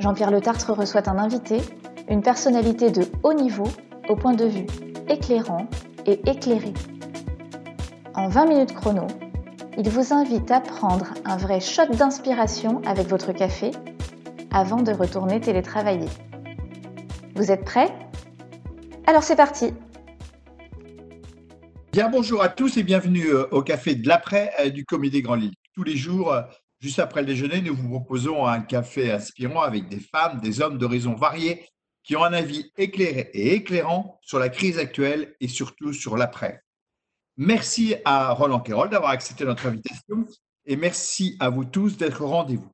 Jean-Pierre 0.00 0.30
Le 0.30 0.40
Tartre 0.40 0.72
reçoit 0.72 1.08
un 1.08 1.18
invité, 1.18 1.58
une 2.08 2.22
personnalité 2.22 2.90
de 2.90 3.02
haut 3.22 3.34
niveau, 3.34 3.68
au 4.08 4.16
point 4.16 4.34
de 4.34 4.44
vue 4.44 4.66
éclairant 5.08 5.66
et 6.06 6.20
éclairé. 6.30 6.72
En 8.14 8.28
20 8.28 8.46
minutes 8.46 8.74
chrono, 8.74 9.06
il 9.76 9.88
vous 9.90 10.12
invite 10.12 10.50
à 10.50 10.60
prendre 10.60 11.14
un 11.24 11.36
vrai 11.36 11.60
shot 11.60 11.86
d'inspiration 11.86 12.80
avec 12.86 13.08
votre 13.08 13.32
café 13.32 13.70
avant 14.52 14.82
de 14.82 14.92
retourner 14.92 15.40
télétravailler. 15.40 16.08
Vous 17.34 17.50
êtes 17.50 17.64
prêts? 17.64 17.92
Alors 19.06 19.22
c'est 19.22 19.36
parti 19.36 19.72
Bien 21.92 22.08
bonjour 22.08 22.42
à 22.42 22.48
tous 22.48 22.76
et 22.76 22.82
bienvenue 22.82 23.26
euh, 23.28 23.48
au 23.50 23.62
café 23.62 23.94
de 23.94 24.06
l'après 24.06 24.52
euh, 24.60 24.70
du 24.70 24.84
Comité 24.84 25.22
Grand 25.22 25.34
Lille. 25.34 25.54
Tous 25.74 25.82
les 25.82 25.96
jours, 25.96 26.32
euh, 26.32 26.42
Juste 26.80 27.00
après 27.00 27.22
le 27.22 27.26
déjeuner, 27.26 27.60
nous 27.60 27.74
vous 27.74 27.88
proposons 27.88 28.46
un 28.46 28.60
café 28.60 29.10
inspirant 29.10 29.62
avec 29.62 29.88
des 29.88 29.98
femmes, 29.98 30.40
des 30.40 30.60
hommes 30.60 30.78
d'horizons 30.78 31.16
variés 31.16 31.66
qui 32.04 32.14
ont 32.14 32.22
un 32.22 32.32
avis 32.32 32.70
éclairé 32.76 33.30
et 33.34 33.54
éclairant 33.54 34.18
sur 34.22 34.38
la 34.38 34.48
crise 34.48 34.78
actuelle 34.78 35.34
et 35.40 35.48
surtout 35.48 35.92
sur 35.92 36.16
l'après. 36.16 36.62
Merci 37.36 37.96
à 38.04 38.32
Roland 38.32 38.60
Quérol 38.60 38.90
d'avoir 38.90 39.10
accepté 39.10 39.44
notre 39.44 39.66
invitation 39.66 40.24
et 40.66 40.76
merci 40.76 41.36
à 41.40 41.50
vous 41.50 41.64
tous 41.64 41.96
d'être 41.96 42.22
au 42.22 42.28
rendez-vous. 42.28 42.70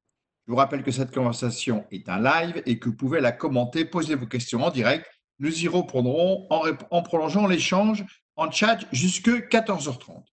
Je 0.46 0.52
vous 0.52 0.58
rappelle 0.58 0.82
que 0.82 0.90
cette 0.90 1.14
conversation 1.14 1.86
est 1.90 2.08
un 2.10 2.20
live 2.20 2.62
et 2.66 2.78
que 2.78 2.90
vous 2.90 2.96
pouvez 2.96 3.20
la 3.20 3.32
commenter, 3.32 3.86
poser 3.86 4.14
vos 4.16 4.26
questions 4.26 4.62
en 4.62 4.70
direct. 4.70 5.06
Nous 5.38 5.64
y 5.64 5.68
répondrons 5.68 6.46
en, 6.50 6.62
en 6.90 7.02
prolongeant 7.02 7.46
l'échange 7.46 8.04
en 8.36 8.50
chat 8.50 8.78
jusque 8.92 9.28
14h30. 9.28 10.24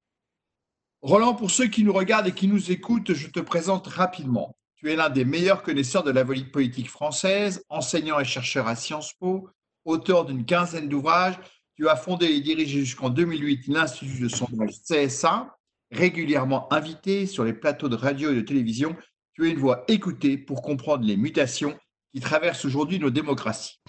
Roland, 1.01 1.33
pour 1.33 1.49
ceux 1.49 1.65
qui 1.65 1.83
nous 1.83 1.93
regardent 1.93 2.27
et 2.27 2.31
qui 2.31 2.47
nous 2.47 2.71
écoutent, 2.71 3.13
je 3.13 3.27
te 3.27 3.39
présente 3.39 3.87
rapidement. 3.87 4.55
Tu 4.75 4.91
es 4.91 4.95
l'un 4.95 5.09
des 5.09 5.25
meilleurs 5.25 5.63
connaisseurs 5.63 6.03
de 6.03 6.11
la 6.11 6.23
politique 6.23 6.91
française, 6.91 7.65
enseignant 7.69 8.19
et 8.19 8.25
chercheur 8.25 8.67
à 8.67 8.75
Sciences 8.75 9.13
Po, 9.13 9.49
auteur 9.83 10.25
d'une 10.25 10.45
quinzaine 10.45 10.89
d'ouvrages. 10.89 11.39
Tu 11.75 11.89
as 11.89 11.95
fondé 11.95 12.27
et 12.27 12.39
dirigé 12.39 12.81
jusqu'en 12.81 13.09
2008 13.09 13.67
l'Institut 13.69 14.21
de 14.21 14.27
sondage 14.27 14.79
CSA, 14.87 15.57
régulièrement 15.89 16.71
invité 16.71 17.25
sur 17.25 17.43
les 17.45 17.53
plateaux 17.53 17.89
de 17.89 17.95
radio 17.95 18.31
et 18.31 18.35
de 18.35 18.41
télévision. 18.41 18.95
Tu 19.33 19.47
es 19.47 19.51
une 19.51 19.59
voix 19.59 19.83
écoutée 19.87 20.37
pour 20.37 20.61
comprendre 20.61 21.03
les 21.03 21.17
mutations 21.17 21.75
qui 22.13 22.19
traversent 22.19 22.65
aujourd'hui 22.65 22.99
nos 22.99 23.09
démocraties. 23.09 23.81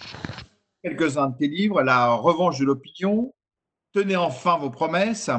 Quelques-uns 0.83 1.29
de 1.29 1.37
tes 1.37 1.47
livres, 1.47 1.83
La 1.83 2.11
revanche 2.13 2.57
de 2.57 2.65
l'opinion, 2.65 3.31
Tenez 3.93 4.15
enfin 4.15 4.57
vos 4.57 4.71
promesses, 4.71 5.29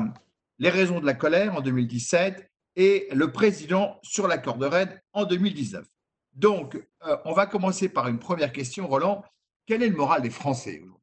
les 0.58 0.70
raisons 0.70 1.00
de 1.00 1.06
la 1.06 1.14
colère 1.14 1.56
en 1.56 1.60
2017 1.60 2.48
et 2.76 3.08
le 3.12 3.30
président 3.32 3.98
sur 4.02 4.28
l'accord 4.28 4.56
de 4.56 4.66
Rennes 4.66 5.00
en 5.12 5.24
2019. 5.24 5.86
Donc, 6.34 6.76
euh, 7.06 7.16
on 7.24 7.32
va 7.32 7.46
commencer 7.46 7.88
par 7.88 8.08
une 8.08 8.18
première 8.18 8.52
question, 8.52 8.88
Roland. 8.88 9.22
Quel 9.66 9.82
est 9.82 9.88
le 9.88 9.96
moral 9.96 10.22
des 10.22 10.30
Français 10.30 10.80
aujourd'hui? 10.80 11.00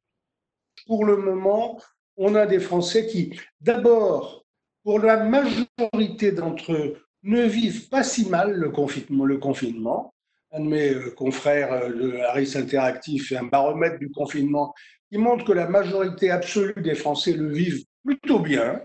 Pour 0.86 1.04
le 1.04 1.16
moment, 1.16 1.80
on 2.16 2.34
a 2.34 2.46
des 2.46 2.60
Français 2.60 3.06
qui, 3.06 3.38
d'abord, 3.60 4.44
pour 4.84 4.98
la 4.98 5.24
majorité 5.24 6.32
d'entre 6.32 6.72
eux, 6.72 6.96
ne 7.22 7.42
vivent 7.42 7.88
pas 7.88 8.02
si 8.02 8.28
mal 8.28 8.52
le 8.54 8.70
confinement. 8.70 9.24
Le 9.24 9.38
confinement. 9.38 10.14
Un 10.50 10.60
de 10.60 10.68
mes 10.68 10.90
euh, 10.90 11.10
confrères 11.10 11.72
euh, 11.72 11.88
de 11.88 12.16
Harris 12.18 12.52
Interactive 12.56 13.24
fait 13.24 13.36
un 13.36 13.44
baromètre 13.44 13.98
du 13.98 14.10
confinement 14.10 14.74
qui 15.10 15.18
montre 15.18 15.44
que 15.44 15.52
la 15.52 15.66
majorité 15.66 16.30
absolue 16.30 16.82
des 16.82 16.94
Français 16.94 17.32
le 17.32 17.48
vivent 17.50 17.84
plutôt 18.04 18.40
bien 18.40 18.82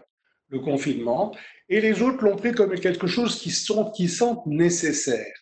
le 0.49 0.59
confinement, 0.59 1.35
et 1.69 1.81
les 1.81 2.01
autres 2.01 2.23
l'ont 2.23 2.35
pris 2.35 2.53
comme 2.53 2.73
quelque 2.79 3.07
chose 3.07 3.39
qui, 3.39 3.51
sont, 3.51 3.91
qui 3.91 4.07
semble 4.07 4.41
nécessaire. 4.45 5.33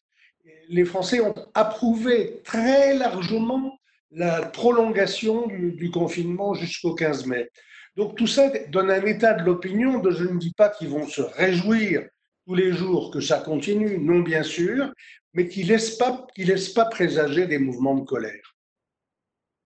Les 0.69 0.85
Français 0.85 1.21
ont 1.21 1.35
approuvé 1.53 2.41
très 2.43 2.97
largement 2.97 3.79
la 4.11 4.41
prolongation 4.41 5.47
du, 5.47 5.91
confinement 5.91 6.53
jusqu'au 6.53 6.95
15 6.95 7.27
mai. 7.27 7.49
Donc 7.95 8.17
tout 8.17 8.27
ça 8.27 8.49
donne 8.69 8.89
un 8.89 9.05
état 9.05 9.33
de 9.33 9.44
l'opinion 9.44 9.99
de 9.99 10.11
je 10.11 10.23
ne 10.23 10.39
dis 10.39 10.53
pas 10.53 10.69
qu'ils 10.69 10.89
vont 10.89 11.07
se 11.07 11.21
réjouir 11.21 12.07
tous 12.45 12.55
les 12.55 12.71
jours 12.73 13.11
que 13.11 13.19
ça 13.19 13.39
continue, 13.39 13.97
non 13.99 14.19
bien 14.19 14.44
sûr, 14.44 14.91
mais 15.33 15.47
qui 15.47 15.63
ne 15.63 15.69
laisse, 15.69 15.97
pas, 15.97 16.25
qui 16.33 16.45
laisse 16.45 16.69
pas 16.69 16.85
présager 16.85 17.47
des 17.47 17.59
mouvements 17.59 17.95
de 17.95 18.05
colère. 18.05 18.55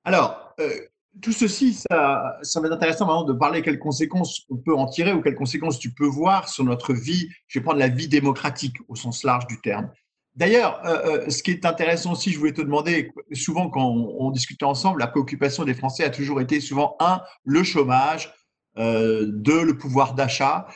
Alors, 0.04 0.54
euh, 0.60 0.80
tout 1.22 1.32
ceci, 1.32 1.74
ça, 1.74 2.38
ça 2.42 2.62
va 2.62 2.70
intéressant 2.70 3.06
maintenant 3.06 3.24
de 3.24 3.34
parler 3.34 3.62
quelles 3.62 3.80
conséquences 3.80 4.46
on 4.50 4.58
peut 4.58 4.76
en 4.76 4.86
tirer 4.86 5.12
ou 5.14 5.22
quelles 5.22 5.36
conséquences 5.36 5.80
tu 5.80 5.92
peux 5.92 6.06
voir 6.06 6.48
sur 6.48 6.64
notre 6.64 6.94
vie. 6.94 7.28
Je 7.48 7.60
vais 7.60 7.64
prendre 7.64 7.80
la 7.80 7.90
vie 7.90 8.08
démocratique 8.08 8.78
au 8.88 8.96
sens 8.96 9.24
large 9.24 9.48
du 9.48 9.60
terme. 9.60 9.90
D'ailleurs, 10.36 10.80
euh, 10.86 11.26
euh, 11.26 11.30
ce 11.30 11.44
qui 11.44 11.52
est 11.52 11.66
intéressant 11.66 12.14
aussi, 12.14 12.32
je 12.32 12.40
voulais 12.40 12.54
te 12.54 12.62
demander, 12.62 13.12
souvent 13.34 13.70
quand 13.70 13.86
on, 13.86 14.32
discute 14.32 14.64
ensemble, 14.64 15.02
la 15.02 15.08
préoccupation 15.08 15.66
des 15.66 15.74
Français 15.74 16.04
a 16.04 16.10
toujours 16.10 16.40
été 16.40 16.62
souvent, 16.62 16.96
un, 17.00 17.22
le 17.44 17.64
chômage, 17.64 18.34
euh, 18.78 19.26
deux, 19.28 19.64
le 19.66 19.78
pouvoir 19.78 20.14
d'achat. 20.14 20.68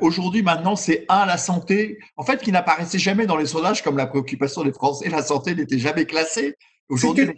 Aujourd'hui, 0.00 0.42
maintenant, 0.42 0.74
c'est 0.74 1.04
un, 1.08 1.24
la 1.24 1.36
santé, 1.36 1.98
en 2.16 2.24
fait, 2.24 2.42
qui 2.42 2.50
n'apparaissait 2.50 2.98
jamais 2.98 3.26
dans 3.26 3.36
les 3.36 3.46
sondages 3.46 3.82
comme 3.82 3.96
la 3.96 4.08
préoccupation 4.08 4.64
des 4.64 4.72
Français. 4.72 5.08
La 5.08 5.22
santé 5.22 5.54
n'était 5.54 5.78
jamais 5.78 6.04
classée. 6.04 6.56
Aujourd'hui, 6.88 7.28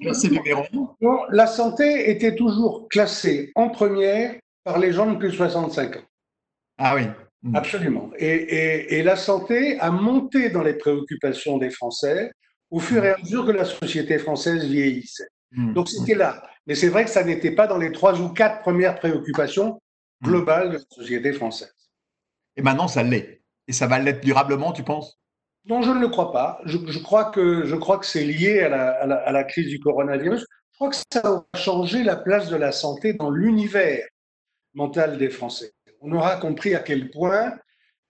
La 1.30 1.46
santé 1.46 2.10
était 2.10 2.34
toujours 2.36 2.88
classée 2.88 3.52
en 3.54 3.68
première 3.68 4.36
par 4.64 4.78
les 4.78 4.92
gens 4.92 5.10
de 5.10 5.16
plus 5.16 5.30
de 5.30 5.34
65 5.34 5.96
ans. 5.96 6.00
Ah 6.78 6.94
oui. 6.94 7.02
Hmm. 7.42 7.56
Absolument. 7.56 8.10
Et, 8.18 9.02
la 9.02 9.16
santé 9.16 9.78
a 9.80 9.90
monté 9.90 10.50
dans 10.50 10.62
les 10.62 10.74
préoccupations 10.74 11.58
des 11.58 11.70
Français 11.70 12.32
au 12.70 12.78
fur 12.78 13.04
et 13.04 13.10
à 13.10 13.18
mesure 13.18 13.46
que 13.46 13.50
la 13.50 13.64
société 13.64 14.18
française 14.18 14.64
vieillissait. 14.64 15.28
Hmm. 15.52 15.72
Donc 15.72 15.88
c'était 15.88 16.14
là. 16.14 16.42
Mais 16.66 16.74
c'est 16.74 16.88
vrai 16.88 17.04
que 17.04 17.10
ça 17.10 17.24
n'était 17.24 17.50
pas 17.50 17.66
dans 17.66 17.78
les 17.78 17.90
trois 17.90 18.20
ou 18.20 18.28
quatre 18.28 18.60
premières 18.60 18.96
préoccupations 18.96 19.80
globales 20.22 20.68
de 20.68 20.74
la 20.74 20.84
société 20.90 21.32
française. 21.32 21.74
Et 22.56 22.62
maintenant, 22.62 22.88
ça 22.88 23.02
l'est. 23.02 23.42
Et 23.66 23.72
ça 23.72 23.86
va 23.86 23.98
l'être 23.98 24.20
durablement, 24.20 24.72
tu 24.72 24.82
penses? 24.82 25.19
Non, 25.66 25.82
je 25.82 25.90
ne 25.90 26.00
le 26.00 26.08
crois 26.08 26.32
pas. 26.32 26.60
Je, 26.64 26.98
crois 26.98 27.26
que, 27.26 27.64
je 27.64 27.76
crois 27.76 27.98
que 27.98 28.06
c'est 28.06 28.24
lié 28.24 28.60
à 28.60 29.06
la, 29.06 29.44
crise 29.44 29.68
du 29.68 29.78
coronavirus. 29.78 30.40
Je 30.40 30.76
crois 30.76 30.90
que 30.90 30.96
ça 31.12 31.20
va 31.22 31.46
changer 31.58 32.02
la 32.02 32.16
place 32.16 32.48
de 32.48 32.56
la 32.56 32.72
santé 32.72 33.12
dans 33.12 33.30
l'univers 33.30 34.06
mental 34.74 35.18
des 35.18 35.28
Français. 35.28 35.72
On 36.00 36.12
aura 36.12 36.36
compris 36.36 36.74
à 36.74 36.78
quel 36.78 37.10
point 37.10 37.54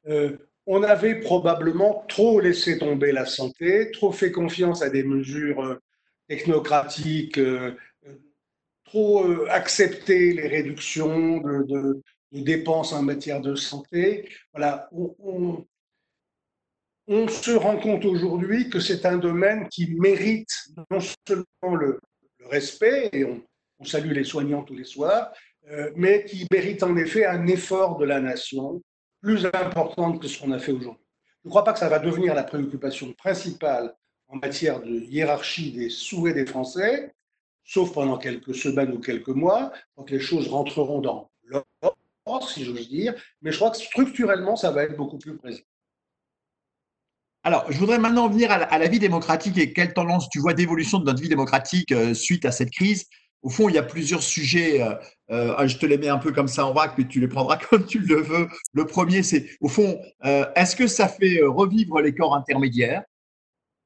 euh, 0.07 0.37
on 0.67 0.83
avait 0.85 1.19
probablement 1.19 2.05
trop 2.09 2.39
laissé 2.39 2.79
tomber 2.79 3.11
la 3.11 3.27
santé, 3.27 3.91
trop 3.91 4.13
fait 4.13 4.31
confiance 4.31 4.83
à 4.83 4.91
des 4.91 5.03
mesures 5.03 5.61
euh, 5.65 5.81
technocratiques, 6.29 7.39
euh, 7.39 7.75
trop 8.85 9.25
accepté 9.49 10.33
les 10.33 10.47
réductions 10.47 11.39
de, 11.39 12.01
dépenses 12.33 12.93
en 12.93 13.03
matière 13.03 13.41
de 13.41 13.57
santé. 13.57 14.29
Voilà, 14.53 14.89
se 17.11 17.51
rend 17.51 17.77
compte 17.77 18.05
aujourd'hui 18.05 18.71
que 18.71 18.79
c'est 18.79 19.05
un 19.05 19.17
domaine 19.17 19.69
qui 19.69 19.91
mérite 19.95 20.53
non 20.91 21.01
seulement 21.01 21.75
le, 21.75 22.01
respect, 22.49 23.11
et 23.13 23.25
on, 23.25 23.43
salue 23.85 24.13
les 24.13 24.25
soignants 24.25 24.63
tous 24.63 24.75
les 24.75 24.85
soirs, 24.85 25.33
euh, 25.71 25.91
mais 25.97 26.25
qui 26.25 26.47
mérite 26.53 26.83
en 26.83 26.97
effet 26.97 27.25
un 27.25 27.47
effort 27.47 27.97
de 27.97 28.05
la 28.05 28.21
nation 28.21 28.83
plus 29.23 29.47
important 29.47 30.19
que 30.19 30.29
ce 30.29 30.39
qu'on 30.39 30.53
a 30.53 30.59
fait 30.59 30.73
aujourd'hui. 30.73 31.05
Je 31.43 31.49
ne 31.49 31.51
crois 31.51 31.65
pas 31.65 31.73
que 31.73 31.79
ça 31.79 31.89
va 31.89 31.99
devenir 31.99 32.35
la 32.35 32.45
préoccupation 32.45 33.13
principale 33.15 33.95
en 34.29 34.37
matière 34.37 34.81
de 34.81 34.91
hiérarchie 34.91 35.73
des 35.73 35.89
souhaits 35.89 36.35
des 36.35 36.47
Français, 36.47 37.13
sauf 37.65 37.93
pendant 37.93 38.19
quelques 38.19 38.55
semaines 38.55 38.93
ou 38.93 39.01
quelques 39.01 39.29
mois, 39.29 39.73
quand 39.97 40.11
les 40.11 40.21
choses 40.21 40.49
rentreront 40.49 41.01
dans 41.01 41.31
l'ordre, 41.45 42.49
si 42.49 42.65
j'ose 42.65 42.89
dire, 42.89 43.15
mais 43.43 43.51
je 43.51 43.57
crois 43.57 43.71
que 43.71 43.79
structurellement, 43.79 44.57
ça 44.57 44.71
va 44.71 44.85
être 44.85 44.97
beaucoup 44.97 45.19
plus 45.19 45.37
présent. 45.37 45.63
Alors, 47.43 47.65
je 47.71 47.79
voudrais 47.79 47.99
maintenant 47.99 48.29
venir 48.29 48.51
à 48.51 48.79
la, 48.79 48.89
vie 48.89 48.99
démocratique 48.99 49.57
et 49.57 49.73
quelle 49.73 49.95
tendance 49.95 50.29
tu 50.29 50.41
vois 50.41 50.53
d'évolution 50.53 50.99
de 50.99 51.07
notre 51.07 51.23
vie 51.23 51.29
démocratique 51.29 51.91
euh, 51.91 52.13
suite 52.13 52.45
à 52.45 52.53
cette 52.53 52.71
crise. 52.71 53.07
Au 53.43 53.49
fond, 53.49 53.71
il 53.71 53.75
y 53.75 53.79
a 53.79 53.83
plusieurs 53.83 54.23
sujets. 54.23 54.83
Euh, 54.83 54.95
euh, 55.31 55.67
je 55.67 55.79
te 55.79 55.87
les 55.87 55.97
mets 55.97 56.09
un 56.09 56.19
peu 56.19 56.33
comme 56.33 56.49
ça 56.49 56.67
en 56.67 56.75
vrac, 56.75 56.93
mais 56.99 57.07
tu 57.07 57.19
les 57.19 57.29
prendras 57.29 57.57
comme 57.71 57.87
tu 57.87 58.01
le 58.01 58.21
veux. 58.21 58.47
Le 58.75 58.85
premier, 58.85 59.23
c'est 59.23 59.49
au 59.63 59.69
fond, 59.69 59.99
est-ce 60.23 60.77
que 60.77 60.87
ça 60.87 61.09
fait 61.09 61.41
revivre 61.43 62.03
les 62.03 62.15
corps 62.15 62.35
intermédiaires? 62.35 63.05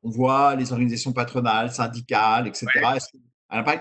On 0.02 0.10
voit 0.10 0.56
les 0.56 0.72
organisations 0.72 1.12
patronales, 1.12 1.70
syndicales, 1.72 2.48
etc. 2.48 2.66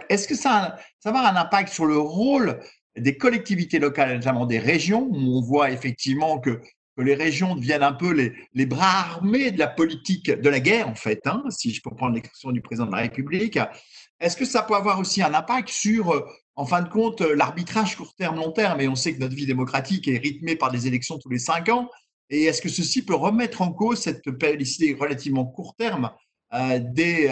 Est-ce 0.08 0.28
que 0.28 0.36
ça, 0.36 0.78
ça 1.00 1.12
va 1.12 1.20
avoir 1.20 1.36
un 1.36 1.42
impact 1.42 1.74
sur 1.74 1.86
le 1.86 1.98
rôle 1.98 2.60
des 2.96 3.18
collectivités 3.18 3.80
locales, 3.80 4.14
notamment 4.14 4.46
des 4.46 4.60
régions, 4.60 5.08
où 5.10 5.38
on 5.38 5.42
voit 5.42 5.72
effectivement 5.72 6.40
que, 6.40 6.62
les 7.02 7.16
régions 7.16 7.56
deviennent 7.56 7.84
un 7.84 7.94
peu 7.94 8.12
les, 8.54 8.66
bras 8.66 9.00
armés 9.00 9.52
de 9.52 9.60
la 9.60 9.68
politique, 9.68 10.30
de 10.30 10.50
la 10.50 10.60
guerre 10.60 10.88
en 10.88 10.96
fait, 10.96 11.26
hein, 11.26 11.44
si 11.50 11.74
je 11.74 11.82
peux 11.82 11.90
prendre 11.96 12.14
l'expression 12.14 12.52
du 12.52 12.62
président 12.62 12.86
de 12.86 12.92
la 12.92 13.02
République. 13.02 13.58
Est-ce 14.20 14.38
que 14.38 14.46
ça 14.46 14.62
peut 14.62 14.76
avoir 14.76 15.00
aussi 15.00 15.22
un 15.22 15.34
impact 15.34 15.70
sur, 15.70 16.14
euh, 16.14 16.26
en 16.56 16.66
fin 16.66 16.82
de 16.82 16.90
compte, 16.90 17.22
euh, 17.22 17.36
l'arbitrage 17.36 17.96
court 17.96 18.14
terme, 18.16 18.38
long 18.38 18.52
terme? 18.52 18.80
Et 18.80 18.88
on 18.88 18.96
sait 18.96 19.14
que 19.16 19.20
notre 19.20 19.36
vie 19.36 19.48
démocratique 19.48 20.08
est 20.08 20.18
rythmée 20.18 20.56
par 20.56 20.72
des 20.72 20.88
élections 20.88 21.18
tous 21.18 21.30
les 21.30 21.40
cinq 21.40 21.70
ans. 21.70 21.90
Et 22.30 22.44
est-ce 22.44 22.62
que 22.62 22.70
ceci 22.70 23.04
peut 23.04 23.16
remettre 23.16 23.62
en 23.62 23.74
cause 23.74 24.00
cette 24.00 24.30
périodicité 24.32 24.94
relativement 24.94 25.46
court 25.46 25.76
terme 25.76 26.12
euh, 26.54 26.80
des, 26.80 27.30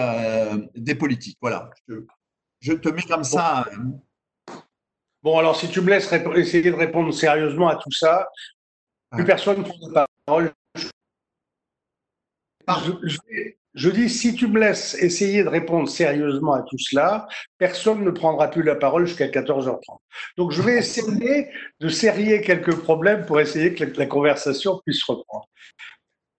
des 0.75 0.95
politiques? 0.95 1.37
Voilà, 1.39 1.69
je, 2.59 2.73
te 2.73 2.89
mets 2.89 3.03
comme 3.03 3.23
ça. 3.23 3.65
Bon, 5.23 5.37
alors 5.37 5.55
si 5.55 5.69
tu 5.69 5.81
me 5.81 5.89
laisses 5.89 6.11
essayer 6.35 6.71
de 6.71 6.75
répondre 6.75 7.13
sérieusement 7.13 7.69
à 7.69 7.75
tout 7.75 7.91
ça, 7.91 8.27
plus 9.11 9.25
personne 9.25 9.59
ne 9.59 9.63
prend 9.63 9.89
la 9.93 10.07
parole. 10.25 10.53
Je, 13.73 13.89
dis, 13.89 14.09
si 14.09 14.35
tu 14.35 14.47
me 14.47 14.59
laisses 14.59 14.95
essayer 14.95 15.43
de 15.43 15.49
répondre 15.49 15.89
sérieusement 15.89 16.53
à 16.53 16.61
tout 16.61 16.77
cela, 16.77 17.27
personne 17.57 18.03
ne 18.03 18.11
prendra 18.11 18.49
plus 18.49 18.63
la 18.63 18.75
parole 18.75 19.05
jusqu'à 19.05 19.27
14h30. 19.27 19.97
Donc 20.37 20.51
je 20.51 20.61
vais 20.61 20.77
essayer 20.77 21.47
de 21.79 21.89
serrer 21.89 22.41
quelques 22.41 22.75
problèmes 22.75 23.25
pour 23.25 23.39
essayer 23.39 23.73
que 23.73 23.83
la, 23.83 24.05
conversation 24.05 24.81
puisse 24.85 25.03
reprendre. 25.03 25.47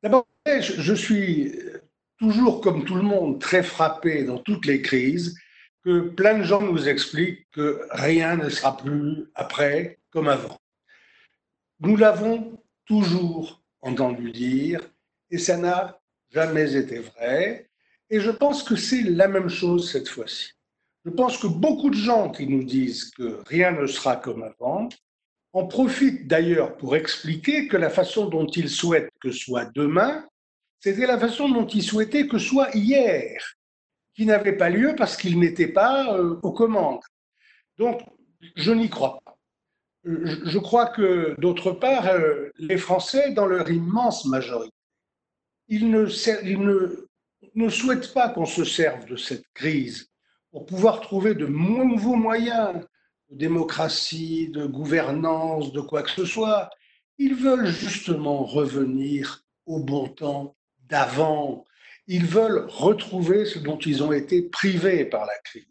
D'abord, 0.02 0.26
je 0.46 0.94
suis 0.94 1.58
toujours, 2.18 2.60
comme 2.60 2.84
tout 2.84 2.96
le 2.96 3.02
monde, 3.02 3.40
très 3.40 3.62
frappé 3.62 4.24
dans 4.24 4.38
toutes 4.38 4.66
les 4.66 4.80
crises 4.82 5.36
que 5.84 6.00
plein 6.00 6.38
de 6.38 6.44
gens 6.44 6.62
nous 6.62 6.88
expliquent 6.88 7.46
que 7.50 7.82
rien 7.90 8.36
ne 8.36 8.48
sera 8.48 8.76
plus 8.76 9.26
après 9.34 9.98
comme 10.10 10.28
avant. 10.28 10.61
Nous 11.84 11.96
l'avons 11.96 12.56
toujours 12.84 13.60
entendu 13.80 14.30
dire 14.30 14.80
et 15.32 15.38
ça 15.38 15.56
n'a 15.56 16.00
jamais 16.30 16.76
été 16.76 17.00
vrai. 17.00 17.68
Et 18.08 18.20
je 18.20 18.30
pense 18.30 18.62
que 18.62 18.76
c'est 18.76 19.02
la 19.02 19.26
même 19.26 19.48
chose 19.48 19.90
cette 19.90 20.08
fois-ci. 20.08 20.52
Je 21.04 21.10
pense 21.10 21.38
que 21.38 21.48
beaucoup 21.48 21.90
de 21.90 21.96
gens 21.96 22.30
qui 22.30 22.46
nous 22.46 22.62
disent 22.62 23.10
que 23.10 23.42
rien 23.48 23.72
ne 23.72 23.88
sera 23.88 24.14
comme 24.14 24.44
avant 24.44 24.88
en 25.52 25.66
profitent 25.66 26.28
d'ailleurs 26.28 26.76
pour 26.76 26.94
expliquer 26.94 27.66
que 27.66 27.76
la 27.76 27.90
façon 27.90 28.26
dont 28.26 28.46
ils 28.46 28.70
souhaitent 28.70 29.10
que 29.20 29.32
soit 29.32 29.68
demain, 29.74 30.24
c'était 30.78 31.06
la 31.06 31.18
façon 31.18 31.48
dont 31.48 31.66
ils 31.66 31.82
souhaitaient 31.82 32.28
que 32.28 32.38
soit 32.38 32.70
hier 32.76 33.42
qui 34.14 34.24
n'avait 34.24 34.56
pas 34.56 34.70
lieu 34.70 34.94
parce 34.96 35.16
qu'il 35.16 35.36
n'était 35.40 35.66
pas 35.66 36.16
euh, 36.16 36.38
aux 36.44 36.52
commandes. 36.52 37.02
Donc, 37.76 38.02
je 38.54 38.70
n'y 38.70 38.88
crois 38.88 39.18
pas. 39.24 39.31
Je 40.04 40.58
crois 40.58 40.86
que, 40.86 41.34
d'autre 41.38 41.72
part, 41.72 42.08
euh, 42.08 42.50
les 42.58 42.76
Français, 42.76 43.32
dans 43.32 43.46
leur 43.46 43.70
immense 43.70 44.24
majorité, 44.24 44.74
ils 45.68 45.90
ne, 45.90 46.06
ne, 46.56 47.08
ne 47.54 47.68
souhaitent 47.68 48.12
pas 48.12 48.28
qu'on 48.28 48.46
se 48.46 48.64
serve 48.64 49.06
de 49.06 49.16
cette 49.16 49.46
crise 49.54 50.08
pour 50.50 50.66
pouvoir 50.66 51.00
trouver 51.00 51.34
de 51.34 51.46
nouveaux 51.46 52.16
moyens 52.16 52.84
de 53.30 53.36
démocratie, 53.36 54.48
de 54.48 54.66
gouvernance, 54.66 55.72
de 55.72 55.80
quoi 55.80 56.02
que 56.02 56.10
ce 56.10 56.24
soit. 56.24 56.68
Ils 57.18 57.34
veulent 57.34 57.68
justement 57.68 58.44
revenir 58.44 59.44
au 59.66 59.78
bon 59.78 60.08
temps 60.08 60.56
d'avant, 60.88 61.64
ils 62.06 62.26
veulent 62.26 62.66
retrouver 62.68 63.46
ce 63.46 63.58
dont 63.58 63.78
ils 63.78 64.02
ont 64.02 64.12
été 64.12 64.42
privés 64.42 65.04
par 65.04 65.24
la 65.24 65.38
crise. 65.44 65.66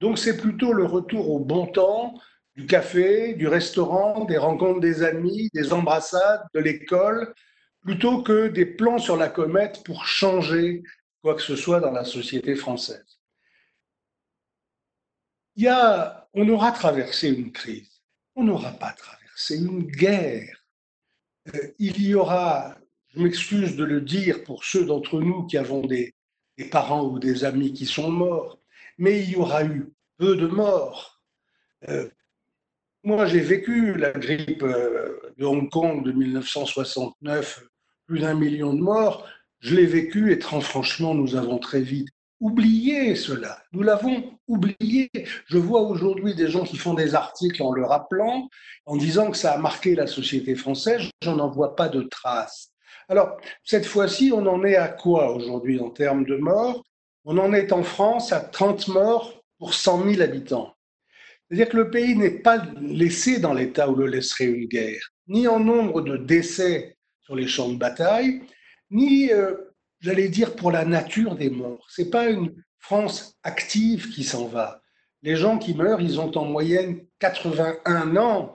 Donc 0.00 0.18
c'est 0.18 0.36
plutôt 0.36 0.72
le 0.72 0.84
retour 0.84 1.30
au 1.30 1.40
bon 1.40 1.66
temps 1.66 2.14
du 2.60 2.66
café, 2.66 3.34
du 3.34 3.48
restaurant, 3.48 4.24
des 4.26 4.36
rencontres 4.36 4.80
des 4.80 5.02
amis, 5.02 5.48
des 5.54 5.72
embrassades, 5.72 6.42
de 6.54 6.60
l'école, 6.60 7.34
plutôt 7.80 8.22
que 8.22 8.48
des 8.48 8.66
plans 8.66 8.98
sur 8.98 9.16
la 9.16 9.28
comète 9.28 9.82
pour 9.84 10.04
changer 10.04 10.82
quoi 11.22 11.34
que 11.34 11.42
ce 11.42 11.56
soit 11.56 11.80
dans 11.80 11.90
la 11.90 12.04
société 12.04 12.54
française. 12.54 13.18
Il 15.56 15.64
y 15.64 15.68
a, 15.68 16.28
on 16.34 16.48
aura 16.48 16.72
traversé 16.72 17.28
une 17.30 17.50
crise, 17.50 18.02
on 18.36 18.44
n'aura 18.44 18.72
pas 18.72 18.92
traversé 18.92 19.56
une 19.56 19.84
guerre. 19.84 20.64
Euh, 21.54 21.72
il 21.78 22.00
y 22.06 22.14
aura 22.14 22.76
je 23.14 23.20
m'excuse 23.20 23.74
de 23.74 23.84
le 23.84 24.00
dire 24.00 24.44
pour 24.44 24.64
ceux 24.64 24.84
d'entre 24.84 25.20
nous 25.20 25.44
qui 25.46 25.58
avons 25.58 25.84
des, 25.84 26.14
parents 26.70 27.06
ou 27.06 27.18
des 27.18 27.44
amis 27.44 27.72
qui 27.72 27.86
sont 27.86 28.10
morts, 28.10 28.60
mais 28.98 29.22
il 29.22 29.30
y 29.30 29.36
aura 29.36 29.64
eu 29.64 29.92
peu 30.18 30.36
de 30.36 30.46
morts. 30.46 31.22
Euh, 31.88 32.08
moi, 33.02 33.26
j'ai 33.26 33.40
vécu 33.40 33.94
la 33.94 34.12
grippe 34.12 34.62
euh, 34.62 35.18
de 35.38 35.44
Hong 35.44 35.70
Kong 35.70 36.04
de 36.04 36.12
1969, 36.12 37.64
plus 38.06 38.20
d'un 38.20 38.34
million 38.34 38.74
de 38.74 38.80
morts. 38.80 39.26
Je 39.60 39.74
l'ai 39.74 39.86
vécu 39.86 40.32
et 40.32 40.38
très 40.38 40.60
franchement, 40.60 41.14
nous 41.14 41.36
avons 41.36 41.58
très 41.58 41.80
vite 41.80 42.08
oublié 42.40 43.14
cela. 43.14 43.62
Nous 43.72 43.82
l'avons 43.82 44.38
oublié. 44.48 45.10
Je 45.46 45.58
vois 45.58 45.82
aujourd'hui 45.82 46.34
des 46.34 46.48
gens 46.48 46.64
qui 46.64 46.76
font 46.76 46.94
des 46.94 47.14
articles 47.14 47.62
en 47.62 47.72
le 47.72 47.84
rappelant, 47.84 48.48
en 48.86 48.96
disant 48.96 49.30
que 49.30 49.36
ça 49.36 49.52
a 49.52 49.58
marqué 49.58 49.94
la 49.94 50.06
société 50.06 50.54
française. 50.54 51.02
Je 51.22 51.30
n'en 51.30 51.50
vois 51.50 51.76
pas 51.76 51.88
de 51.88 52.02
traces. 52.02 52.70
Alors, 53.08 53.36
cette 53.64 53.86
fois-ci, 53.86 54.32
on 54.34 54.46
en 54.46 54.64
est 54.64 54.76
à 54.76 54.88
quoi 54.88 55.34
aujourd'hui 55.34 55.80
en 55.80 55.90
termes 55.90 56.24
de 56.24 56.36
morts? 56.36 56.82
On 57.24 57.36
en 57.38 57.52
est 57.52 57.72
en 57.72 57.82
France 57.82 58.32
à 58.32 58.40
30 58.40 58.88
morts 58.88 59.42
pour 59.58 59.74
100 59.74 60.10
000 60.10 60.22
habitants. 60.22 60.74
C'est-à-dire 61.50 61.68
que 61.68 61.76
le 61.76 61.90
pays 61.90 62.16
n'est 62.16 62.38
pas 62.38 62.62
laissé 62.80 63.40
dans 63.40 63.54
l'état 63.54 63.90
où 63.90 63.96
le 63.96 64.06
laisserait 64.06 64.44
une 64.44 64.66
guerre, 64.66 65.12
ni 65.26 65.48
en 65.48 65.58
nombre 65.58 66.00
de 66.00 66.16
décès 66.16 66.96
sur 67.20 67.34
les 67.34 67.48
champs 67.48 67.68
de 67.68 67.76
bataille, 67.76 68.42
ni, 68.90 69.32
euh, 69.32 69.56
j'allais 70.00 70.28
dire, 70.28 70.54
pour 70.54 70.70
la 70.70 70.84
nature 70.84 71.34
des 71.34 71.50
morts. 71.50 71.86
Ce 71.90 72.02
n'est 72.02 72.10
pas 72.10 72.30
une 72.30 72.54
France 72.78 73.36
active 73.42 74.10
qui 74.10 74.24
s'en 74.24 74.46
va. 74.46 74.80
Les 75.22 75.36
gens 75.36 75.58
qui 75.58 75.74
meurent, 75.74 76.00
ils 76.00 76.20
ont 76.20 76.36
en 76.36 76.44
moyenne 76.44 77.04
81 77.18 78.16
ans 78.16 78.54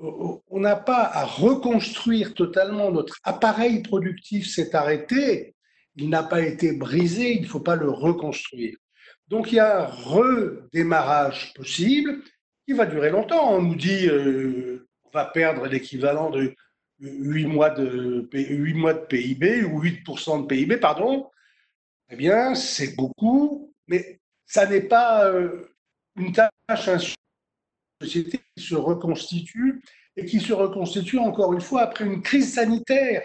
on 0.00 0.60
n'a 0.60 0.76
pas 0.76 1.02
à 1.02 1.24
reconstruire 1.24 2.34
totalement 2.34 2.90
notre 2.90 3.18
appareil 3.22 3.82
productif 3.82 4.48
s'est 4.48 4.74
arrêté, 4.74 5.54
il 5.96 6.08
n'a 6.08 6.22
pas 6.22 6.40
été 6.40 6.72
brisé, 6.72 7.34
il 7.34 7.42
ne 7.42 7.46
faut 7.46 7.60
pas 7.60 7.76
le 7.76 7.90
reconstruire. 7.90 8.76
Donc 9.30 9.52
il 9.52 9.56
y 9.56 9.60
a 9.60 9.82
un 9.82 9.86
redémarrage 9.86 11.54
possible 11.54 12.22
qui 12.66 12.74
va 12.74 12.84
durer 12.84 13.10
longtemps. 13.10 13.54
On 13.54 13.62
nous 13.62 13.76
dit 13.76 14.08
euh, 14.08 14.88
on 15.04 15.10
va 15.10 15.24
perdre 15.26 15.66
l'équivalent 15.68 16.30
de 16.30 16.52
8 16.98 17.46
mois 17.46 17.70
de, 17.70 18.28
8 18.32 18.74
mois 18.74 18.92
de 18.92 19.06
PIB 19.06 19.64
ou 19.64 19.82
8% 19.82 20.42
de 20.42 20.46
PIB, 20.46 20.78
pardon. 20.78 21.30
Eh 22.10 22.16
bien, 22.16 22.56
c'est 22.56 22.96
beaucoup, 22.96 23.72
mais 23.86 24.20
ça 24.46 24.66
n'est 24.66 24.82
pas 24.82 25.26
euh, 25.26 25.68
une 26.16 26.32
tâche 26.32 26.90
société 28.02 28.40
qui 28.56 28.64
se 28.64 28.74
reconstitue 28.74 29.80
et 30.16 30.26
qui 30.26 30.40
se 30.40 30.52
reconstitue 30.52 31.18
encore 31.18 31.52
une 31.52 31.60
fois 31.60 31.82
après 31.82 32.04
une 32.04 32.20
crise 32.20 32.54
sanitaire, 32.54 33.22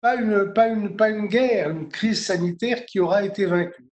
pas 0.00 0.14
une 0.14 1.26
guerre, 1.26 1.70
une 1.70 1.88
crise 1.88 2.24
sanitaire 2.24 2.86
qui 2.86 3.00
aura 3.00 3.24
été 3.24 3.44
vaincue. 3.44 3.88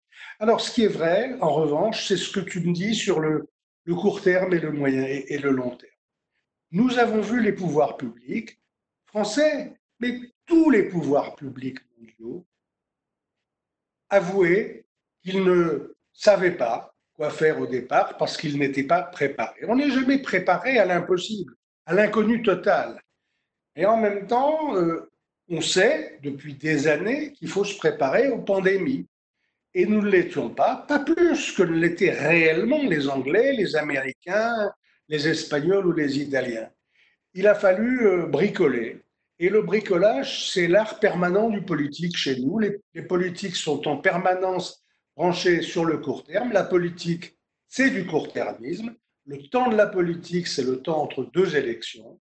Alors, 0.41 0.60
ce 0.60 0.71
qui 0.71 0.83
est 0.86 0.88
vrai, 0.88 1.38
en 1.39 1.53
revanche, 1.53 2.07
c'est 2.07 2.17
ce 2.17 2.31
que 2.31 2.39
tu 2.39 2.62
me 2.62 2.74
dis 2.74 2.95
sur 2.95 3.19
le, 3.19 3.48
court 3.86 4.24
terme 4.24 4.51
et 4.55 4.60
le 4.60 4.71
moyen 4.71 5.03
et, 5.03 5.38
le 5.38 5.51
long 5.51 5.69
terme. 5.69 5.91
Nous 6.71 6.98
avons 6.98 7.21
vu 7.21 7.43
les 7.43 7.53
pouvoirs 7.53 7.95
publics 7.95 8.60
français, 9.05 9.71
mais 10.00 10.19
tous 10.48 10.71
les 10.71 10.89
pouvoirs 10.89 11.36
publics 11.36 11.77
mondiaux, 11.95 12.43
avouer 14.10 14.88
qu'ils 15.21 15.43
ne 15.43 15.95
savaient 16.12 16.57
pas 16.57 16.95
quoi 17.13 17.29
faire 17.29 17.60
au 17.60 17.67
départ 17.67 18.17
parce 18.17 18.36
qu'ils 18.36 18.57
n'étaient 18.57 18.88
pas 18.88 19.03
préparés. 19.03 19.62
On 19.67 19.75
n'est 19.75 19.91
jamais 19.91 20.24
préparé 20.24 20.79
à 20.79 20.86
l'impossible, 20.86 21.53
à 21.86 21.93
l'inconnu 21.93 22.41
total. 22.41 23.00
Et 23.75 23.86
en 23.86 23.98
même 23.98 24.25
temps, 24.25 24.75
euh, 24.75 25.07
on 25.50 25.62
sait 25.62 26.17
depuis 26.24 26.55
des 26.55 26.88
années 26.88 27.31
qu'il 27.33 27.48
faut 27.48 27.63
se 27.63 27.77
préparer 27.77 28.31
aux 28.31 28.41
pandémies. 28.41 29.05
Et 29.74 29.86
nous 29.86 30.01
ne 30.01 30.10
l'étions 30.10 30.50
pas, 30.50 30.86
pas 30.88 31.00
plus 31.00 31.54
que 31.54 31.63
ne 31.63 31.78
l'étaient 31.78 32.12
réellement 32.12 32.84
les 32.84 33.08
Anglais, 33.08 33.54
les 33.54 33.75
Américains, 33.75 34.72
les 35.08 35.28
Espagnols 35.28 35.88
ou 35.88 35.94
les 35.94 36.20
Italiens. 36.20 36.70
Il 37.34 37.48
a 37.48 37.56
fallu 37.56 38.06
euh, 38.06 38.25
bricoler. 38.25 39.01
Et 39.40 39.50
le 39.50 39.62
bricolage, 39.62 40.51
c'est 40.51 40.68
l'art 40.68 41.00
permanent 41.00 41.50
du 41.50 41.62
politique 41.63 42.16
chez 42.16 42.40
nous. 42.40 42.60
les 42.60 43.01
politiques 43.08 43.56
sont 43.56 43.88
en 43.88 43.98
permanence 43.98 44.86
branché 45.16 45.62
sur 45.62 45.86
le 45.86 45.98
court 45.98 46.24
terme. 46.24 46.51
La 46.51 46.63
politique, 46.63 47.38
c'est 47.68 47.90
du 47.90 48.06
court-termisme. 48.06 48.94
Le 49.25 49.38
temps 49.50 49.70
de 49.70 49.75
la 49.75 49.88
politique, 49.88 50.48
c'est 50.48 50.63
le 50.63 50.82
temps 50.82 51.01
entre 51.01 51.24
deux 51.34 51.56
élections. 51.56 52.20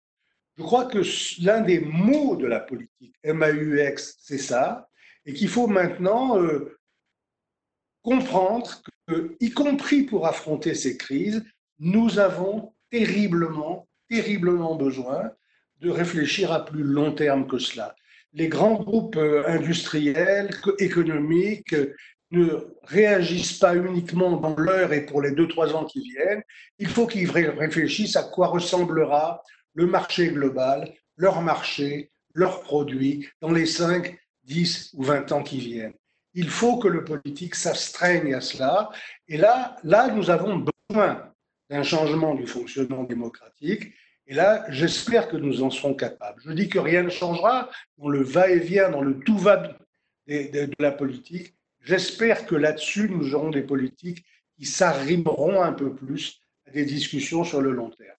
Je 0.57 0.62
crois 0.62 0.87
que 0.87 1.00
l'un 1.43 1.61
des 1.61 1.81
mots 1.81 2.37
de 2.37 2.47
la 2.47 2.61
politique, 2.61 3.14
MAUX, 3.25 4.17
c'est 4.21 4.38
ça, 4.38 4.88
et 5.25 5.33
qu'il 5.33 5.49
faut 5.49 5.69
maintenant 5.69 6.43
euh, 6.43 6.77
comprendre 8.02 8.83
que, 9.07 9.37
y 9.40 9.50
compris 9.50 10.02
pour 10.02 10.26
affronter 10.26 10.75
ces 10.75 10.97
crises, 10.97 11.45
nous 11.78 12.19
avons 12.19 12.73
terriblement, 12.90 13.88
terriblement 14.09 14.75
besoin 14.75 15.31
de 15.81 15.90
réfléchir 15.90 16.52
à 16.52 16.64
plus 16.64 16.83
long 16.83 17.12
terme 17.12 17.47
que 17.47 17.59
cela. 17.59 17.95
Les 18.33 18.49
grands 18.49 18.75
groupes 18.75 19.17
euh, 19.17 19.45
industriels, 19.47 20.50
économiques, 20.78 21.75
ne 22.31 22.75
réagissent 22.83 23.59
pas 23.59 23.75
uniquement 23.75 24.37
dans 24.37 24.57
l'heure 24.57 24.93
et 24.93 25.07
pour 25.07 25.23
les 25.23 25.31
deux, 25.31 25.49
trois 25.49 25.75
ans 25.75 25.85
qui 25.85 26.00
viennent. 26.11 26.43
Il 26.78 26.88
faut 26.88 27.07
qu'ils 27.07 27.31
réfléchissent 27.31 28.17
à 28.17 28.23
quoi 28.23 28.49
ressemblera 28.49 29.43
le 29.75 29.87
marché 29.87 30.28
global, 30.28 30.93
leur 31.17 31.40
marché, 31.40 32.11
leurs 32.35 32.61
produits 32.61 33.26
dans 33.40 33.50
les 33.50 33.67
5, 33.67 34.19
10 34.45 34.90
ou 34.95 35.05
20 35.05 35.33
ans 35.33 35.43
qui 35.43 35.59
viennent. 35.59 35.95
Il 36.40 36.50
faut 36.50 36.78
que 36.78 36.87
le 36.87 37.02
politique 37.02 37.57
s'astreigne 37.57 38.33
à 38.33 38.40
cela. 38.40 38.90
Et 39.26 39.37
là, 39.37 39.75
là, 39.83 40.07
nous 40.14 40.30
avons 40.30 40.64
besoin 40.88 41.33
d'un 41.68 41.83
changement 41.83 42.37
du 42.37 42.47
fonctionnement 42.47 43.02
démocratique. 43.02 43.92
Et 44.28 44.35
là, 44.35 44.64
j'espère 44.68 45.26
que 45.26 45.37
nous 45.37 45.64
en 45.64 45.71
serons 45.71 45.95
capables. 45.95 46.40
Je 46.45 46.52
dis 46.52 46.68
que 46.68 46.78
rien 46.78 47.02
ne 47.02 47.09
changera 47.09 47.68
dans 47.97 48.09
le 48.09 48.23
va-et-vient, 48.23 48.88
dans 48.88 49.02
le 49.02 49.18
tout-va 49.18 49.57
de 50.28 50.71
la 50.78 50.92
politique. 50.92 51.54
J'espère 51.80 52.47
que 52.47 52.54
là-dessus, 52.54 53.11
nous 53.11 53.35
aurons 53.35 53.50
des 53.50 53.62
politiques 53.62 54.25
qui 54.57 54.64
s'arrimeront 54.64 55.61
un 55.61 55.73
peu 55.73 55.92
plus 55.92 56.40
à 56.68 56.71
des 56.71 56.85
discussions 56.85 57.42
sur 57.42 57.61
le 57.61 57.73
long 57.73 57.90
terme. 57.90 58.14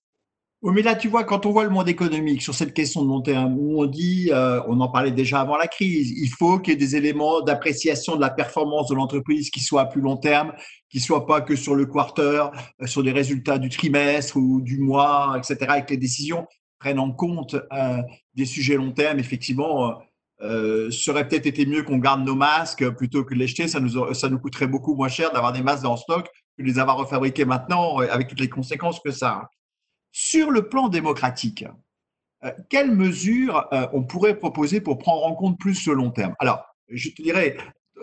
Oui, 0.61 0.73
mais 0.75 0.81
là, 0.81 0.93
tu 0.95 1.07
vois, 1.07 1.23
quand 1.23 1.45
on 1.45 1.51
voit 1.51 1.63
le 1.63 1.69
monde 1.69 1.87
économique 1.87 2.41
sur 2.41 2.53
cette 2.53 2.73
question 2.73 3.01
de 3.03 3.07
long 3.07 3.21
terme, 3.21 3.55
où 3.57 3.81
on 3.81 3.85
dit, 3.85 4.29
euh, 4.33 4.61
on 4.67 4.81
en 4.81 4.89
parlait 4.89 5.11
déjà 5.11 5.39
avant 5.39 5.55
la 5.55 5.67
crise, 5.67 6.11
il 6.11 6.27
faut 6.27 6.59
qu'il 6.59 6.73
y 6.73 6.75
ait 6.75 6.77
des 6.77 6.97
éléments 6.97 7.39
d'appréciation 7.39 8.17
de 8.17 8.21
la 8.21 8.29
performance 8.29 8.89
de 8.89 8.95
l'entreprise 8.95 9.51
qui 9.51 9.61
soient 9.61 9.83
à 9.83 9.85
plus 9.85 10.01
long 10.01 10.17
terme, 10.17 10.51
qui 10.89 10.99
soient 10.99 11.25
pas 11.25 11.39
que 11.39 11.55
sur 11.55 11.75
le 11.75 11.85
quarter, 11.85 12.47
euh, 12.81 12.87
sur 12.87 13.03
des 13.03 13.13
résultats 13.13 13.57
du 13.57 13.69
trimestre 13.69 14.35
ou 14.35 14.59
du 14.59 14.79
mois, 14.79 15.37
etc., 15.37 15.75
et 15.77 15.85
que 15.85 15.91
les 15.91 15.97
décisions 15.97 16.45
prennent 16.77 16.99
en 16.99 17.13
compte 17.13 17.55
euh, 17.71 18.01
des 18.35 18.45
sujets 18.45 18.75
long 18.75 18.91
terme. 18.91 19.17
Effectivement, 19.17 19.97
euh, 20.41 20.91
serait 20.91 21.25
peut-être 21.25 21.45
été 21.45 21.65
mieux 21.65 21.83
qu'on 21.83 21.99
garde 21.99 22.25
nos 22.25 22.35
masques 22.35 22.89
plutôt 22.97 23.23
que 23.23 23.33
de 23.33 23.39
les 23.39 23.47
jeter. 23.47 23.69
Ça 23.69 23.79
nous, 23.79 24.13
ça 24.13 24.27
nous 24.27 24.39
coûterait 24.39 24.67
beaucoup 24.67 24.95
moins 24.95 25.07
cher 25.07 25.31
d'avoir 25.31 25.53
des 25.53 25.61
masques 25.61 25.85
en 25.85 25.95
stock 25.95 26.27
que 26.57 26.63
de 26.63 26.67
les 26.67 26.79
avoir 26.79 26.97
refabriqués 26.97 27.45
maintenant, 27.45 27.99
avec 27.99 28.27
toutes 28.27 28.41
les 28.41 28.49
conséquences 28.49 28.99
que 28.99 29.11
ça. 29.11 29.47
Sur 30.11 30.51
le 30.51 30.67
plan 30.67 30.89
démocratique, 30.89 31.65
euh, 32.43 32.51
quelles 32.69 32.91
mesures 32.91 33.67
euh, 33.73 33.87
on 33.93 34.03
pourrait 34.03 34.37
proposer 34.37 34.81
pour 34.81 34.97
prendre 34.97 35.25
en 35.25 35.35
compte 35.35 35.59
plus 35.59 35.75
ce 35.75 35.91
long 35.91 36.09
terme? 36.09 36.35
Alors, 36.39 36.63
je 36.87 37.09
te 37.09 37.21
dirais, 37.21 37.57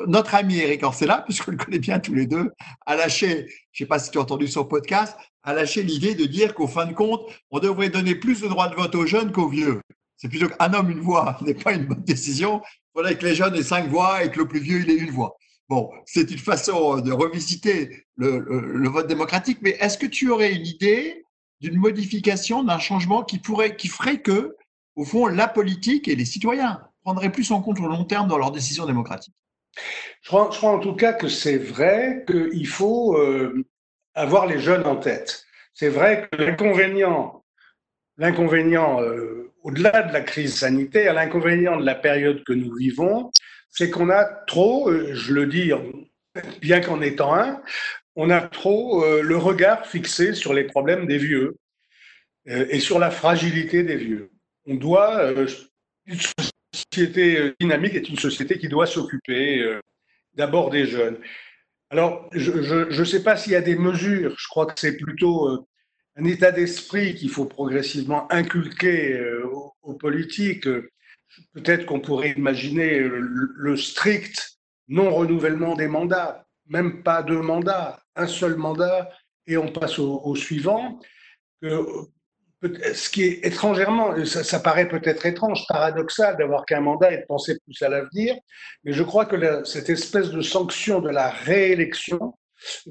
notre 0.07 0.35
ami 0.35 0.59
Eric 0.59 0.83
Orcella, 0.83 1.23
puisqu'on 1.27 1.53
le 1.53 1.57
connaît 1.57 1.79
bien 1.79 1.99
tous 1.99 2.15
les 2.15 2.27
deux, 2.27 2.53
a 2.85 2.97
lâché, 2.97 3.47
je 3.73 3.83
ne 3.83 3.87
sais 3.87 3.87
pas 3.87 3.99
si 3.99 4.11
tu 4.11 4.19
as 4.19 4.21
entendu 4.21 4.47
son 4.47 4.65
podcast, 4.65 5.17
a 5.43 5.53
lâché 5.53 5.83
l'idée 5.83 6.15
de 6.15 6.27
dire 6.27 6.55
qu'au 6.55 6.67
fin 6.67 6.87
de 6.87 6.93
compte, 6.93 7.23
on 7.51 7.59
devrait 7.59 7.89
donner 7.89 8.15
plus 8.15 8.41
de 8.41 8.49
droits 8.49 8.69
de 8.69 8.75
vote 8.75 8.95
aux 8.95 9.07
jeunes 9.07 9.33
qu'aux 9.33 9.49
vieux. 9.49 9.81
C'est 10.17 10.29
plutôt 10.29 10.49
qu'un 10.49 10.73
homme, 10.75 10.91
une 10.91 11.01
voix 11.01 11.39
n'est 11.43 11.55
pas 11.55 11.73
une 11.73 11.87
bonne 11.87 12.05
décision. 12.05 12.63
Il 12.65 12.99
faudrait 12.99 13.19
que 13.19 13.27
les 13.27 13.35
jeunes 13.35 13.55
aient 13.55 13.63
cinq 13.63 13.89
voix 13.89 14.25
et 14.25 14.31
que 14.31 14.39
le 14.39 14.49
plus 14.49 14.61
vieux, 14.61 14.81
il 14.81 14.91
ait 14.91 14.97
une 14.97 15.11
voix. 15.11 15.37
Bon, 15.69 15.91
c'est 16.05 16.31
une 16.31 16.39
façon 16.39 17.01
de 17.01 17.11
revisiter 17.11 18.07
le 18.17 18.89
vote 18.89 19.09
démocratique, 19.09 19.59
mais 19.63 19.71
est-ce 19.81 19.99
que 19.99 20.07
tu 20.07 20.31
aurais 20.31 20.55
une 20.55 20.65
idée 20.65 21.26
d'une 21.61 21.77
modification, 21.77 22.63
d'un 22.63 22.79
changement 22.79 23.23
qui 23.23 23.39
pourrait, 23.39 23.77
qui 23.77 23.89
ferait 23.89 24.21
que, 24.21 24.57
au 24.95 25.05
fond, 25.05 25.27
la 25.27 25.49
politique 25.49 26.09
et 26.09 26.17
les 26.17 26.25
citoyens 26.25 26.81
prendraient 27.03 27.33
plus 27.33 27.51
en 27.51 27.63
compte 27.63 27.81
au 27.81 27.87
long 27.87 28.05
terme 28.05 28.29
dans 28.29 28.39
leurs 28.39 28.53
décisions 28.53 28.87
démocratiques. 28.87 29.35
Je 30.23 30.29
crois, 30.29 30.51
en 30.63 30.79
tout 30.79 30.95
cas 30.95 31.13
que 31.13 31.29
c'est 31.29 31.59
vrai 31.59 32.25
qu'il 32.27 32.67
faut 32.67 33.17
euh, 33.17 33.65
avoir 34.15 34.47
les 34.47 34.59
jeunes 34.59 34.87
en 34.87 34.97
tête. 34.97 35.45
C'est 35.75 35.89
vrai 35.89 36.29
que 36.31 36.43
l'inconvénient, 36.43 37.45
l'inconvénient 38.17 39.03
euh, 39.03 39.53
au-delà 39.63 40.03
de 40.03 40.13
la 40.13 40.23
crise 40.23 40.57
sanitaire, 40.57 41.13
l'inconvénient 41.13 41.79
de 41.79 41.85
la 41.85 41.95
période 41.95 42.43
que 42.45 42.53
nous 42.53 42.75
vivons, 42.75 43.31
c'est 43.69 43.91
qu'on 43.91 44.11
a 44.11 44.25
trop, 44.25 44.89
euh, 44.89 45.11
je 45.13 45.35
le 45.35 45.47
dis 45.47 45.71
bien 46.61 46.81
qu'en 46.81 47.01
étant 47.03 47.35
un, 47.35 47.61
on 48.17 48.31
a 48.31 48.41
trop 48.41 49.05
euh, 49.05 49.23
le 49.23 49.37
regard 49.37 49.87
fixé 49.87 50.35
sur 50.35 50.55
les 50.55 50.65
problèmes 50.65 51.07
des 51.07 51.19
vieux 51.19 51.57
euh, 52.49 52.67
et 52.71 52.81
sur 52.81 52.99
la 52.99 53.11
fragilité 53.11 53.83
des 53.83 53.97
vieux. 53.97 54.31
On 54.67 54.75
doit, 54.75 55.21
euh, 55.21 55.47
une 56.07 56.19
société 56.73 57.53
dynamique 57.61 57.95
est 57.95 58.09
une 58.09 58.19
société 58.19 58.59
qui 58.59 58.69
doit 58.69 58.87
s'occuper 58.87 59.79
d'abord 60.35 60.71
des 60.71 60.87
jeunes. 60.87 61.19
Alors, 61.91 62.29
je 62.33 62.99
ne 62.99 63.05
sais 63.05 63.23
pas 63.23 63.37
s'il 63.37 63.53
y 63.53 63.57
a 63.57 63.61
des 63.61 63.77
mesures, 63.77 64.35
je 64.39 64.49
crois 64.49 64.67
que 64.67 64.79
c'est 64.79 64.97
plutôt 64.97 65.67
un 66.17 66.25
état 66.25 66.53
d'esprit 66.53 67.15
qu'il 67.15 67.31
faut 67.31 67.45
progressivement 67.45 68.31
inculquer 68.33 69.21
aux, 69.83 69.95
politiques. 69.95 70.69
Peut-être 71.55 71.87
qu'on 71.87 72.01
pourrait 72.01 72.35
imaginer 72.37 72.99
le 73.01 73.77
strict 73.77 74.59
non-renouvellement 74.89 75.75
des 75.75 75.89
mandats 75.89 76.47
même 76.69 77.03
pas 77.03 77.23
deux 77.23 77.43
mandats, 77.43 78.01
un 78.17 78.27
seul 78.27 78.57
mandat, 78.57 79.11
et 79.47 79.57
on 79.57 79.71
passe 79.71 79.99
au, 79.99 80.35
suivant. 80.35 80.99
ce 81.63 83.11
qui 83.11 83.23
est 83.23 83.45
étrangèrement, 83.45 84.25
ça, 84.25 84.61
paraît 84.61 84.89
peut-être 84.89 85.25
étrange, 85.27 85.65
paradoxal 85.69 86.37
d'avoir 86.37 86.65
qu'un 86.65 86.81
mandat 86.81 87.13
et 87.13 87.19
de 87.19 87.27
penser 87.27 87.57
plus 87.65 87.81
à 87.83 87.89
l'avenir, 87.89 88.35
mais 88.85 88.93
je 88.93 89.03
crois 89.03 89.27
que 89.27 89.65
cette 89.65 89.89
espèce 89.89 90.31
de 90.31 90.43
sanction 90.43 91.01
de 91.01 91.11
la 91.11 91.31
réélection, 91.31 92.35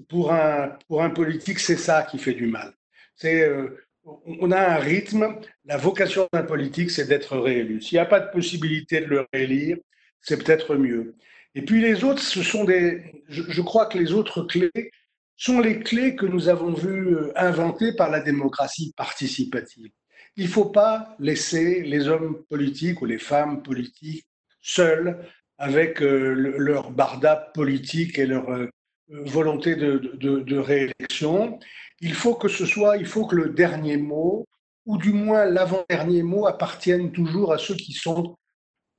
pour 0.10 0.32
un, 0.32 0.78
pour 0.88 1.04
un 1.04 1.10
politique, 1.10 1.60
c'est 1.60 1.78
ça 1.78 2.04
qui 2.04 2.18
fait 2.18 2.34
du 2.34 2.48
mal. 2.48 2.74
C'est, 3.16 3.42
euh, 3.42 3.86
on 4.06 4.52
a 4.52 4.60
un 4.60 4.76
rythme, 4.76 5.40
la 5.66 5.78
vocation 5.78 6.28
d'un 6.32 6.44
politique, 6.44 6.92
c'est 6.92 7.08
d'être 7.08 7.38
réélu. 7.38 7.82
S'il 7.82 7.96
n'y 7.96 8.02
a 8.02 8.06
pas 8.06 8.20
de 8.20 8.32
possibilité 8.32 9.02
de 9.02 9.06
le 9.06 9.28
réélire, 9.34 9.78
c'est 10.22 10.38
peut-être 10.44 10.76
mieux. 10.76 11.16
Et 11.56 11.64
puis 11.64 11.82
les 11.82 12.04
autres, 12.04 12.22
ce 12.22 12.44
sont 12.44 12.66
des. 12.66 13.24
Je, 13.30 13.62
crois 13.62 13.86
que 13.88 13.98
les 13.98 14.12
autres 14.12 14.44
clés 14.44 14.92
sont 15.38 15.60
les 15.60 15.80
clés 15.80 16.16
que 16.16 16.26
nous 16.26 16.48
avons 16.50 16.74
vues 16.74 17.16
euh, 17.16 17.32
inventées 17.36 17.94
par 17.94 18.10
la 18.10 18.22
démocratie 18.22 18.94
participative. 18.96 19.92
Il 20.38 20.46
ne 20.46 20.50
faut 20.50 20.70
pas 20.70 21.16
laisser 21.20 21.82
les 21.82 22.08
hommes 22.08 22.44
politiques 22.50 23.02
ou 23.02 23.06
les 23.06 23.20
femmes 23.20 23.64
politiques 23.64 24.26
seuls 24.62 25.26
avec 25.58 26.02
euh, 26.02 26.34
leur 26.34 26.92
barda 26.92 27.36
politique 27.54 28.20
et 28.20 28.26
leur 28.26 28.50
euh, 28.50 28.68
volonté 29.10 29.76
de, 29.76 29.98
de, 30.18 30.58
réélection. 30.58 31.60
Il 32.02 32.14
faut 32.14 32.36
que 32.36 32.48
ce 32.48 32.66
soit, 32.66 32.98
il 32.98 33.06
faut 33.06 33.26
que 33.26 33.36
le 33.36 33.50
dernier 33.50 33.98
mot, 33.98 34.46
ou 34.86 34.98
du 34.98 35.14
moins 35.14 35.46
l'avant-dernier 35.46 36.24
mot, 36.24 36.48
appartienne 36.48 37.12
toujours 37.12 37.54
à 37.54 37.58
ceux 37.58 37.76
qui 37.76 37.94
sont 37.94 38.36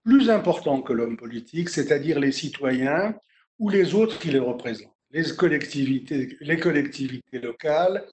plus 0.05 0.31
important 0.31 0.81
que 0.81 0.93
l'homme 0.93 1.16
politique, 1.16 1.69
c'est-à-dire 1.69 2.21
les 2.21 2.33
citoyens 2.33 3.14
ou 3.59 3.69
les 3.69 3.95
autres 3.95 4.19
qui 4.19 4.31
les 4.31 4.38
représentent, 4.38 4.96
les 5.16 5.35
collectivités, 5.35 6.37
les 6.40 6.58
collectivités 6.58 7.38
locales, 7.38 8.04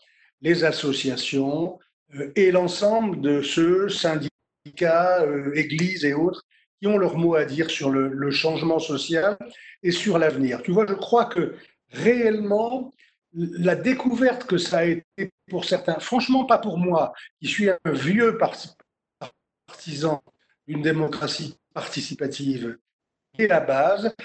les 0.41 0.63
associations 0.63 1.77
euh, 2.15 2.31
et 2.37 2.49
l'ensemble 2.49 3.19
de 3.19 3.41
ceux, 3.41 3.89
syndicats, 3.89 5.21
euh, 5.21 5.51
églises 5.53 6.05
et 6.05 6.13
autres, 6.13 6.43
qui 6.79 6.87
ont 6.87 6.97
leur 6.97 7.17
mot 7.17 7.35
à 7.35 7.43
dire 7.43 7.69
sur 7.69 7.89
le, 7.89 8.31
changement 8.31 8.79
social 8.79 9.37
et 9.83 9.91
sur 9.91 10.17
l'avenir. 10.17 10.61
Tu 10.63 10.71
vois, 10.71 10.85
je 10.87 10.93
crois 10.93 11.25
que 11.25 11.55
réellement, 11.91 12.93
la 13.33 13.75
découverte 13.75 14.45
que 14.45 14.57
ça 14.57 14.79
a 14.79 14.85
été 14.85 15.31
pour 15.49 15.65
certains, 15.65 15.99
franchement 15.99 16.45
pas 16.45 16.57
pour 16.57 16.77
moi, 16.77 17.13
qui 17.41 17.47
suis 17.47 17.69
un 17.69 17.77
vieux 17.85 18.37
partisan 19.67 20.23
d'une 20.67 20.81
démocratie 20.81 21.57
participative 21.73 22.77
est 23.37 23.47
la 23.47 23.59
base, 23.59 24.15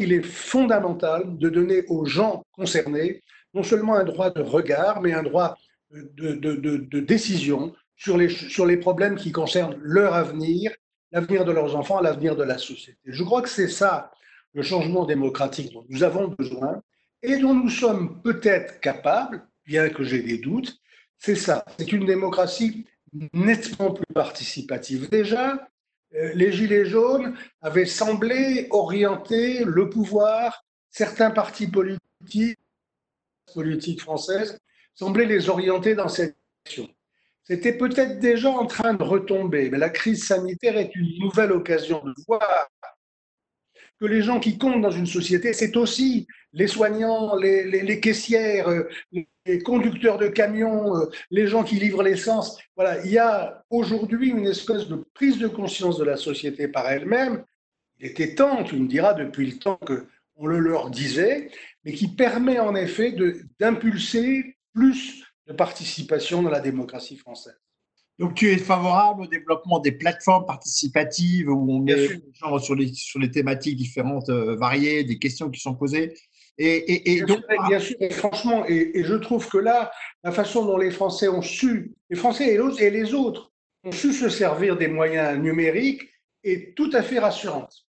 il 0.00 0.12
est 0.12 0.22
fondamental 0.22 1.36
de 1.38 1.48
donner 1.48 1.84
aux 1.88 2.04
gens 2.04 2.42
concernés 2.52 3.22
non 3.54 3.62
seulement 3.62 3.94
un 3.94 4.04
droit 4.04 4.30
de 4.30 4.42
regard, 4.42 5.00
mais 5.00 5.12
un 5.12 5.22
droit 5.22 5.56
de, 5.90 7.00
décision 7.00 7.74
sur 7.96 8.18
les, 8.18 8.28
sur 8.28 8.66
les 8.66 8.76
problèmes 8.76 9.16
qui 9.16 9.32
concernent 9.32 9.76
leur 9.80 10.14
avenir, 10.14 10.72
l'avenir 11.10 11.44
de 11.44 11.52
leurs 11.52 11.74
enfants, 11.74 12.00
l'avenir 12.00 12.36
de 12.36 12.42
la 12.42 12.58
société. 12.58 12.98
Je 13.06 13.24
crois 13.24 13.42
que 13.42 13.48
c'est 13.48 13.68
ça 13.68 14.10
le 14.52 14.62
changement 14.62 15.04
démocratique 15.04 15.72
dont 15.72 15.84
nous 15.88 16.02
avons 16.02 16.28
besoin 16.28 16.82
et 17.22 17.38
dont 17.38 17.54
nous 17.54 17.70
sommes 17.70 18.20
peut-être 18.22 18.80
capables, 18.80 19.46
bien 19.64 19.88
que 19.88 20.04
j'ai 20.04 20.22
des 20.22 20.38
doutes. 20.38 20.76
C'est 21.18 21.34
ça, 21.34 21.64
c'est 21.78 21.92
une 21.92 22.04
démocratie 22.04 22.86
nettement 23.32 23.92
plus 23.92 24.12
participative. 24.14 25.08
Déjà, 25.08 25.66
les 26.12 26.52
Gilets 26.52 26.86
jaunes 26.86 27.36
avaient 27.60 27.86
semblé 27.86 28.68
orienter 28.70 29.64
le 29.64 29.90
pouvoir, 29.90 30.64
certains 30.90 31.30
partis 31.30 31.66
politiques, 31.66 32.58
politiques 33.52 34.00
françaises, 34.00 34.58
semblaient 34.94 35.26
les 35.26 35.48
orienter 35.48 35.94
dans 35.94 36.08
cette 36.08 36.36
direction. 36.64 36.88
C'était 37.44 37.76
peut-être 37.76 38.18
déjà 38.18 38.50
en 38.50 38.66
train 38.66 38.94
de 38.94 39.02
retomber, 39.02 39.70
mais 39.70 39.78
la 39.78 39.90
crise 39.90 40.26
sanitaire 40.26 40.76
est 40.76 40.94
une 40.96 41.18
nouvelle 41.20 41.52
occasion 41.52 42.02
de 42.04 42.14
voir 42.26 42.68
que 44.00 44.06
les 44.06 44.22
gens 44.22 44.40
qui 44.40 44.58
comptent 44.58 44.82
dans 44.82 44.90
une 44.90 45.06
société, 45.06 45.52
c'est 45.52 45.76
aussi 45.76 46.26
les 46.52 46.66
soignants, 46.66 47.36
les, 47.36 48.00
caissières, 48.00 48.68
euh, 48.68 48.88
les 49.12 49.62
conducteurs 49.62 50.18
de 50.18 50.28
camions, 50.28 50.96
euh, 50.96 51.06
les 51.30 51.46
gens 51.46 51.64
qui 51.64 51.76
livrent 51.76 52.02
l'essence. 52.02 52.58
Voilà, 52.76 53.04
il 53.04 53.12
y 53.12 53.18
a 53.18 53.64
aujourd'hui 53.70 54.30
une 54.30 54.46
espèce 54.46 54.88
de 54.88 55.04
prise 55.14 55.38
de 55.38 55.48
conscience 55.48 55.98
de 55.98 56.04
la 56.04 56.16
société 56.16 56.68
par 56.68 56.88
elle-même. 56.90 57.44
Il 57.98 58.06
était 58.06 58.34
temps, 58.34 58.64
tu 58.64 58.76
me 58.76 58.88
diras, 58.88 59.14
depuis 59.14 59.46
le 59.46 59.58
temps 59.58 59.78
qu'on 59.86 60.46
le 60.46 60.58
leur 60.58 60.90
disait, 60.90 61.50
mais 61.84 61.92
qui 61.92 62.08
permet 62.08 62.58
en 62.58 62.74
effet 62.74 63.14
d'impulser 63.58 64.56
plus 64.74 65.24
de 65.46 65.52
participation 65.52 66.42
dans 66.42 66.50
la 66.50 66.60
démocratie 66.60 67.16
française. 67.16 67.58
Donc, 68.18 68.34
tu 68.34 68.50
es 68.50 68.56
favorable 68.56 69.22
au 69.22 69.26
développement 69.26 69.78
des 69.78 69.92
plateformes 69.92 70.46
participatives 70.46 71.50
où 71.50 71.70
on 71.70 71.80
met 71.80 71.94
les 71.94 72.20
gens 72.32 72.58
sur 72.58 72.74
les, 72.74 72.92
sur 72.94 73.20
les 73.20 73.30
thématiques 73.30 73.76
différentes, 73.76 74.30
euh, 74.30 74.56
variées, 74.56 75.04
des 75.04 75.18
questions 75.18 75.50
qui 75.50 75.60
sont 75.60 75.74
posées. 75.74 76.14
Et, 76.58 77.22
donc, 77.26 77.40
bien 77.68 77.78
sûr, 77.78 77.96
et 78.00 78.08
franchement, 78.08 78.64
et, 78.66 79.04
je 79.04 79.14
trouve 79.14 79.46
que 79.48 79.58
là, 79.58 79.90
la 80.24 80.32
façon 80.32 80.64
dont 80.64 80.78
les 80.78 80.90
Français 80.90 81.28
ont 81.28 81.42
su, 81.42 81.92
les 82.08 82.16
Français 82.16 82.54
et, 82.54 82.90
les 82.90 83.12
autres, 83.12 83.52
ont 83.84 83.92
su 83.92 84.14
se 84.14 84.30
servir 84.30 84.78
des 84.78 84.88
moyens 84.88 85.38
numériques 85.38 86.08
est 86.42 86.74
tout 86.74 86.90
à 86.94 87.02
fait 87.02 87.18
rassurante. 87.18 87.84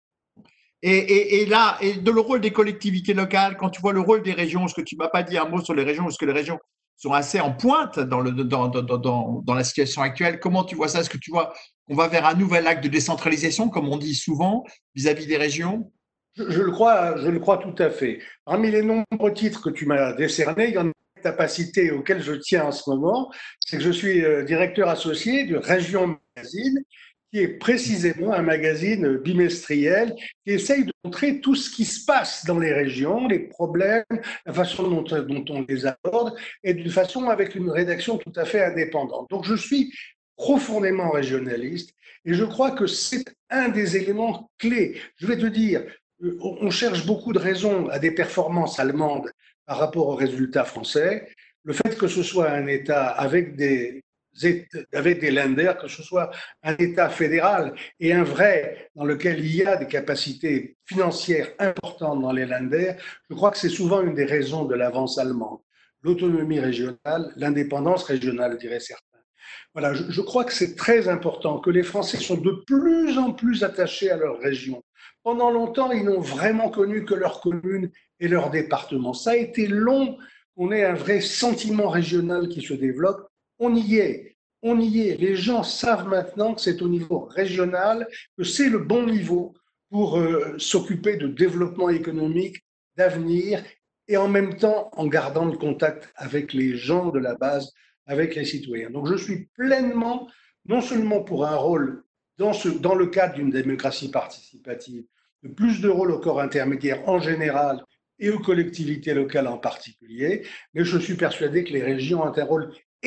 Et, 0.82 1.46
là, 1.46 1.78
et 1.80 1.94
de 1.94 2.10
le 2.10 2.20
rôle 2.20 2.40
des 2.40 2.52
collectivités 2.52 3.14
locales, 3.14 3.56
quand 3.56 3.70
tu 3.70 3.80
vois 3.80 3.92
le 3.92 4.00
rôle 4.00 4.22
des 4.22 4.32
régions, 4.32 4.66
ce 4.68 4.74
que 4.74 4.82
tu 4.82 4.96
m'as 4.96 5.08
pas 5.08 5.22
dit 5.22 5.38
un 5.38 5.48
mot 5.48 5.60
sur 5.60 5.74
les 5.74 5.84
régions, 5.84 6.08
est-ce 6.08 6.18
que 6.18 6.26
les 6.26 6.32
régions 6.32 6.58
sont 6.96 7.12
assez 7.12 7.40
en 7.40 7.52
pointe 7.52 7.98
dans, 7.98 8.20
le, 8.20 8.32
dans, 8.32 8.68
dans, 8.68 9.42
dans, 9.42 9.54
la 9.54 9.64
situation 9.64 10.02
actuelle. 10.02 10.40
Comment 10.40 10.64
tu 10.64 10.76
vois 10.76 10.88
ça? 10.88 11.00
Est-ce 11.00 11.10
que 11.10 11.18
tu 11.18 11.30
vois 11.30 11.52
qu'on 11.86 11.94
va 11.94 12.08
vers 12.08 12.26
un 12.26 12.34
nouvel 12.34 12.66
acte 12.66 12.82
de 12.82 12.88
décentralisation, 12.88 13.68
comme 13.68 13.88
on 13.88 13.98
dit 13.98 14.14
souvent, 14.14 14.64
vis-à-vis 14.94 15.26
des 15.26 15.36
régions? 15.36 15.92
Je, 16.36 16.62
le 16.62 16.70
crois, 16.70 17.16
je 17.18 17.28
le 17.28 17.38
crois 17.38 17.58
tout 17.58 17.74
à 17.82 17.90
fait. 17.90 18.20
Parmi 18.44 18.70
les 18.70 18.82
nombreux 18.82 19.32
titres 19.32 19.62
que 19.62 19.70
tu 19.70 19.86
m'as 19.86 20.12
décernés, 20.12 20.68
il 20.68 20.74
y 20.74 20.78
en 20.78 20.82
a 20.82 20.84
une 20.86 21.22
capacité 21.22 21.90
auquel 21.90 22.22
je 22.22 22.34
tiens 22.34 22.64
en 22.64 22.72
ce 22.72 22.88
moment, 22.90 23.32
c'est 23.60 23.78
que 23.78 23.82
je 23.82 23.90
suis 23.90 24.24
euh, 24.24 24.44
directeur 24.44 24.88
associé 24.88 25.44
de 25.44 25.56
Région 25.56 26.18
Magazine, 26.36 26.82
qui 27.36 27.42
est 27.42 27.58
précisément 27.58 28.32
un 28.32 28.40
magazine 28.40 29.18
bimestriel 29.18 30.14
qui 30.42 30.52
essaye 30.52 30.86
de 30.86 30.92
montrer 31.04 31.42
tout 31.42 31.54
ce 31.54 31.68
qui 31.68 31.84
se 31.84 32.06
passe 32.06 32.46
dans 32.46 32.58
les 32.58 32.72
régions, 32.72 33.28
les 33.28 33.40
problèmes, 33.40 34.06
la 34.46 34.54
façon 34.54 34.88
dont, 34.88 35.02
dont 35.02 35.44
on 35.50 35.66
les 35.68 35.84
aborde, 35.84 36.34
et 36.64 36.72
d'une 36.72 36.88
façon 36.88 37.28
avec 37.28 37.54
une 37.54 37.68
rédaction 37.68 38.16
tout 38.16 38.32
à 38.36 38.46
fait 38.46 38.64
indépendante. 38.64 39.28
Donc 39.28 39.44
je 39.44 39.54
suis 39.54 39.92
profondément 40.34 41.10
régionaliste 41.10 41.90
et 42.24 42.32
je 42.32 42.44
crois 42.44 42.70
que 42.70 42.86
c'est 42.86 43.26
un 43.50 43.68
des 43.68 43.98
éléments 43.98 44.50
clés. 44.56 44.98
Je 45.18 45.26
vais 45.26 45.36
te 45.36 45.44
dire, 45.44 45.84
euh, 46.24 46.38
on 46.40 46.70
cherche 46.70 47.04
beaucoup 47.04 47.34
de 47.34 47.38
raisons 47.38 47.90
à 47.90 47.98
des 47.98 48.12
performances 48.12 48.80
allemandes 48.80 49.30
par 49.66 49.76
rapport 49.76 50.08
aux 50.08 50.16
résultats 50.16 50.64
français. 50.64 51.28
Le 51.64 51.74
fait 51.74 51.98
que 51.98 52.08
ce 52.08 52.22
soit 52.22 52.48
un 52.48 52.66
État 52.66 53.08
avec 53.08 53.56
des 53.56 54.05
avec 54.92 55.20
des 55.20 55.30
lenders, 55.30 55.78
que 55.78 55.88
ce 55.88 56.02
soit 56.02 56.30
un 56.62 56.74
État 56.76 57.08
fédéral 57.08 57.74
et 58.00 58.12
un 58.12 58.24
vrai 58.24 58.90
dans 58.94 59.04
lequel 59.04 59.38
il 59.40 59.56
y 59.56 59.64
a 59.64 59.76
des 59.76 59.86
capacités 59.86 60.76
financières 60.84 61.50
importantes 61.58 62.20
dans 62.22 62.32
les 62.32 62.46
lenders, 62.46 62.96
je 63.30 63.34
crois 63.34 63.50
que 63.50 63.58
c'est 63.58 63.68
souvent 63.68 64.02
une 64.02 64.14
des 64.14 64.24
raisons 64.24 64.64
de 64.64 64.74
l'avance 64.74 65.18
allemande. 65.18 65.60
L'autonomie 66.02 66.60
régionale, 66.60 67.32
l'indépendance 67.36 68.04
régionale, 68.04 68.58
dirait 68.58 68.80
certains. 68.80 69.02
Voilà, 69.72 69.94
je, 69.94 70.04
je 70.08 70.20
crois 70.20 70.44
que 70.44 70.52
c'est 70.52 70.74
très 70.74 71.08
important 71.08 71.58
que 71.58 71.70
les 71.70 71.82
Français 71.82 72.18
sont 72.18 72.36
de 72.36 72.62
plus 72.66 73.18
en 73.18 73.32
plus 73.32 73.64
attachés 73.64 74.10
à 74.10 74.16
leur 74.16 74.38
région. 74.38 74.82
Pendant 75.22 75.50
longtemps, 75.50 75.90
ils 75.90 76.04
n'ont 76.04 76.20
vraiment 76.20 76.70
connu 76.70 77.04
que 77.04 77.14
leur 77.14 77.40
commune 77.40 77.90
et 78.20 78.28
leur 78.28 78.50
département. 78.50 79.12
Ça 79.12 79.32
a 79.32 79.36
été 79.36 79.66
long 79.66 80.16
qu'on 80.56 80.72
ait 80.72 80.84
un 80.84 80.94
vrai 80.94 81.20
sentiment 81.20 81.88
régional 81.88 82.48
qui 82.48 82.62
se 82.62 82.74
développe 82.74 83.28
on 83.58 83.74
y 83.74 83.96
est. 83.96 84.36
On 84.62 84.80
y 84.80 85.08
est. 85.08 85.16
Les 85.16 85.36
gens 85.36 85.62
savent 85.62 86.08
maintenant 86.08 86.54
que 86.54 86.60
c'est 86.60 86.82
au 86.82 86.88
niveau 86.88 87.20
régional, 87.20 88.08
que 88.36 88.44
c'est 88.44 88.68
le 88.68 88.78
bon 88.78 89.06
niveau 89.06 89.54
pour 89.90 90.18
euh, 90.18 90.54
s'occuper 90.58 91.16
de 91.16 91.28
développement 91.28 91.90
économique, 91.90 92.64
d'avenir, 92.96 93.62
et 94.08 94.16
en 94.16 94.28
même 94.28 94.56
temps 94.56 94.90
en 94.92 95.06
gardant 95.06 95.44
le 95.44 95.56
contact 95.56 96.12
avec 96.16 96.52
les 96.52 96.76
gens 96.76 97.10
de 97.10 97.18
la 97.18 97.34
base, 97.34 97.72
avec 98.06 98.34
les 98.34 98.44
citoyens. 98.44 98.90
Donc 98.90 99.06
je 99.06 99.16
suis 99.16 99.48
pleinement, 99.54 100.28
non 100.64 100.80
seulement 100.80 101.22
pour 101.22 101.46
un 101.46 101.56
rôle 101.56 102.04
dans, 102.38 102.52
le 102.94 103.06
cadre 103.06 103.34
d'une 103.34 103.50
démocratie 103.50 104.10
participative, 104.10 105.04
de 105.42 105.48
plus 105.48 105.80
de 105.80 105.88
rôle 105.88 106.10
au 106.10 106.18
corps 106.18 106.40
intermédiaire 106.40 107.08
en 107.08 107.18
général 107.18 107.82
et 108.18 108.30
aux 108.30 108.38
collectivités 108.38 109.14
locales 109.14 109.46
en 109.46 109.58
particulier, 109.58 110.46
mais 110.74 110.84
je 110.84 110.98
suis 110.98 111.14
persuadé 111.14 111.64
que 111.64 111.72
les 111.72 111.82
régions 111.82 112.22
ont 112.22 112.26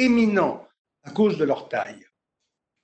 éminents 0.03 0.65
à 1.03 1.12
cause 1.12 1.38
de 1.38 1.45
leur 1.45 1.69
taille. 1.69 2.05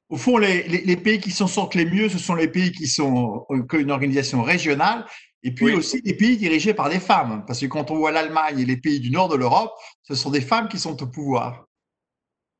Au 0.10 0.18
fond, 0.18 0.38
les, 0.38 0.98
pays 0.98 1.20
qui 1.20 1.32
s'en 1.32 1.48
sortent 1.48 1.76
les 1.76 1.86
mieux, 1.86 2.10
ce 2.10 2.20
sont 2.20 2.36
les 2.36 2.48
pays 2.48 2.72
qui 2.72 2.88
sont 2.88 3.46
une 3.74 3.92
organisation 3.92 4.44
régionale, 4.44 5.06
et 5.42 5.52
puis 5.52 5.74
aussi 5.74 6.02
les 6.04 6.16
pays 6.16 6.38
dirigés 6.38 6.74
par 6.74 6.90
des 6.90 7.00
femmes. 7.00 7.44
Parce 7.48 7.60
que 7.60 7.66
quand 7.66 7.90
on 7.90 7.96
voit 7.96 8.12
l'Allemagne 8.12 8.60
et 8.60 8.66
les 8.66 8.78
pays 8.78 9.00
du 9.00 9.10
nord 9.10 9.30
de 9.30 9.36
l'Europe, 9.36 9.72
ce 10.04 10.14
sont 10.14 10.30
des 10.30 10.42
femmes 10.42 10.68
qui 10.68 10.78
sont 10.78 11.02
au 11.02 11.08
pouvoir. 11.08 11.66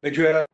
tu, 0.04 0.26
as, 0.26 0.46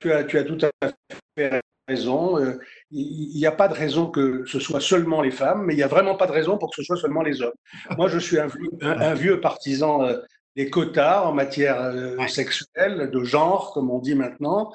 tu, 0.00 0.12
as, 0.12 0.24
tu 0.24 0.38
as 0.38 0.44
tout 0.44 0.58
à 0.82 0.88
fait 1.36 1.60
raison. 1.88 2.38
Euh, 2.38 2.58
il 2.90 3.36
n'y 3.36 3.46
a 3.46 3.52
pas 3.52 3.68
de 3.68 3.74
raison 3.74 4.10
que 4.10 4.44
ce 4.46 4.58
soit 4.58 4.80
seulement 4.80 5.22
les 5.22 5.30
femmes, 5.30 5.64
mais 5.64 5.74
il 5.74 5.76
n'y 5.76 5.84
a 5.84 5.88
vraiment 5.88 6.16
pas 6.16 6.26
de 6.26 6.32
raison 6.32 6.58
pour 6.58 6.70
que 6.70 6.76
ce 6.76 6.84
soit 6.84 6.96
seulement 6.96 7.22
les 7.22 7.42
hommes. 7.42 7.54
Moi, 7.96 8.08
je 8.08 8.18
suis 8.18 8.38
un, 8.38 8.48
un 8.82 9.14
vieux 9.14 9.40
partisan 9.40 10.02
euh, 10.02 10.18
des 10.56 10.70
quotas 10.70 11.22
en 11.22 11.32
matière 11.32 11.80
euh, 11.80 12.26
sexuelle, 12.26 13.10
de 13.12 13.24
genre, 13.24 13.72
comme 13.72 13.90
on 13.90 13.98
dit 13.98 14.14
maintenant. 14.14 14.72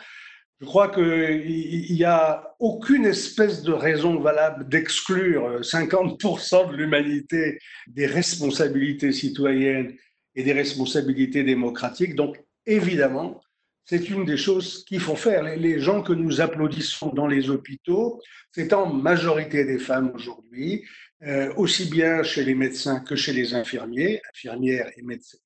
Je 0.61 0.65
crois 0.65 0.87
qu'il 0.87 1.93
n'y 1.93 2.03
a 2.05 2.55
aucune 2.59 3.05
espèce 3.05 3.61
de 3.61 3.73
raison 3.73 4.19
valable 4.19 4.67
d'exclure 4.69 5.59
50% 5.59 6.71
de 6.71 6.77
l'humanité 6.77 7.59
des 7.87 8.05
responsabilités 8.05 9.11
citoyennes 9.11 9.95
et 10.33 10.43
des 10.43 10.53
responsabilités 10.53 11.43
démocratiques. 11.43 12.15
Donc, 12.15 12.37
évidemment, 12.65 13.41
c'est 13.83 14.09
une 14.09 14.25
des 14.25 14.37
choses 14.37 14.83
qu'il 14.85 15.01
faut 15.01 15.15
faire. 15.15 15.43
Les 15.43 15.79
gens 15.79 16.01
que 16.01 16.13
nous 16.13 16.41
applaudissons 16.41 17.09
dans 17.09 17.27
les 17.27 17.49
hôpitaux, 17.49 18.21
c'est 18.51 18.73
en 18.73 18.91
majorité 18.91 19.65
des 19.65 19.77
femmes 19.77 20.11
aujourd'hui. 20.15 20.85
Euh, 21.23 21.53
aussi 21.55 21.89
bien 21.89 22.23
chez 22.23 22.43
les 22.43 22.55
médecins 22.55 22.99
que 22.99 23.15
chez 23.15 23.31
les 23.31 23.53
infirmiers, 23.53 24.21
infirmières 24.33 24.91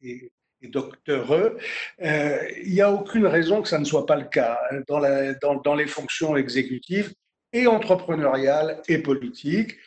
et, 0.02 0.32
et, 0.62 0.68
docteurs. 0.68 1.32
Euh, 1.32 2.50
il 2.64 2.74
n'y 2.74 2.82
a 2.82 2.92
aucune 2.92 3.28
raison 3.28 3.62
que 3.62 3.70
ça 3.70 3.78
ne 3.78 3.86
soit 3.86 4.06
pas 4.06 4.16
le 4.16 4.26
cas 4.26 4.60
hein, 4.72 4.82
dans, 4.88 5.76
les 5.76 5.88
fonctions 5.88 6.36
exécutives 6.36 7.14
et 7.54 7.68
entrepreneuriales 7.68 8.82
et 8.88 8.98
politiques. 8.98 9.78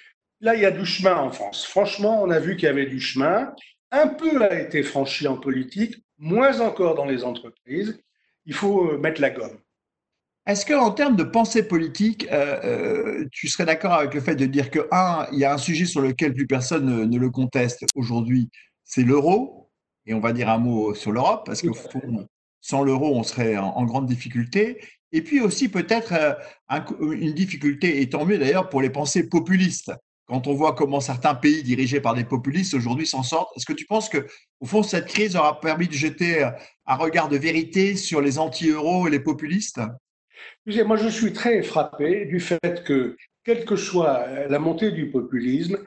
Là, 0.40 0.54
il 0.54 0.62
y 0.62 0.66
a 0.66 0.70
du 0.70 0.86
chemin 0.86 1.16
en 1.16 1.32
France. 1.32 1.66
Franchement, 1.66 2.22
on 2.22 2.30
a 2.30 2.38
vu 2.38 2.56
qu'il 2.56 2.66
y 2.66 2.68
avait 2.68 2.86
du 2.86 3.00
chemin. 3.00 3.52
Un 3.90 4.06
peu 4.06 4.42
a 4.42 4.60
été 4.60 4.82
franchi 4.84 5.26
en 5.26 5.36
politique, 5.36 5.96
moins 6.16 6.60
encore 6.60 6.94
dans 6.94 7.06
les 7.06 7.24
entreprises. 7.24 8.00
Il 8.46 8.54
faut 8.54 8.92
euh, 8.92 8.98
mettre 8.98 9.20
la 9.20 9.30
gomme. 9.30 9.58
Est-ce 10.44 10.66
qu'en 10.66 10.90
termes 10.90 11.14
de 11.14 11.22
pensée 11.22 11.62
politique, 11.62 12.26
euh, 12.32 12.60
euh, 12.64 13.28
tu 13.30 13.46
serais 13.46 13.64
d'accord 13.64 13.92
avec 13.92 14.12
le 14.12 14.20
fait 14.20 14.34
de 14.34 14.44
dire 14.46 14.72
que, 14.72 14.88
un, 14.90 15.28
il 15.30 15.38
y 15.38 15.44
a 15.44 15.54
un 15.54 15.58
sujet 15.58 15.84
sur 15.84 16.00
lequel 16.00 16.34
plus 16.34 16.48
personne 16.48 17.08
ne, 17.08 17.18
le 17.18 17.30
conteste 17.30 17.84
aujourd'hui, 17.94 18.50
c'est 18.82 19.04
l'euro, 19.04 19.70
et 20.04 20.14
on 20.14 20.20
va 20.20 20.32
dire 20.32 20.48
un 20.48 20.58
mot 20.58 20.94
sur 20.94 21.12
l'Europe, 21.12 21.46
parce 21.46 21.62
que 21.62 21.68
sans 22.60 22.82
l'euro, 22.82 23.14
on 23.14 23.22
serait 23.22 23.56
en, 23.56 23.84
grande 23.84 24.06
difficulté. 24.06 24.80
Et 25.12 25.22
puis 25.22 25.40
aussi 25.40 25.68
peut-être 25.68 26.12
euh, 26.12 26.34
une 27.12 27.34
difficulté, 27.34 28.00
et 28.00 28.08
tant 28.08 28.24
mieux 28.24 28.38
d'ailleurs, 28.38 28.68
pour 28.68 28.82
les 28.82 28.90
pensées 28.90 29.28
populistes. 29.28 29.92
Quand 30.26 30.48
on 30.48 30.54
voit 30.54 30.74
comment 30.74 31.00
certains 31.00 31.36
pays 31.36 31.62
dirigés 31.62 32.00
par 32.00 32.14
des 32.14 32.24
populistes 32.24 32.74
aujourd'hui 32.74 33.06
s'en 33.06 33.22
sortent, 33.22 33.56
est-ce 33.56 33.66
que 33.66 33.72
tu 33.72 33.86
penses 33.86 34.08
que, 34.08 34.26
au 34.58 34.66
fond, 34.66 34.82
cette 34.82 35.06
crise 35.06 35.36
aura 35.36 35.60
permis 35.60 35.86
de 35.86 35.92
jeter 35.92 36.42
un 36.86 36.96
regard 36.96 37.28
de 37.28 37.36
vérité 37.36 37.94
sur 37.94 38.20
les 38.20 38.38
anti-euros 38.40 39.06
et 39.06 39.10
les 39.10 39.20
populistes? 39.20 39.80
Moi, 40.84 40.96
je 40.96 41.08
suis 41.08 41.32
très 41.32 41.62
frappé 41.62 42.26
du 42.26 42.40
fait 42.40 42.84
que, 42.84 43.16
quelle 43.44 43.64
que 43.64 43.76
soit 43.76 44.46
la 44.48 44.58
montée 44.58 44.92
du 44.92 45.10
populisme, 45.10 45.78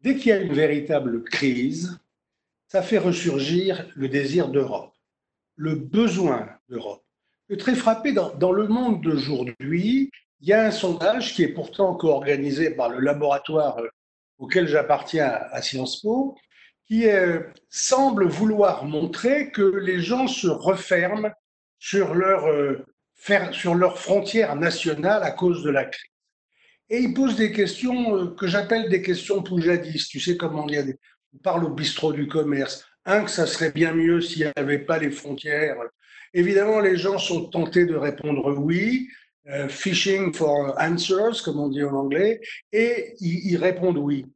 dès 0.00 0.16
qu'il 0.16 0.28
y 0.28 0.32
a 0.32 0.38
une 0.38 0.52
véritable 0.52 1.22
crise, 1.24 1.98
ça 2.68 2.82
fait 2.82 2.98
ressurgir 2.98 3.86
le 3.94 4.08
désir 4.08 4.48
d'Europe, 4.48 4.92
le 5.56 5.74
besoin 5.74 6.48
d'Europe. 6.68 7.04
Je 7.48 7.54
suis 7.54 7.62
très 7.62 7.74
frappé 7.74 8.12
dans, 8.12 8.34
dans 8.34 8.52
le 8.52 8.66
monde 8.66 9.02
d'aujourd'hui. 9.02 10.10
Il 10.40 10.48
y 10.48 10.52
a 10.52 10.66
un 10.66 10.70
sondage 10.70 11.34
qui 11.34 11.42
est 11.42 11.48
pourtant 11.48 11.94
co-organisé 11.94 12.70
par 12.70 12.88
le 12.88 13.00
laboratoire 13.00 13.80
auquel 14.38 14.66
j'appartiens 14.66 15.40
à 15.52 15.62
Sciences 15.62 16.00
Po, 16.00 16.36
qui 16.86 17.06
semble 17.70 18.26
vouloir 18.26 18.84
montrer 18.84 19.50
que 19.50 19.62
les 19.62 20.00
gens 20.00 20.26
se 20.26 20.48
referment 20.48 21.30
sur 21.78 22.14
leur 22.14 22.44
sur 23.52 23.74
leurs 23.74 23.98
frontières 23.98 24.56
nationales 24.56 25.22
à 25.22 25.30
cause 25.30 25.62
de 25.62 25.70
la 25.70 25.84
crise. 25.84 26.10
Et 26.90 26.98
il 26.98 27.14
pose 27.14 27.36
des 27.36 27.52
questions 27.52 28.16
euh, 28.16 28.34
que 28.34 28.46
j'appelle 28.46 28.90
des 28.90 29.02
questions 29.02 29.42
poujadistes. 29.42 30.10
Tu 30.10 30.20
sais 30.20 30.36
comment 30.36 30.64
on 30.64 30.66
dit, 30.66 30.78
on 31.34 31.38
parle 31.38 31.64
au 31.64 31.70
bistrot 31.70 32.12
du 32.12 32.28
commerce. 32.28 32.84
Un, 33.06 33.24
que 33.24 33.30
ça 33.30 33.46
serait 33.46 33.72
bien 33.72 33.92
mieux 33.92 34.20
s'il 34.20 34.46
n'y 34.46 34.52
avait 34.56 34.78
pas 34.78 34.98
les 34.98 35.10
frontières. 35.10 35.76
Évidemment, 36.34 36.80
les 36.80 36.96
gens 36.96 37.18
sont 37.18 37.46
tentés 37.46 37.86
de 37.86 37.94
répondre 37.96 38.58
oui, 38.58 39.08
euh, 39.48 39.68
fishing 39.68 40.32
for 40.32 40.74
answers, 40.80 41.42
comme 41.44 41.60
on 41.60 41.68
dit 41.68 41.84
en 41.84 41.94
anglais, 41.94 42.40
et 42.72 43.14
ils, 43.20 43.56
répondent 43.56 43.98
oui. 43.98 44.26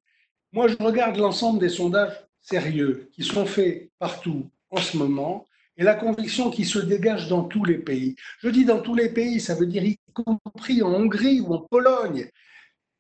Moi, 0.53 0.69
je 0.69 0.77
regarde 0.81 1.17
l'ensemble 1.17 1.61
des 1.61 1.71
sondages 1.71 2.13
sérieux 2.41 3.09
qui 3.13 3.25
sont 3.25 3.47
faits 3.47 3.91
partout 3.99 4.51
en 4.71 4.79
ce 4.79 4.97
moment 4.97 5.47
et 5.79 5.85
la 5.85 5.95
conviction 5.95 6.51
qui 6.51 6.65
se 6.65 6.81
dégage 6.81 7.29
dans 7.29 7.45
tous 7.45 7.65
les 7.65 7.79
pays. 7.79 8.17
Je 8.43 8.49
dis 8.49 8.65
dans 8.65 8.81
tous 8.81 8.97
les 8.97 9.11
pays, 9.11 9.41
ça 9.41 9.55
veut 9.55 9.67
dire 9.67 9.85
y 9.85 9.99
compris 10.13 10.83
en 10.83 10.93
Hongrie 10.93 11.41
ou 11.41 11.55
en 11.55 11.61
Pologne, 11.61 12.29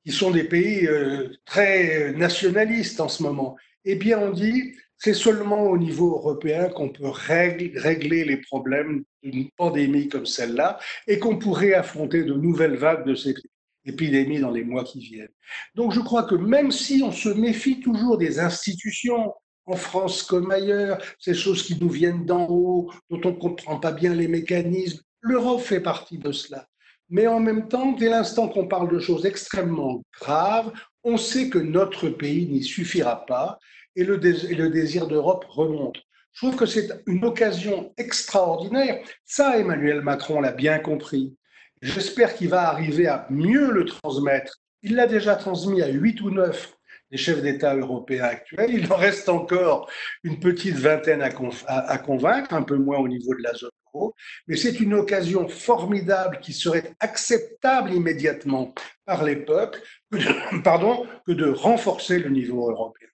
qui 0.06 0.12
sont 0.12 0.30
des 0.30 0.44
pays 0.44 0.86
euh, 0.86 1.28
très 1.44 2.12
nationalistes 2.12 3.00
en 3.00 3.08
ce 3.08 3.24
moment. 3.24 3.56
Eh 3.84 3.96
bien, 3.96 4.20
on 4.20 4.30
dit, 4.30 4.74
c'est 4.96 5.14
seulement 5.14 5.64
au 5.64 5.76
niveau 5.76 6.12
européen 6.12 6.68
qu'on 6.68 6.88
peut 6.88 7.08
régler 7.08 8.24
les 8.24 8.36
problèmes 8.36 9.04
d'une 9.22 9.50
pandémie 9.56 10.08
comme 10.08 10.26
celle-là 10.26 10.78
et 11.06 11.18
qu'on 11.18 11.38
pourrait 11.38 11.74
affronter 11.74 12.22
de 12.22 12.34
nouvelles 12.34 12.76
vagues 12.76 13.06
de 13.06 13.14
cette 13.14 13.38
épidémie 13.84 14.40
dans 14.40 14.50
les 14.50 14.64
mois 14.64 14.84
qui 14.84 15.00
viennent. 15.00 15.28
Donc 15.74 15.92
je 15.92 16.00
crois 16.00 16.24
que 16.24 16.34
même 16.34 16.70
si 16.70 17.02
on 17.04 17.12
se 17.12 17.28
méfie 17.28 17.80
toujours 17.80 18.18
des 18.18 18.38
institutions, 18.38 19.32
en 19.68 19.76
France 19.76 20.22
comme 20.22 20.50
ailleurs, 20.50 20.98
ces 21.18 21.34
choses 21.34 21.62
qui 21.62 21.78
nous 21.80 21.90
viennent 21.90 22.24
d'en 22.24 22.46
haut, 22.48 22.90
dont 23.10 23.20
on 23.24 23.30
ne 23.30 23.38
comprend 23.38 23.78
pas 23.78 23.92
bien 23.92 24.14
les 24.14 24.28
mécanismes, 24.28 25.00
l'Europe 25.20 25.60
fait 25.60 25.80
partie 25.80 26.18
de 26.18 26.32
cela. 26.32 26.66
Mais 27.10 27.26
en 27.26 27.40
même 27.40 27.68
temps, 27.68 27.92
dès 27.92 28.08
l'instant 28.08 28.48
qu'on 28.48 28.68
parle 28.68 28.90
de 28.90 28.98
choses 28.98 29.26
extrêmement 29.26 30.02
graves, 30.20 30.72
on 31.04 31.16
sait 31.16 31.48
que 31.48 31.58
notre 31.58 32.08
pays 32.08 32.46
n'y 32.46 32.62
suffira 32.62 33.24
pas 33.26 33.58
et 33.96 34.04
le, 34.04 34.18
désir 34.18 35.06
d'Europe 35.06 35.44
remonte. 35.48 35.98
Je 36.32 36.46
trouve 36.46 36.56
que 36.56 36.66
c'est 36.66 36.88
une 37.06 37.24
occasion 37.24 37.92
extraordinaire. 37.96 39.02
Ça, 39.24 39.58
Emmanuel 39.58 40.02
Macron 40.02 40.40
l'a 40.40 40.52
bien 40.52 40.78
compris. 40.78 41.34
J'espère 41.82 42.34
qu'il 42.34 42.48
va 42.48 42.68
arriver 42.68 43.06
à 43.06 43.26
mieux 43.30 43.70
le 43.72 43.84
transmettre. 43.84 44.58
Il 44.82 44.94
l'a 44.94 45.06
déjà 45.06 45.34
transmis 45.34 45.82
à 45.82 45.88
8 45.88 46.20
ou 46.20 46.30
9 46.30 46.77
des 47.10 47.16
chefs 47.16 47.42
d'État 47.42 47.74
européens 47.74 48.24
actuels. 48.24 48.70
Il 48.72 48.92
en 48.92 48.96
reste 48.96 49.28
encore 49.28 49.90
une 50.24 50.38
petite 50.38 50.76
vingtaine 50.76 51.22
à, 51.22 51.30
à, 51.66 51.98
convaincre, 51.98 52.52
un 52.52 52.62
peu 52.62 52.76
moins 52.76 52.98
au 52.98 53.08
niveau 53.08 53.34
de 53.34 53.42
la 53.42 53.54
zone 53.54 53.70
euro. 53.94 54.14
Mais 54.46 54.56
c'est 54.56 54.80
une 54.80 54.94
occasion 54.94 55.48
formidable 55.48 56.40
qui 56.40 56.52
serait 56.52 56.92
acceptable 57.00 57.92
immédiatement 57.92 58.74
par 59.06 59.24
les 59.24 59.36
peuples 59.36 59.80
pardon, 60.64 61.06
que 61.26 61.32
de 61.32 61.50
renforcer 61.50 62.18
le 62.18 62.30
niveau 62.30 62.70
européen. 62.70 63.08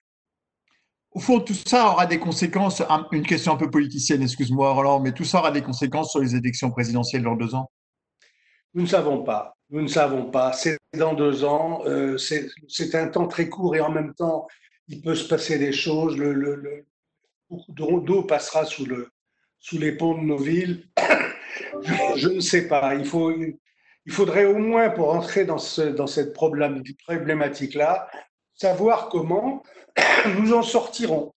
Au 1.11 1.19
fond, 1.19 1.39
tout 1.39 1.53
ça 1.53 1.91
aura 1.91 2.05
des 2.05 2.19
conséquences, 2.19 2.83
une 3.11 3.25
question 3.25 3.53
un 3.53 3.57
peu 3.57 3.71
politicienne, 3.71 4.21
excuse-moi 4.21 4.73
Roland, 4.73 4.99
mais 4.99 5.13
tout 5.13 5.23
ça 5.23 5.39
aura 5.39 5.51
des 5.51 5.61
conséquences 5.61 6.11
sur 6.11 6.19
les 6.19 6.35
élections 6.35 6.71
présidentielles 6.71 7.23
dans 7.23 7.35
deux 7.35 7.55
ans? 7.55 7.71
Nous 8.73 8.81
ne 8.81 8.87
savons 8.87 9.23
pas. 9.23 9.54
Nous 9.69 9.81
ne 9.81 9.87
savons 9.87 10.25
pas. 10.25 10.53
C'est 10.53 10.77
dans 10.93 11.13
deux 11.13 11.43
ans. 11.43 11.83
Euh, 11.85 12.17
c'est 12.17 12.95
un 12.95 13.07
temps 13.07 13.27
très 13.27 13.49
court 13.49 13.75
et 13.75 13.81
en 13.81 13.89
même 13.89 14.13
temps, 14.13 14.47
il 14.87 15.01
peut 15.01 15.15
se 15.15 15.27
passer 15.27 15.57
des 15.57 15.71
choses. 15.71 16.17
Le, 16.17 16.85
d'eau 17.69 18.23
passera 18.23 18.65
sous, 18.65 18.85
le, 18.85 19.09
sous 19.59 19.77
les 19.77 19.93
ponts 19.93 20.17
de 20.17 20.23
nos 20.23 20.37
villes. 20.37 20.87
Je, 22.15 22.29
ne 22.29 22.39
sais 22.39 22.67
pas. 22.67 22.95
Il, 22.95 23.05
faudrait 24.11 24.45
au 24.45 24.57
moins, 24.57 24.89
pour 24.89 25.13
entrer 25.13 25.45
dans 25.45 25.57
cette 25.57 26.33
problématique-là, 26.33 28.09
savoir 28.53 29.09
comment 29.09 29.63
nous 30.37 30.53
en 30.53 30.63
sortirons 30.63 31.33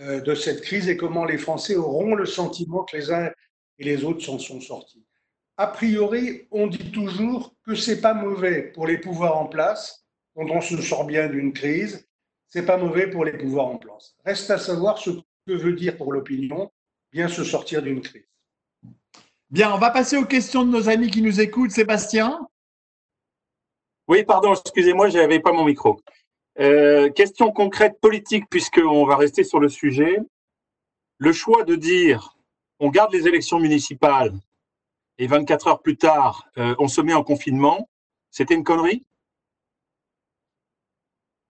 euh, 0.00 0.20
de 0.20 0.34
cette 0.34 0.60
crise 0.60 0.88
et 0.88 0.96
comment 0.96 1.24
les 1.24 1.38
Français 1.38 1.76
auront 1.76 2.14
le 2.14 2.26
sentiment 2.26 2.84
que 2.84 2.96
les 2.96 3.10
uns 3.10 3.30
et 3.78 3.84
les 3.84 4.04
autres 4.04 4.22
s'en 4.22 4.38
sont 4.38 4.60
sortis. 4.60 5.05
A 5.58 5.66
priori, 5.66 6.46
on 6.50 6.66
dit 6.66 6.92
toujours 6.92 7.54
que 7.64 7.74
c'est 7.74 8.00
pas 8.00 8.12
mauvais 8.12 8.62
pour 8.62 8.86
les 8.86 8.98
pouvoirs 8.98 9.38
en 9.38 9.46
place 9.46 10.06
quand 10.34 10.50
on 10.50 10.60
se 10.60 10.80
sort 10.82 11.06
bien 11.06 11.28
d'une 11.28 11.52
crise. 11.52 12.06
C'est 12.48 12.66
pas 12.66 12.76
mauvais 12.76 13.08
pour 13.08 13.24
les 13.24 13.32
pouvoirs 13.32 13.66
en 13.66 13.78
place. 13.78 14.14
Reste 14.24 14.50
à 14.50 14.58
savoir 14.58 14.98
ce 14.98 15.10
que 15.46 15.52
veut 15.52 15.72
dire 15.72 15.96
pour 15.96 16.12
l'opinion 16.12 16.70
bien 17.10 17.28
se 17.28 17.44
sortir 17.44 17.82
d'une 17.82 18.02
crise. 18.02 18.26
Bien, 19.48 19.72
on 19.72 19.78
va 19.78 19.90
passer 19.90 20.16
aux 20.16 20.26
questions 20.26 20.64
de 20.64 20.70
nos 20.70 20.88
amis 20.88 21.10
qui 21.10 21.22
nous 21.22 21.40
écoutent. 21.40 21.70
Sébastien? 21.70 22.46
Oui, 24.08 24.24
pardon, 24.24 24.54
excusez-moi, 24.54 25.08
je 25.08 25.18
n'avais 25.18 25.40
pas 25.40 25.52
mon 25.52 25.64
micro. 25.64 26.00
Euh, 26.60 27.10
question 27.10 27.50
concrète 27.52 27.98
politique, 28.00 28.44
puisqu'on 28.50 29.06
va 29.06 29.16
rester 29.16 29.44
sur 29.44 29.60
le 29.60 29.68
sujet. 29.68 30.18
Le 31.18 31.32
choix 31.32 31.64
de 31.64 31.74
dire 31.74 32.36
on 32.78 32.90
garde 32.90 33.12
les 33.14 33.26
élections 33.26 33.58
municipales 33.58 34.32
et 35.18 35.26
24 35.26 35.68
heures 35.68 35.82
plus 35.82 35.96
tard, 35.96 36.48
euh, 36.58 36.74
on 36.78 36.88
se 36.88 37.00
met 37.00 37.14
en 37.14 37.22
confinement, 37.22 37.88
c'était 38.30 38.54
une 38.54 38.64
connerie? 38.64 39.04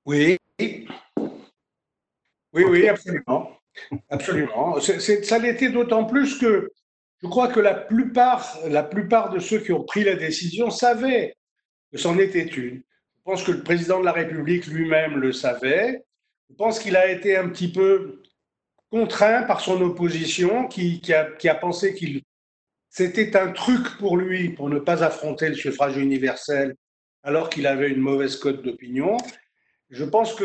Oui. 0.05 0.39
Oui, 0.59 0.87
oui, 2.53 2.89
absolument. 2.89 3.51
Absolument. 4.09 4.81
ça 4.81 5.39
l'était 5.39 5.69
d'autant 5.69 6.05
plus 6.05 6.39
que 6.39 6.71
je 7.23 7.29
crois 7.29 7.49
que 7.49 7.61
la 7.61 7.75
plupart, 7.75 8.59
la 8.69 8.83
plupart 8.83 9.31
de 9.31 9.39
ceux 9.39 9.59
qui 9.59 9.73
ont 9.73 9.85
pris 9.85 10.05
la 10.05 10.17
décision 10.17 10.71
savaient 10.71 11.35
que 11.93 11.99
c'en 11.99 12.19
était 12.19 12.45
une. 12.45 12.77
Je 12.77 13.23
pense 13.25 13.43
que 13.43 13.53
le 13.53 13.63
président 13.63 14.01
de 14.01 14.05
la 14.05 14.13
République 14.13 14.67
lui-même 14.67 15.17
le 15.17 15.33
savait. 15.33 16.05
Je 16.49 16.55
pense 16.55 16.79
qu'il 16.79 16.97
a 16.97 17.11
été 17.11 17.37
un 17.37 17.49
petit 17.49 17.73
peu 17.73 18.23
contraint 18.91 19.43
par 19.43 19.61
son 19.61 19.81
opposition, 19.83 20.69
qui, 20.69 21.03
a, 21.13 21.55
pensé 21.55 21.95
qu'il 21.95 22.23
c'était 22.97 23.37
un 23.37 23.53
truc 23.53 23.99
pour 23.99 24.17
lui 24.17 24.49
pour 24.49 24.71
ne 24.71 24.79
pas 24.79 25.05
affronter 25.05 25.51
le 25.51 25.55
suffrage 25.55 25.99
universel 25.99 26.75
alors 27.25 27.51
qu'il 27.51 27.67
avait 27.67 27.91
une 27.91 28.01
mauvaise 28.01 28.37
cote 28.37 28.63
d'opinion. 28.63 29.19
Je 29.91 30.05
pense 30.05 30.33
que 30.33 30.45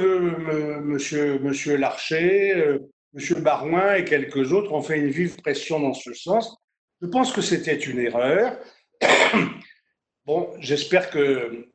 monsieur 0.82 1.78
Larcher, 1.78 2.54
euh, 2.58 2.80
monsieur 3.14 3.36
Barouin 3.36 3.94
et 3.94 4.04
quelques 4.04 4.52
autres 4.52 4.74
ont 4.74 4.82
fait 4.82 4.98
une 4.98 5.12
vive 5.12 5.38
pression 5.38 5.80
dans 5.80 5.94
ce 5.94 6.12
sens. 6.14 6.58
Je 7.02 7.08
pense 7.08 7.32
que 7.32 7.42
c'était 7.42 7.78
une 7.78 8.00
erreur. 8.00 8.60
Bon, 10.26 10.54
j'espère 10.60 11.10
que 11.10 11.68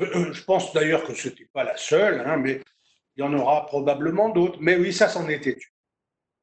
euh, 0.00 0.32
je 0.32 0.44
pense 0.44 0.72
d'ailleurs 0.72 1.04
que 1.04 1.12
ce 1.12 1.28
n'était 1.28 1.48
pas 1.52 1.64
la 1.64 1.76
seule, 1.76 2.22
hein, 2.24 2.38
mais 2.38 2.62
il 3.16 3.20
y 3.20 3.22
en 3.22 3.34
aura 3.34 3.66
probablement 3.66 4.30
d'autres. 4.30 4.56
Mais 4.58 4.76
oui, 4.76 4.90
ça, 4.90 5.08
c'en 5.08 5.28
était 5.28 5.50
une. 5.50 5.79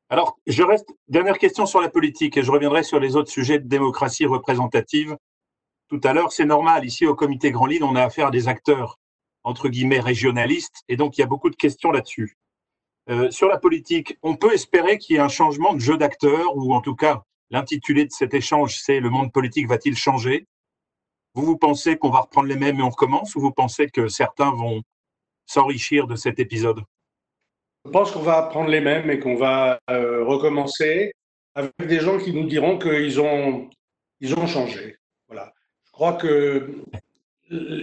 Alors, 0.09 0.37
je 0.47 0.63
reste. 0.63 0.89
Dernière 1.09 1.37
question 1.37 1.65
sur 1.65 1.81
la 1.81 1.89
politique 1.89 2.37
et 2.37 2.43
je 2.43 2.51
reviendrai 2.51 2.83
sur 2.83 2.99
les 2.99 3.15
autres 3.17 3.31
sujets 3.31 3.59
de 3.59 3.67
démocratie 3.67 4.25
représentative 4.25 5.17
tout 5.89 5.99
à 6.03 6.13
l'heure. 6.13 6.31
C'est 6.31 6.45
normal. 6.45 6.85
Ici, 6.85 7.05
au 7.05 7.15
comité 7.15 7.51
Grand 7.51 7.65
Ligne, 7.65 7.83
on 7.83 7.95
a 7.95 8.03
affaire 8.03 8.27
à 8.27 8.31
des 8.31 8.47
acteurs, 8.47 8.99
entre 9.43 9.67
guillemets, 9.67 9.99
régionalistes. 9.99 10.83
Et 10.87 10.95
donc, 10.95 11.17
il 11.17 11.21
y 11.21 11.23
a 11.23 11.27
beaucoup 11.27 11.49
de 11.49 11.55
questions 11.55 11.91
là-dessus. 11.91 12.37
Euh, 13.09 13.31
sur 13.31 13.47
la 13.47 13.57
politique, 13.57 14.17
on 14.21 14.37
peut 14.37 14.53
espérer 14.53 14.97
qu'il 14.97 15.15
y 15.15 15.19
ait 15.19 15.21
un 15.21 15.29
changement 15.29 15.73
de 15.73 15.79
jeu 15.79 15.97
d'acteurs, 15.97 16.55
ou 16.55 16.73
en 16.73 16.81
tout 16.81 16.95
cas, 16.95 17.23
l'intitulé 17.49 18.05
de 18.05 18.11
cet 18.11 18.33
échange, 18.33 18.79
c'est 18.81 18.99
Le 18.99 19.09
monde 19.09 19.31
politique 19.31 19.67
va-t-il 19.67 19.95
changer? 19.95 20.45
Vous, 21.33 21.45
vous 21.45 21.57
pensez 21.57 21.97
qu'on 21.97 22.09
va 22.09 22.21
reprendre 22.21 22.47
les 22.47 22.57
mêmes 22.57 22.79
et 22.79 22.83
on 22.83 22.89
recommence 22.89 23.35
ou 23.35 23.41
vous 23.41 23.51
pensez 23.51 23.89
que 23.89 24.07
certains 24.07 24.51
vont 24.51 24.81
s'enrichir 25.45 26.07
de 26.07 26.15
cet 26.15 26.39
épisode? 26.39 26.81
Je 27.87 27.91
pense 27.91 28.11
qu'on 28.11 28.21
va 28.21 28.37
apprendre 28.37 28.69
les 28.69 28.81
mêmes 28.81 29.09
et 29.09 29.19
qu'on 29.19 29.37
va 29.37 29.79
euh, 29.89 30.23
recommencer 30.25 31.13
avec 31.55 31.71
des 31.79 32.01
gens 32.01 32.19
qui 32.19 32.33
nous 32.33 32.45
diront 32.45 32.77
qu'ils 32.77 33.19
ont, 33.21 33.69
ils 34.19 34.37
ont 34.37 34.45
changé. 34.45 34.97
Voilà. 35.27 35.53
Je 35.85 35.91
crois 35.91 36.17
qu'il 36.17 36.83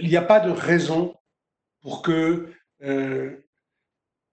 n'y 0.07 0.15
a 0.15 0.21
pas 0.21 0.39
de 0.39 0.51
raison 0.51 1.15
pour 1.81 2.03
que 2.03 2.49
euh, 2.83 3.31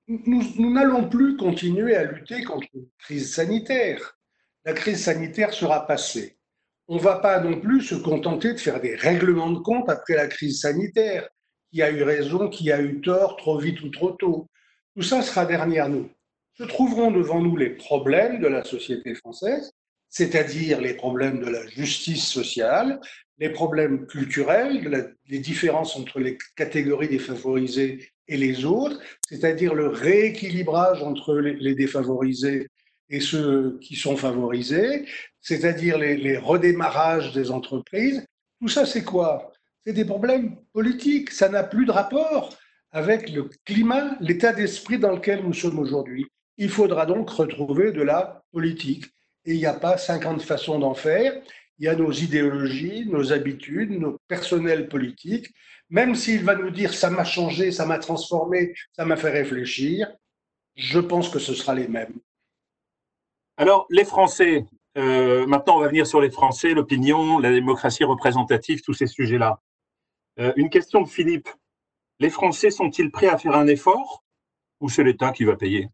nous 0.06 0.70
n'allons 0.70 1.08
plus 1.08 1.38
continuer 1.38 1.96
à 1.96 2.04
lutter 2.04 2.44
contre 2.44 2.66
une 2.74 2.86
crise 2.98 3.34
sanitaire. 3.34 4.18
La 4.66 4.74
crise 4.74 5.02
sanitaire 5.02 5.54
sera 5.54 5.86
passée 5.86 6.36
on 6.88 6.96
ne 6.96 7.00
va 7.00 7.20
pas 7.20 7.40
non 7.40 7.58
plus 7.58 7.80
se 7.80 7.94
contenter 7.94 8.52
de 8.52 8.58
faire 8.58 8.78
des 8.78 8.94
règlements 8.94 9.50
de 9.50 9.60
compte 9.60 9.88
après 9.88 10.14
la 10.14 10.26
crise 10.26 10.60
sanitaire. 10.60 11.26
Qui 11.72 11.80
a 11.80 11.90
eu 11.90 12.02
raison, 12.02 12.50
qui 12.50 12.70
a 12.70 12.82
eu 12.82 13.00
tort, 13.00 13.36
trop 13.36 13.56
vite 13.56 13.80
ou 13.80 13.88
trop 13.88 14.10
tôt. 14.10 14.46
Tout 14.94 15.02
ça 15.02 15.22
sera 15.22 15.46
derrière 15.46 15.88
nous. 15.88 16.10
Se 16.54 16.64
trouveront 16.64 17.10
devant 17.10 17.40
nous 17.40 17.56
les 17.56 17.70
problèmes 17.70 18.40
de 18.40 18.46
la 18.46 18.62
société 18.64 19.14
française, 19.14 19.72
c'est-à-dire 20.08 20.80
les 20.80 20.94
problèmes 20.94 21.40
de 21.40 21.48
la 21.48 21.66
justice 21.66 22.26
sociale, 22.26 23.00
les 23.38 23.48
problèmes 23.48 24.06
culturels, 24.06 25.14
les 25.26 25.38
différences 25.38 25.96
entre 25.96 26.20
les 26.20 26.36
catégories 26.56 27.08
défavorisées 27.08 28.10
et 28.28 28.36
les 28.36 28.64
autres, 28.66 29.00
c'est-à-dire 29.28 29.74
le 29.74 29.88
rééquilibrage 29.88 31.02
entre 31.02 31.34
les 31.36 31.74
défavorisés 31.74 32.68
et 33.12 33.20
ceux 33.20 33.78
qui 33.80 33.94
sont 33.94 34.16
favorisés, 34.16 35.06
c'est-à-dire 35.40 35.98
les, 35.98 36.38
redémarrages 36.38 37.32
des 37.32 37.50
entreprises. 37.50 38.24
Tout 38.60 38.68
ça, 38.68 38.86
c'est 38.86 39.04
quoi? 39.04 39.52
C'est 39.84 39.92
des 39.92 40.04
problèmes 40.04 40.56
politiques. 40.72 41.30
Ça 41.30 41.48
n'a 41.48 41.62
plus 41.62 41.84
de 41.84 41.90
rapport 41.90 42.56
avec 42.92 43.30
le 43.30 43.48
climat, 43.64 44.16
l'état 44.20 44.52
d'esprit 44.52 44.98
dans 44.98 45.12
lequel 45.12 45.42
nous 45.42 45.54
sommes 45.54 45.78
aujourd'hui. 45.78 46.26
Il 46.58 46.68
faudra 46.68 47.06
donc 47.06 47.30
retrouver 47.30 47.90
de 47.92 48.02
la 48.02 48.44
politique. 48.52 49.06
Et 49.44 49.54
il 49.54 49.58
n'y 49.58 49.66
a 49.66 49.74
pas 49.74 49.96
50 49.96 50.42
façons 50.42 50.78
d'en 50.78 50.94
faire. 50.94 51.32
Il 51.78 51.86
y 51.86 51.88
a 51.88 51.96
nos 51.96 52.12
idéologies, 52.12 53.06
nos 53.06 53.32
habitudes, 53.32 53.90
nos 53.90 54.18
personnels 54.28 54.88
politiques. 54.88 55.52
Même 55.88 56.14
s'il 56.14 56.44
va 56.44 56.54
nous 56.54 56.70
dire 56.70 56.94
ça 56.94 57.10
m'a 57.10 57.24
changé, 57.24 57.72
ça 57.72 57.86
m'a 57.86 57.98
transformé, 57.98 58.74
ça 58.92 59.04
m'a 59.04 59.16
fait 59.16 59.30
réfléchir, 59.30 60.08
je 60.74 61.00
pense 61.00 61.28
que 61.28 61.38
ce 61.38 61.54
sera 61.54 61.74
les 61.74 61.88
mêmes. 61.88 62.14
Alors, 63.56 63.86
les 63.90 64.04
Français, 64.04 64.64
euh, 64.96 65.46
maintenant 65.46 65.76
on 65.76 65.80
va 65.80 65.88
venir 65.88 66.06
sur 66.06 66.20
les 66.20 66.30
Français, 66.30 66.72
l'opinion, 66.72 67.38
la 67.38 67.50
démocratie 67.50 68.04
représentative, 68.04 68.80
tous 68.82 68.94
ces 68.94 69.06
sujets-là. 69.06 69.60
Euh, 70.38 70.52
une 70.56 70.70
question 70.70 71.02
de 71.02 71.08
Philippe. 71.08 71.48
Les 72.22 72.30
Français 72.30 72.70
sont-ils 72.70 73.10
prêts 73.10 73.26
à 73.26 73.36
faire 73.36 73.56
un 73.56 73.66
effort 73.66 74.22
ou 74.78 74.88
c'est 74.88 75.02
l'État 75.02 75.32
qui 75.32 75.42
va 75.42 75.56
payer? 75.56 75.88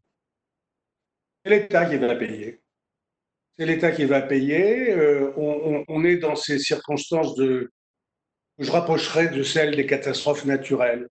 C'est 1.42 1.50
l'État 1.50 1.86
qui 1.86 1.96
va 1.96 2.14
payer. 2.16 2.60
C'est 3.56 3.64
l'État 3.64 3.92
qui 3.92 4.04
va 4.04 4.20
payer. 4.20 4.90
Euh, 4.90 5.32
on, 5.88 6.04
est 6.04 6.18
dans 6.18 6.36
ces 6.36 6.58
circonstances 6.58 7.34
de, 7.36 7.72
je 8.58 8.70
rapprocherai 8.70 9.28
de 9.28 9.42
celles 9.42 9.74
des 9.74 9.86
catastrophes 9.86 10.44
naturelles. 10.44 11.08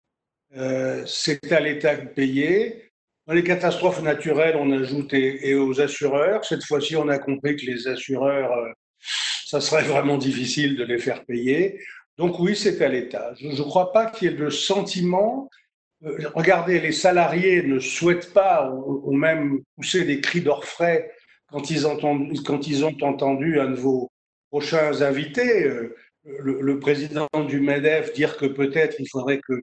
c'est 1.06 1.52
à 1.52 1.60
l'État 1.60 1.96
de 1.96 2.08
payer. 2.08 2.92
Dans 3.28 3.36
les 3.36 3.44
catastrophes 3.44 4.02
naturelles, 4.02 4.56
on 4.56 4.72
ajoute 4.72 5.14
et, 5.14 5.54
aux 5.54 5.80
assureurs. 5.80 6.44
Cette 6.44 6.66
fois-ci, 6.66 6.96
on 6.96 7.08
a 7.08 7.20
compris 7.20 7.56
que 7.56 7.68
les 7.68 7.88
assureurs, 7.88 8.52
euh, 8.52 8.72
ça 9.46 9.62
serait 9.62 9.84
vraiment 9.84 10.18
difficile 10.18 10.76
de 10.76 10.84
les 10.84 10.98
faire 10.98 11.24
payer. 11.24 11.80
Donc 12.18 12.40
oui, 12.40 12.56
c'est 12.56 12.82
à 12.82 12.90
l'État. 12.90 13.34
Je 13.40 13.48
ne 13.48 13.62
crois 13.62 13.92
pas 13.92 14.08
qu'il 14.08 14.30
y 14.30 14.34
ait 14.34 14.38
de 14.38 14.50
sentiment. 14.50 15.50
Euh, 16.04 16.30
regardez, 16.36 16.80
les 16.80 16.92
salariés 16.92 17.64
ne 17.64 17.80
souhaitent 17.80 18.34
pas, 18.34 18.72
ou 18.72 19.14
même 19.14 19.62
poussé 19.76 20.06
des 20.06 20.22
cris 20.22 20.42
d'orfraie 20.42 21.12
quand 21.54 21.70
ils, 21.70 21.86
ont 21.86 22.98
entendu 23.04 23.60
un 23.60 23.70
de 23.70 23.76
vos 23.76 24.12
prochains 24.50 25.02
invités, 25.04 25.66
euh, 25.66 25.96
le, 26.26 26.80
président 26.80 27.28
du 27.48 27.60
MEDEF, 27.60 28.14
dire 28.14 28.38
que 28.38 28.48
peut-être 28.48 29.00
il 29.00 29.08
faudrait 29.08 29.40
que 29.40 29.54
euh, 29.54 29.62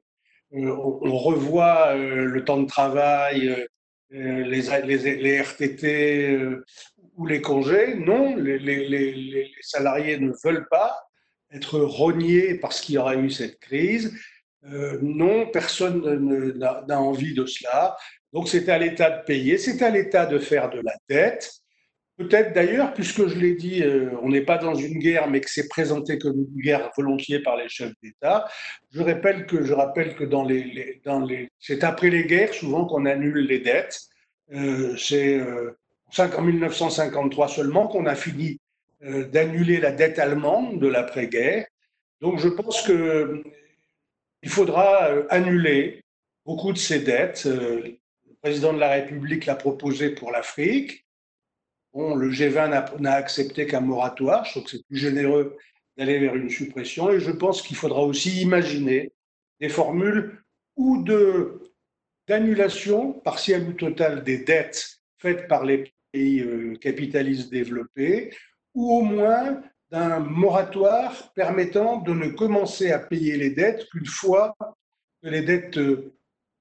euh, 0.53 2.25
le 2.25 2.45
temps 2.45 2.61
de 2.61 2.67
travail, 2.67 3.67
les, 4.09 5.41
RTT 5.41 6.39
ou 7.17 7.25
les 7.25 7.41
congés. 7.41 7.95
Non, 7.95 8.37
les, 8.37 9.51
salariés 9.61 10.17
ne 10.17 10.31
veulent 10.45 10.67
pas 10.69 10.97
être 11.53 11.79
rognés 11.79 12.55
parce 12.55 12.81
qu'il 12.81 12.95
y 12.95 12.97
aura 12.97 13.15
eu 13.15 13.29
cette 13.29 13.59
crise. 13.59 14.13
non, 14.63 15.47
personne 15.47 16.01
n'a 16.57 17.01
envie 17.01 17.33
de 17.33 17.45
cela. 17.45 17.97
Donc 18.33 18.47
c'est 18.47 18.69
à 18.69 18.77
l'État 18.77 19.09
de 19.09 19.23
payer, 19.25 19.57
c'est 19.57 19.81
à 19.81 19.89
l'État 19.89 20.25
de 20.25 20.39
faire 20.39 20.69
de 20.69 20.79
la 20.79 20.93
dette. 21.09 21.61
Peut-être 22.17 22.53
d'ailleurs, 22.53 22.93
puisque 22.93 23.25
je 23.27 23.39
l'ai 23.39 23.55
dit, 23.55 23.81
euh, 23.81 24.11
on 24.21 24.29
n'est 24.29 24.41
pas 24.41 24.57
dans 24.57 24.75
une 24.75 24.99
guerre, 24.99 25.27
mais 25.27 25.41
que 25.41 25.49
c'est 25.49 25.67
présenté 25.67 26.19
comme 26.19 26.35
une 26.35 26.61
guerre 26.61 26.91
volontiers 26.95 27.39
par 27.39 27.57
les 27.57 27.67
chefs 27.67 27.93
d'État. 28.03 28.47
Je 28.93 29.01
rappelle 29.01 29.47
que, 29.47 29.63
je 29.63 29.73
rappelle 29.73 30.15
que 30.15 30.25
c'est 31.59 31.83
après 31.83 32.09
les 32.09 32.25
guerres 32.25 32.53
souvent 32.53 32.85
qu'on 32.85 33.05
annule 33.05 33.39
les 33.39 33.59
dettes. 33.59 33.99
Euh, 34.53 34.95
c'est 34.97 35.39
euh, 35.39 35.77
en 36.19 36.41
1953 36.41 37.47
seulement 37.47 37.87
qu'on 37.87 38.05
a 38.05 38.15
fini 38.15 38.59
d'annuler 39.01 39.79
la 39.79 39.91
dette 39.91 40.19
allemande 40.19 40.79
de 40.79 40.87
l'après-guerre. 40.87 41.65
Donc 42.21 42.39
je 42.39 42.47
pense 42.47 42.81
que 42.83 43.43
il 44.43 44.49
faudra 44.49 45.07
annuler 45.29 46.03
beaucoup 46.45 46.73
de 46.73 46.77
ces 46.77 46.99
dettes. 46.99 47.45
le 47.45 47.97
président 48.41 48.73
de 48.73 48.79
la 48.79 48.89
République 48.89 49.45
l'a 49.45 49.55
proposé 49.55 50.09
pour 50.11 50.31
l'Afrique. 50.31 51.05
Bon, 51.93 52.15
le 52.15 52.29
G20 52.29 52.99
n'a 52.99 53.13
accepté 53.13 53.67
qu'un 53.67 53.81
moratoire. 53.81 54.45
Je 54.45 54.51
trouve 54.51 54.63
que 54.63 54.69
c'est 54.71 54.85
plus 54.87 54.97
généreux 54.97 55.57
d'aller 55.97 56.19
vers 56.19 56.35
une 56.35 56.49
suppression. 56.49 57.11
Et 57.11 57.19
je 57.19 57.31
pense 57.31 57.61
qu'il 57.61 57.75
faudra 57.75 58.01
aussi 58.01 58.41
imaginer 58.41 59.11
des 59.59 59.69
formules 59.69 60.41
ou 60.75 61.03
d'annulation 62.27 63.13
partielle 63.13 63.67
ou 63.67 63.73
totale 63.73 64.23
des 64.23 64.39
dettes 64.39 65.01
faites 65.17 65.47
par 65.47 65.65
les 65.65 65.93
pays 66.11 66.41
euh, 66.41 66.75
capitalistes 66.77 67.51
développés, 67.51 68.33
ou 68.73 68.99
au 68.99 69.01
moins 69.01 69.61
d'un 69.91 70.19
moratoire 70.19 71.33
permettant 71.33 71.97
de 71.97 72.13
ne 72.13 72.29
commencer 72.29 72.91
à 72.91 72.99
payer 72.99 73.37
les 73.37 73.49
dettes 73.49 73.87
qu'une 73.89 74.05
fois 74.05 74.55
que 75.21 75.29
les 75.29 75.41
dettes 75.41 75.77
euh, 75.77 76.13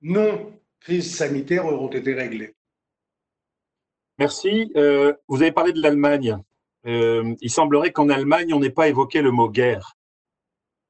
non 0.03 0.53
crise 0.81 1.15
sanitaire 1.15 1.67
auront 1.67 1.91
été 1.91 2.15
réglées. 2.15 2.55
Merci. 4.19 4.71
Euh, 4.77 5.15
vous 5.29 5.41
avez 5.41 5.53
parlé 5.53 5.73
de 5.73 5.81
l'Allemagne. 5.81 6.37
Euh, 6.87 7.35
il 7.41 7.51
semblerait 7.51 7.93
qu'en 7.93 8.09
Allemagne, 8.09 8.53
on 8.53 8.61
n'ait 8.61 8.71
pas 8.71 8.89
évoqué 8.89 9.23
le 9.23 9.31
mot 9.31 9.49
guerre. 9.49 9.97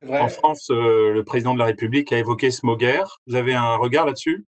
En 0.09 0.29
France, 0.29 0.71
euh, 0.71 1.13
le 1.13 1.25
président 1.25 1.53
de 1.55 1.59
la 1.59 1.67
République 1.67 2.13
a 2.13 2.19
évoqué 2.19 2.51
ce 2.51 2.65
mot 2.65 2.77
guerre. 2.77 3.21
Vous 3.27 3.37
avez 3.37 3.55
un 3.55 3.77
regard 3.77 4.07
là-dessus? 4.07 4.47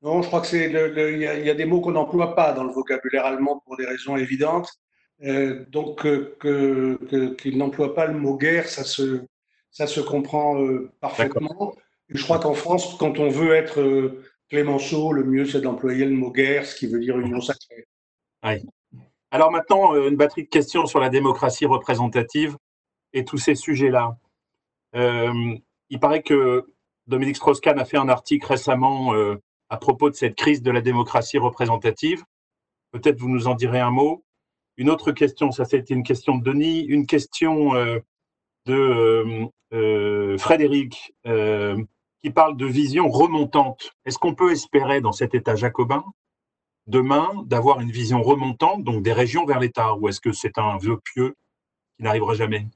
Non, 0.00 0.22
je 0.22 0.28
crois 0.28 0.40
que 0.40 0.46
c'est 0.46 0.70
il 0.70 1.18
y, 1.18 1.50
a 1.50 1.54
des 1.54 1.64
mots 1.66 1.80
qu'on 1.80 1.90
n'emploie 1.90 2.34
pas 2.34 2.52
dans 2.52 2.64
le 2.64 2.72
vocabulaire 2.72 3.26
allemand 3.26 3.62
pour 3.66 3.76
des 3.76 3.84
raisons 3.84 4.16
évidentes. 4.16 4.79
Donc 5.20 6.02
qu'il 6.40 7.58
n'emploie 7.58 7.94
pas 7.94 8.06
le 8.06 8.18
mot 8.18 8.36
guerre, 8.36 8.68
ça 8.68 8.84
se 8.84 9.22
ça 9.70 9.86
se 9.86 10.00
comprend 10.00 10.56
parfaitement. 11.00 11.74
Et 12.08 12.16
je 12.16 12.24
crois 12.24 12.38
qu'en 12.40 12.54
France, 12.54 12.96
quand 12.98 13.18
on 13.18 13.28
veut 13.28 13.54
être 13.54 14.20
Clémenceau, 14.48 15.12
le 15.12 15.24
mieux 15.24 15.44
c'est 15.44 15.60
d'employer 15.60 16.04
le 16.04 16.14
mot 16.14 16.32
guerre, 16.32 16.66
ce 16.66 16.74
qui 16.74 16.86
veut 16.86 17.00
dire 17.00 17.18
union 17.18 17.40
sacrée. 17.40 17.86
Alors 19.30 19.52
maintenant, 19.52 19.94
euh, 19.94 20.08
une 20.08 20.16
batterie 20.16 20.44
de 20.44 20.48
questions 20.48 20.86
sur 20.86 20.98
la 20.98 21.08
démocratie 21.08 21.66
représentative 21.66 22.56
et 23.12 23.24
tous 23.24 23.38
ces 23.38 23.54
sujets-là. 23.54 24.16
Euh, 24.96 25.54
il 25.88 26.00
paraît 26.00 26.22
que 26.22 26.66
Dominique 27.06 27.36
Strauss-Kahn 27.36 27.78
a 27.78 27.84
fait 27.84 27.96
un 27.96 28.08
article 28.08 28.46
récemment 28.46 29.14
euh, 29.14 29.36
à 29.68 29.76
propos 29.76 30.10
de 30.10 30.16
cette 30.16 30.34
crise 30.34 30.62
de 30.62 30.70
la 30.70 30.80
démocratie 30.80 31.38
représentative. 31.38 32.24
Peut-être 32.90 33.18
vous 33.20 33.28
nous 33.28 33.46
en 33.46 33.54
direz 33.54 33.78
un 33.78 33.90
mot. 33.90 34.24
Une 34.80 34.88
autre 34.88 35.12
question, 35.12 35.52
ça 35.52 35.66
c'était 35.66 35.92
une 35.92 36.02
question 36.02 36.38
de 36.38 36.42
Denis, 36.42 36.80
une 36.80 37.04
question 37.04 37.74
de 38.64 39.46
Frédéric 40.38 41.14
qui 41.22 42.30
parle 42.30 42.56
de 42.56 42.64
vision 42.64 43.10
remontante. 43.10 43.92
Est-ce 44.06 44.18
qu'on 44.18 44.34
peut 44.34 44.52
espérer 44.52 45.02
dans 45.02 45.12
cet 45.12 45.34
État 45.34 45.54
jacobin 45.54 46.02
demain 46.86 47.28
d'avoir 47.44 47.80
une 47.80 47.90
vision 47.90 48.22
remontante, 48.22 48.82
donc 48.82 49.02
des 49.02 49.12
régions 49.12 49.44
vers 49.44 49.60
l'État, 49.60 49.96
ou 49.96 50.08
est-ce 50.08 50.22
que 50.22 50.32
c'est 50.32 50.56
un 50.56 50.78
vœu 50.78 50.98
pieux 50.98 51.36
qui 51.98 52.04
n'arrivera 52.04 52.32
jamais? 52.32 52.66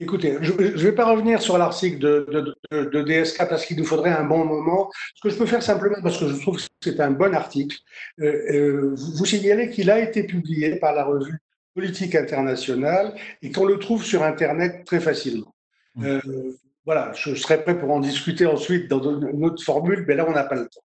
Écoutez, 0.00 0.38
je 0.40 0.52
ne 0.52 0.76
vais 0.76 0.92
pas 0.92 1.04
revenir 1.04 1.40
sur 1.40 1.56
l'article 1.56 1.98
de, 1.98 2.56
de, 2.72 3.02
DSK 3.02 3.48
parce 3.48 3.64
qu'il 3.64 3.76
nous 3.76 3.84
faudrait 3.84 4.10
un 4.10 4.24
bon 4.24 4.44
moment. 4.44 4.90
Ce 5.14 5.20
que 5.22 5.30
je 5.30 5.36
peux 5.36 5.46
faire 5.46 5.62
simplement, 5.62 5.96
parce 6.02 6.18
que 6.18 6.28
je 6.28 6.40
trouve 6.40 6.56
que 6.56 6.64
c'est 6.82 6.98
un 6.98 7.12
bon 7.12 7.32
article, 7.32 7.76
euh, 8.20 8.52
euh, 8.52 8.94
vous 8.96 9.24
signalez 9.24 9.70
qu'il 9.70 9.90
a 9.90 10.00
été 10.00 10.24
publié 10.24 10.76
par 10.76 10.94
la 10.94 11.04
revue 11.04 11.38
Politique 11.74 12.14
internationale 12.14 13.14
et 13.42 13.50
qu'on 13.50 13.64
le 13.64 13.80
trouve 13.80 14.04
sur 14.04 14.22
Internet 14.22 14.84
très 14.84 15.00
facilement. 15.00 15.54
Mmh. 15.96 16.06
Euh, 16.06 16.58
voilà, 16.84 17.12
je 17.14 17.34
serais 17.34 17.62
prêt 17.62 17.76
pour 17.76 17.90
en 17.90 17.98
discuter 17.98 18.46
ensuite 18.46 18.88
dans 18.88 19.02
une 19.02 19.44
autre 19.44 19.62
formule, 19.62 20.04
mais 20.06 20.14
là, 20.14 20.24
on 20.28 20.32
n'a 20.32 20.44
pas 20.44 20.54
le 20.54 20.68
temps. 20.68 20.84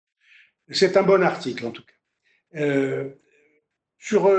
C'est 0.72 0.98
un 0.98 1.04
bon 1.04 1.22
article, 1.22 1.67
en 1.67 1.72
tout 1.72 1.84
cas. 1.84 2.60
Euh, 2.60 3.10
sur, 4.00 4.32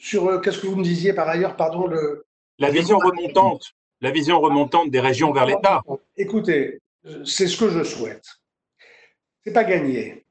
sur 0.00 0.40
qu'est-ce 0.40 0.60
que 0.60 0.66
vous 0.66 0.76
me 0.76 0.84
disiez 0.84 1.12
par 1.12 1.28
ailleurs, 1.28 1.56
pardon 1.56 1.86
le, 1.86 2.24
La 2.58 2.70
vision 2.70 2.96
remontante, 2.96 3.74
la 4.04 4.10
vision 4.10 4.40
remontante 4.40 4.90
des 4.90 5.00
régions 5.00 5.32
vers 5.32 5.46
l'État. 5.46 5.82
Écoutez, 6.16 6.80
c'est 7.24 7.48
ce 7.48 7.56
que 7.56 7.70
je 7.70 7.82
souhaite. 7.82 8.26
C'est 9.42 9.52
pas 9.52 9.64
gagné. 9.64 10.24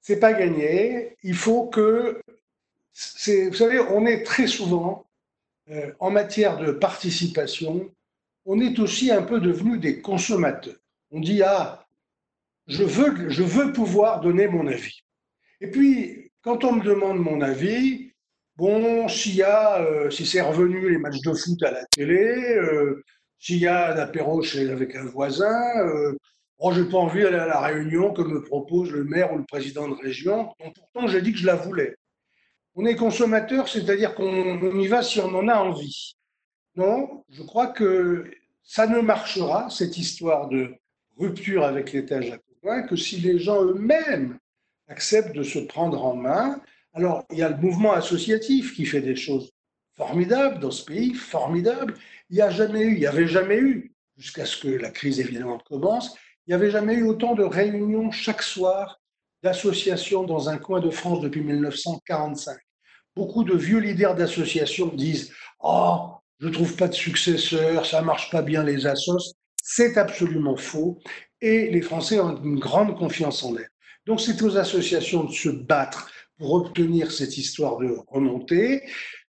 C'est 0.00 0.20
pas 0.20 0.32
gagné. 0.32 1.16
Il 1.22 1.34
faut 1.34 1.66
que, 1.66 2.20
vous 3.26 3.54
savez, 3.54 3.80
on 3.80 4.06
est 4.06 4.22
très 4.22 4.46
souvent 4.46 5.06
en 5.98 6.10
matière 6.10 6.58
de 6.58 6.70
participation 6.70 7.90
on 8.50 8.60
est 8.60 8.78
aussi 8.78 9.10
un 9.10 9.22
peu 9.22 9.40
devenu 9.40 9.78
des 9.78 10.00
consommateurs. 10.00 10.80
On 11.10 11.20
dit 11.20 11.42
ah, 11.42 11.86
je 12.66 12.82
veux, 12.82 13.28
je 13.28 13.42
veux 13.42 13.74
pouvoir 13.74 14.22
donner 14.22 14.48
mon 14.48 14.66
avis. 14.66 15.02
Et 15.60 15.70
puis, 15.70 16.32
quand 16.40 16.64
on 16.64 16.72
me 16.76 16.82
demande 16.82 17.18
mon 17.18 17.42
avis, 17.42 18.07
bon, 18.58 19.08
s'il 19.08 19.36
y 19.36 19.42
a, 19.42 20.10
si 20.10 20.26
c'est 20.26 20.40
revenu 20.40 20.90
les 20.90 20.98
matchs 20.98 21.20
de 21.20 21.32
foot 21.32 21.62
à 21.62 21.70
la 21.70 21.84
télé, 21.86 22.56
euh, 22.56 23.04
s'il 23.38 23.58
y 23.58 23.68
a 23.68 23.92
un 23.92 23.98
apéro 23.98 24.42
chez, 24.42 24.68
avec 24.70 24.96
un 24.96 25.04
voisin, 25.04 25.62
euh, 25.78 26.16
oh, 26.58 26.72
je 26.72 26.82
n'ai 26.82 26.88
pas 26.88 26.98
envie 26.98 27.22
d'aller 27.22 27.38
à 27.38 27.46
la 27.46 27.60
réunion 27.60 28.12
que 28.12 28.22
me 28.22 28.42
propose 28.42 28.90
le 28.90 29.04
maire 29.04 29.32
ou 29.32 29.38
le 29.38 29.44
président 29.44 29.88
de 29.88 29.94
région. 29.94 30.52
pourtant, 30.58 31.06
j'ai 31.06 31.22
dit 31.22 31.32
que 31.32 31.38
je 31.38 31.46
la 31.46 31.54
voulais. 31.54 31.94
On 32.74 32.84
est 32.84 32.96
consommateur, 32.96 33.68
c'est-à-dire 33.68 34.14
qu'on 34.14 34.80
y 34.80 34.86
va 34.88 35.02
si 35.02 35.20
on 35.20 35.34
en 35.34 35.48
a 35.48 35.56
envie. 35.56 36.16
Non, 36.74 37.24
je 37.30 37.42
crois 37.42 37.68
que 37.68 38.28
ça 38.64 38.86
ne 38.86 39.00
marchera, 39.00 39.70
cette 39.70 39.96
histoire 39.98 40.48
de 40.48 40.74
rupture 41.16 41.64
avec 41.64 41.92
l'État 41.92 42.20
japonais, 42.20 42.86
que 42.88 42.96
si 42.96 43.16
les 43.18 43.38
gens 43.38 43.64
eux-mêmes 43.64 44.38
acceptent 44.88 45.34
de 45.34 45.42
se 45.42 45.58
prendre 45.58 46.04
en 46.04 46.16
main. 46.16 46.60
Alors, 46.94 47.24
il 47.30 47.38
y 47.38 47.42
a 47.42 47.50
le 47.50 47.56
mouvement 47.56 47.92
associatif 47.92 48.74
qui 48.74 48.86
fait 48.86 49.00
des 49.00 49.16
choses 49.16 49.50
formidables 49.96 50.60
dans 50.60 50.70
ce 50.70 50.84
pays, 50.84 51.14
formidables. 51.14 51.94
Il 52.30 52.36
n'y 52.36 52.42
a 52.42 52.50
jamais 52.50 52.82
eu, 52.82 52.94
il 52.94 53.00
n'y 53.00 53.06
avait 53.06 53.26
jamais 53.26 53.58
eu, 53.58 53.92
jusqu'à 54.16 54.46
ce 54.46 54.56
que 54.56 54.68
la 54.68 54.90
crise 54.90 55.20
évidemment 55.20 55.58
commence, 55.58 56.14
il 56.46 56.50
n'y 56.50 56.54
avait 56.54 56.70
jamais 56.70 56.94
eu 56.94 57.02
autant 57.02 57.34
de 57.34 57.44
réunions 57.44 58.10
chaque 58.10 58.42
soir 58.42 59.00
d'associations 59.42 60.24
dans 60.24 60.48
un 60.48 60.56
coin 60.56 60.80
de 60.80 60.90
France 60.90 61.20
depuis 61.20 61.42
1945. 61.42 62.56
Beaucoup 63.14 63.44
de 63.44 63.56
vieux 63.56 63.78
leaders 63.78 64.14
d'associations 64.14 64.86
disent 64.94 65.32
Oh, 65.60 66.12
je 66.40 66.48
ne 66.48 66.52
trouve 66.52 66.76
pas 66.76 66.88
de 66.88 66.94
successeur, 66.94 67.84
ça 67.84 68.00
ne 68.00 68.06
marche 68.06 68.30
pas 68.30 68.42
bien 68.42 68.62
les 68.62 68.86
assos. 68.86 69.34
C'est 69.62 69.98
absolument 69.98 70.56
faux. 70.56 70.98
Et 71.40 71.70
les 71.70 71.82
Français 71.82 72.18
ont 72.18 72.42
une 72.42 72.58
grande 72.58 72.96
confiance 72.96 73.44
en 73.44 73.56
elles. 73.56 73.68
Donc 74.06 74.20
c'est 74.20 74.40
aux 74.42 74.56
associations 74.56 75.24
de 75.24 75.32
se 75.32 75.50
battre 75.50 76.10
pour 76.38 76.54
obtenir 76.54 77.12
cette 77.12 77.36
histoire 77.36 77.78
de 77.78 77.96
remontée. 78.06 78.82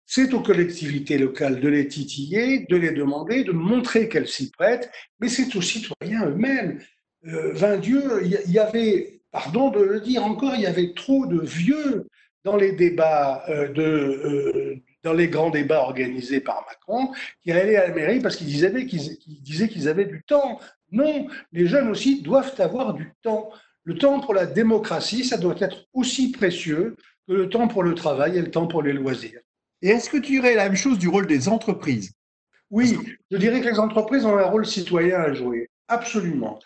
C'est 0.06 0.32
aux 0.32 0.40
collectivités 0.40 1.18
locales 1.18 1.60
de 1.60 1.68
les 1.68 1.88
titiller, 1.88 2.66
de 2.68 2.76
les 2.76 2.92
demander, 2.92 3.44
de 3.44 3.52
montrer 3.52 4.08
qu'elles 4.08 4.28
s'y 4.28 4.50
prêtent, 4.50 4.90
mais 5.20 5.28
c'est 5.28 5.54
aux 5.54 5.62
citoyens 5.62 6.26
eux-mêmes. 6.26 6.80
Euh, 7.26 7.76
Dieu, 7.78 8.02
il 8.24 8.52
y 8.52 8.58
avait, 8.58 9.20
pardon 9.32 9.70
de 9.70 9.80
le 9.80 10.00
dire 10.00 10.24
encore, 10.24 10.54
il 10.54 10.62
y 10.62 10.66
avait 10.66 10.92
trop 10.94 11.26
de 11.26 11.40
vieux 11.40 12.06
dans 12.44 12.56
les 12.56 12.72
débats 12.72 13.44
euh, 13.48 13.68
euh, 13.76 14.76
dans 15.04 15.12
les 15.12 15.28
grands 15.28 15.50
débats 15.50 15.82
organisés 15.82 16.40
par 16.40 16.64
Macron, 16.66 17.12
qui 17.42 17.52
allaient 17.52 17.76
à 17.76 17.88
la 17.88 17.94
mairie 17.94 18.20
parce 18.20 18.36
qu'ils 18.36 18.46
disaient 18.46 19.68
qu'ils 19.68 19.88
avaient 19.88 20.06
du 20.06 20.22
temps. 20.26 20.58
Non, 20.90 21.28
les 21.52 21.66
jeunes 21.66 21.88
aussi 21.88 22.22
doivent 22.22 22.54
avoir 22.58 22.94
du 22.94 23.12
temps. 23.22 23.50
Le 23.88 23.96
temps 23.96 24.20
pour 24.20 24.34
la 24.34 24.44
démocratie, 24.44 25.24
ça 25.24 25.38
doit 25.38 25.54
être 25.60 25.86
aussi 25.94 26.30
précieux 26.30 26.94
que 27.26 27.32
le 27.32 27.48
temps 27.48 27.68
pour 27.68 27.82
le 27.82 27.94
travail 27.94 28.36
et 28.36 28.42
le 28.42 28.50
temps 28.50 28.66
pour 28.66 28.82
les 28.82 28.92
loisirs. 28.92 29.40
Et 29.80 29.88
est-ce 29.88 30.10
que 30.10 30.18
tu 30.18 30.32
dirais 30.32 30.54
la 30.54 30.64
même 30.64 30.76
chose 30.76 30.98
du 30.98 31.08
rôle 31.08 31.26
des 31.26 31.48
entreprises? 31.48 32.12
Oui, 32.70 32.98
je 33.30 33.38
dirais 33.38 33.62
que 33.62 33.66
les 33.66 33.78
entreprises 33.78 34.26
ont 34.26 34.36
un 34.36 34.44
rôle 34.44 34.66
citoyen 34.66 35.20
à 35.20 35.32
jouer, 35.32 35.70
absolument. 35.88 36.58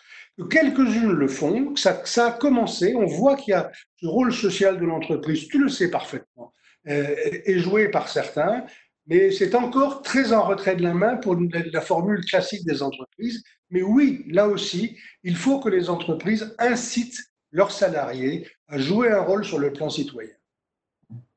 Quelques-unes 0.49 1.13
le 1.13 1.27
font, 1.29 1.77
ça, 1.77 2.01
ça 2.03 2.27
a 2.27 2.31
commencé, 2.33 2.93
on 2.93 3.05
voit 3.05 3.37
qu'il 3.37 3.51
y 3.51 3.55
a 3.55 3.71
ce 4.01 4.05
rôle 4.05 4.33
social 4.33 4.77
de 4.77 4.85
l'entreprise, 4.85 5.47
tu 5.47 5.59
le 5.59 5.69
sais 5.69 5.89
parfaitement, 5.89 6.53
euh, 6.89 7.15
est 7.45 7.59
joué 7.59 7.87
par 7.87 8.09
certains, 8.09 8.65
mais 9.05 9.31
c'est 9.31 9.55
encore 9.55 10.01
très 10.01 10.33
en 10.33 10.43
retrait 10.43 10.75
de 10.75 10.83
la 10.83 10.93
main 10.93 11.17
pour 11.17 11.35
la 11.35 11.81
formule 11.81 12.23
classique 12.25 12.65
des 12.65 12.81
entreprises. 12.81 13.43
Mais 13.69 13.81
oui, 13.81 14.23
là 14.27 14.47
aussi, 14.47 14.97
il 15.23 15.35
faut 15.35 15.59
que 15.59 15.69
les 15.69 15.89
entreprises 15.89 16.55
incitent 16.59 17.21
leurs 17.51 17.71
salariés 17.71 18.47
à 18.67 18.77
jouer 18.77 19.11
un 19.11 19.21
rôle 19.21 19.45
sur 19.45 19.59
le 19.59 19.73
plan 19.73 19.89
citoyen. 19.89 20.33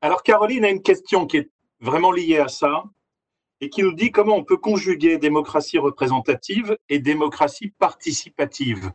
Alors 0.01 0.23
Caroline 0.23 0.65
a 0.65 0.69
une 0.69 0.81
question 0.81 1.25
qui 1.25 1.37
est 1.37 1.49
vraiment 1.79 2.11
liée 2.11 2.39
à 2.39 2.47
ça 2.47 2.83
et 3.61 3.69
qui 3.69 3.83
nous 3.83 3.93
dit 3.93 4.11
comment 4.11 4.35
on 4.35 4.43
peut 4.43 4.57
conjuguer 4.57 5.17
démocratie 5.17 5.77
représentative 5.77 6.77
et 6.89 6.99
démocratie 6.99 7.71
participative. 7.77 8.91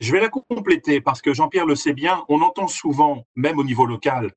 Je 0.00 0.12
vais 0.12 0.20
la 0.20 0.28
compléter 0.28 1.00
parce 1.00 1.22
que 1.22 1.32
Jean-Pierre 1.32 1.66
le 1.66 1.76
sait 1.76 1.92
bien, 1.92 2.24
on 2.28 2.40
entend 2.40 2.66
souvent, 2.66 3.24
même 3.36 3.58
au 3.58 3.64
niveau 3.64 3.86
local, 3.86 4.32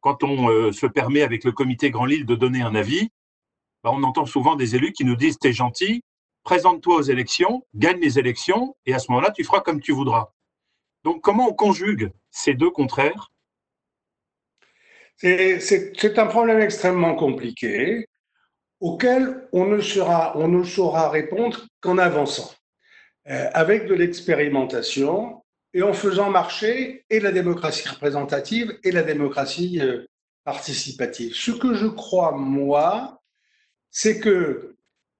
quand 0.00 0.22
on 0.22 0.50
euh, 0.50 0.72
se 0.72 0.86
permet 0.86 1.22
avec 1.22 1.44
le 1.44 1.52
comité 1.52 1.90
Grand 1.90 2.06
Lille 2.06 2.26
de 2.26 2.34
donner 2.34 2.62
un 2.62 2.74
avis, 2.74 3.10
bah, 3.82 3.90
on 3.92 4.02
entend 4.02 4.26
souvent 4.26 4.56
des 4.56 4.76
élus 4.76 4.92
qui 4.92 5.04
nous 5.04 5.16
disent 5.16 5.38
T'es 5.38 5.52
gentil, 5.52 6.02
présente-toi 6.44 6.96
aux 6.96 7.02
élections, 7.02 7.64
gagne 7.74 8.00
les 8.00 8.18
élections, 8.18 8.76
et 8.86 8.94
à 8.94 8.98
ce 8.98 9.10
moment-là, 9.10 9.30
tu 9.30 9.44
feras 9.44 9.60
comme 9.60 9.80
tu 9.80 9.92
voudras. 9.92 10.32
Donc, 11.04 11.22
comment 11.22 11.48
on 11.48 11.54
conjugue 11.54 12.10
ces 12.30 12.54
deux 12.54 12.70
contraires? 12.70 13.30
C'est 15.18 16.18
un 16.18 16.26
problème 16.26 16.60
extrêmement 16.60 17.16
compliqué 17.16 18.06
auquel 18.80 19.48
on 19.52 19.66
ne, 19.66 19.80
on 20.36 20.48
ne 20.48 20.62
saura 20.62 21.10
répondre 21.10 21.66
qu'en 21.80 21.98
avançant, 21.98 22.52
euh, 23.28 23.50
avec 23.52 23.86
de 23.86 23.94
l'expérimentation 23.94 25.42
et 25.74 25.82
en 25.82 25.92
faisant 25.92 26.30
marcher 26.30 27.04
et 27.10 27.20
la 27.20 27.32
démocratie 27.32 27.88
représentative 27.88 28.78
et 28.84 28.90
la 28.90 29.02
démocratie 29.02 29.80
euh, 29.80 30.04
participative. 30.44 31.34
Ce 31.34 31.50
que 31.50 31.74
je 31.74 31.86
crois, 31.86 32.32
moi, 32.32 33.22
c'est 33.90 34.18
que 34.18 34.76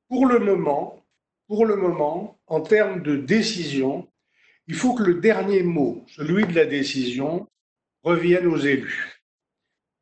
pour 0.08 0.26
le 0.26 0.38
moment, 0.38 1.04
pour 1.46 1.66
le 1.66 1.76
moment, 1.76 2.38
en 2.46 2.60
termes 2.60 3.02
de 3.02 3.16
décision, 3.16 4.08
il 4.66 4.74
faut 4.74 4.94
que 4.94 5.02
le 5.02 5.14
dernier 5.14 5.62
mot, 5.62 6.04
celui 6.08 6.46
de 6.46 6.54
la 6.54 6.66
décision, 6.66 7.46
revienne 8.02 8.46
aux 8.46 8.58
élus. 8.58 9.22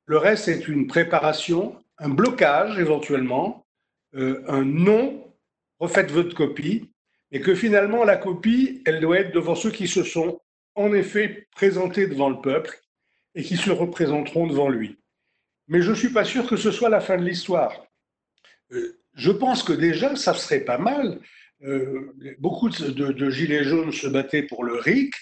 Le 0.07 0.19
reste 0.19 0.49
est 0.49 0.69
une 0.69 0.87
préparation, 0.87 1.83
un 1.99 2.09
blocage 2.09 2.79
éventuellement, 2.79 3.67
euh, 4.15 4.45
un 4.49 4.65
non, 4.65 5.33
refaites 5.79 6.11
votre 6.11 6.35
copie, 6.35 6.91
et 7.33 7.41
que 7.41 7.55
finalement 7.55 8.05
la 8.05 8.17
copie, 8.17 8.83
elle 8.87 9.01
doit 9.01 9.19
être 9.19 9.35
devant 9.35 9.55
ceux 9.55 9.71
qui 9.71 9.89
se 9.89 10.03
sont 10.03 10.41
en 10.75 10.93
effet 10.93 11.49
présentés 11.53 12.07
devant 12.07 12.31
le 12.31 12.41
peuple 12.41 12.79
et 13.35 13.43
qui 13.43 13.57
se 13.57 13.71
représenteront 13.71 14.47
devant 14.47 14.69
lui. 14.69 14.99
Mais 15.69 15.83
je 15.83 15.91
ne 15.91 15.97
suis 15.97 16.13
pas 16.13 16.25
sûr 16.25 16.47
que 16.47 16.57
ce 16.57 16.71
soit 16.71 16.89
la 16.89 17.01
fin 17.01 17.17
de 17.17 17.25
l'histoire. 17.25 17.87
Euh, 18.73 19.01
je 19.15 19.31
pense 19.31 19.63
que 19.63 19.73
déjà, 19.73 20.15
ça 20.17 20.35
serait 20.35 20.61
pas 20.61 20.79
mal. 20.79 21.21
Euh, 21.63 22.13
beaucoup 22.39 22.69
de, 22.69 23.31
gilets 23.31 23.65
jaunes 23.65 23.93
se 23.93 24.07
battaient 24.07 24.43
pour 24.43 24.63
le 24.63 24.75
RIC. 24.75 25.13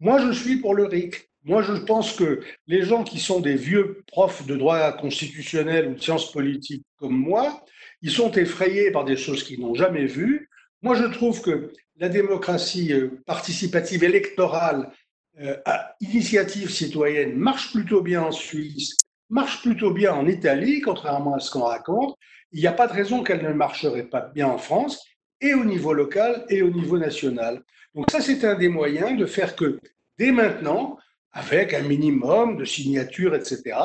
Moi, 0.00 0.20
je 0.20 0.32
suis 0.32 0.56
pour 0.56 0.74
le 0.74 0.84
RIC. 0.84 1.28
Moi, 1.44 1.62
je 1.62 1.72
pense 1.72 2.14
que 2.14 2.40
les 2.66 2.82
gens 2.82 3.04
qui 3.04 3.18
sont 3.18 3.40
des 3.40 3.54
vieux 3.54 4.02
profs 4.06 4.46
de 4.46 4.56
droit 4.56 4.92
constitutionnel 4.92 5.88
ou 5.88 5.94
de 5.94 6.00
sciences 6.00 6.30
politiques 6.30 6.84
comme 6.96 7.16
moi, 7.16 7.64
ils 8.02 8.10
sont 8.10 8.30
effrayés 8.32 8.90
par 8.90 9.04
des 9.04 9.16
choses 9.16 9.42
qu'ils 9.42 9.60
n'ont 9.60 9.74
jamais 9.74 10.04
vues. 10.04 10.47
Moi, 10.82 10.94
je 10.94 11.04
trouve 11.04 11.42
que 11.42 11.72
la 11.96 12.08
démocratie 12.08 12.92
euh, 12.92 13.20
participative 13.26 14.04
électorale 14.04 14.92
euh, 15.40 15.56
à 15.64 15.94
initiative 16.00 16.70
citoyenne 16.70 17.34
marche 17.34 17.72
plutôt 17.72 18.00
bien 18.00 18.22
en 18.22 18.30
Suisse, 18.30 18.96
marche 19.28 19.60
plutôt 19.62 19.92
bien 19.92 20.12
en 20.12 20.28
Italie, 20.28 20.80
contrairement 20.80 21.34
à 21.34 21.40
ce 21.40 21.50
qu'on 21.50 21.64
raconte. 21.64 22.16
Il 22.52 22.60
n'y 22.60 22.68
a 22.68 22.72
pas 22.72 22.86
de 22.86 22.92
raison 22.92 23.24
qu'elle 23.24 23.42
ne 23.42 23.52
marcherait 23.52 24.06
pas 24.06 24.20
bien 24.20 24.46
en 24.46 24.58
France, 24.58 25.04
et 25.40 25.54
au 25.54 25.64
niveau 25.64 25.92
local 25.92 26.44
et 26.48 26.62
au 26.62 26.70
niveau 26.70 26.96
national. 26.96 27.62
Donc 27.94 28.10
ça, 28.10 28.20
c'est 28.20 28.44
un 28.44 28.54
des 28.54 28.68
moyens 28.68 29.18
de 29.18 29.26
faire 29.26 29.56
que 29.56 29.80
dès 30.16 30.30
maintenant, 30.30 30.98
avec 31.32 31.74
un 31.74 31.82
minimum 31.82 32.56
de 32.56 32.64
signatures, 32.64 33.34
etc., 33.34 33.76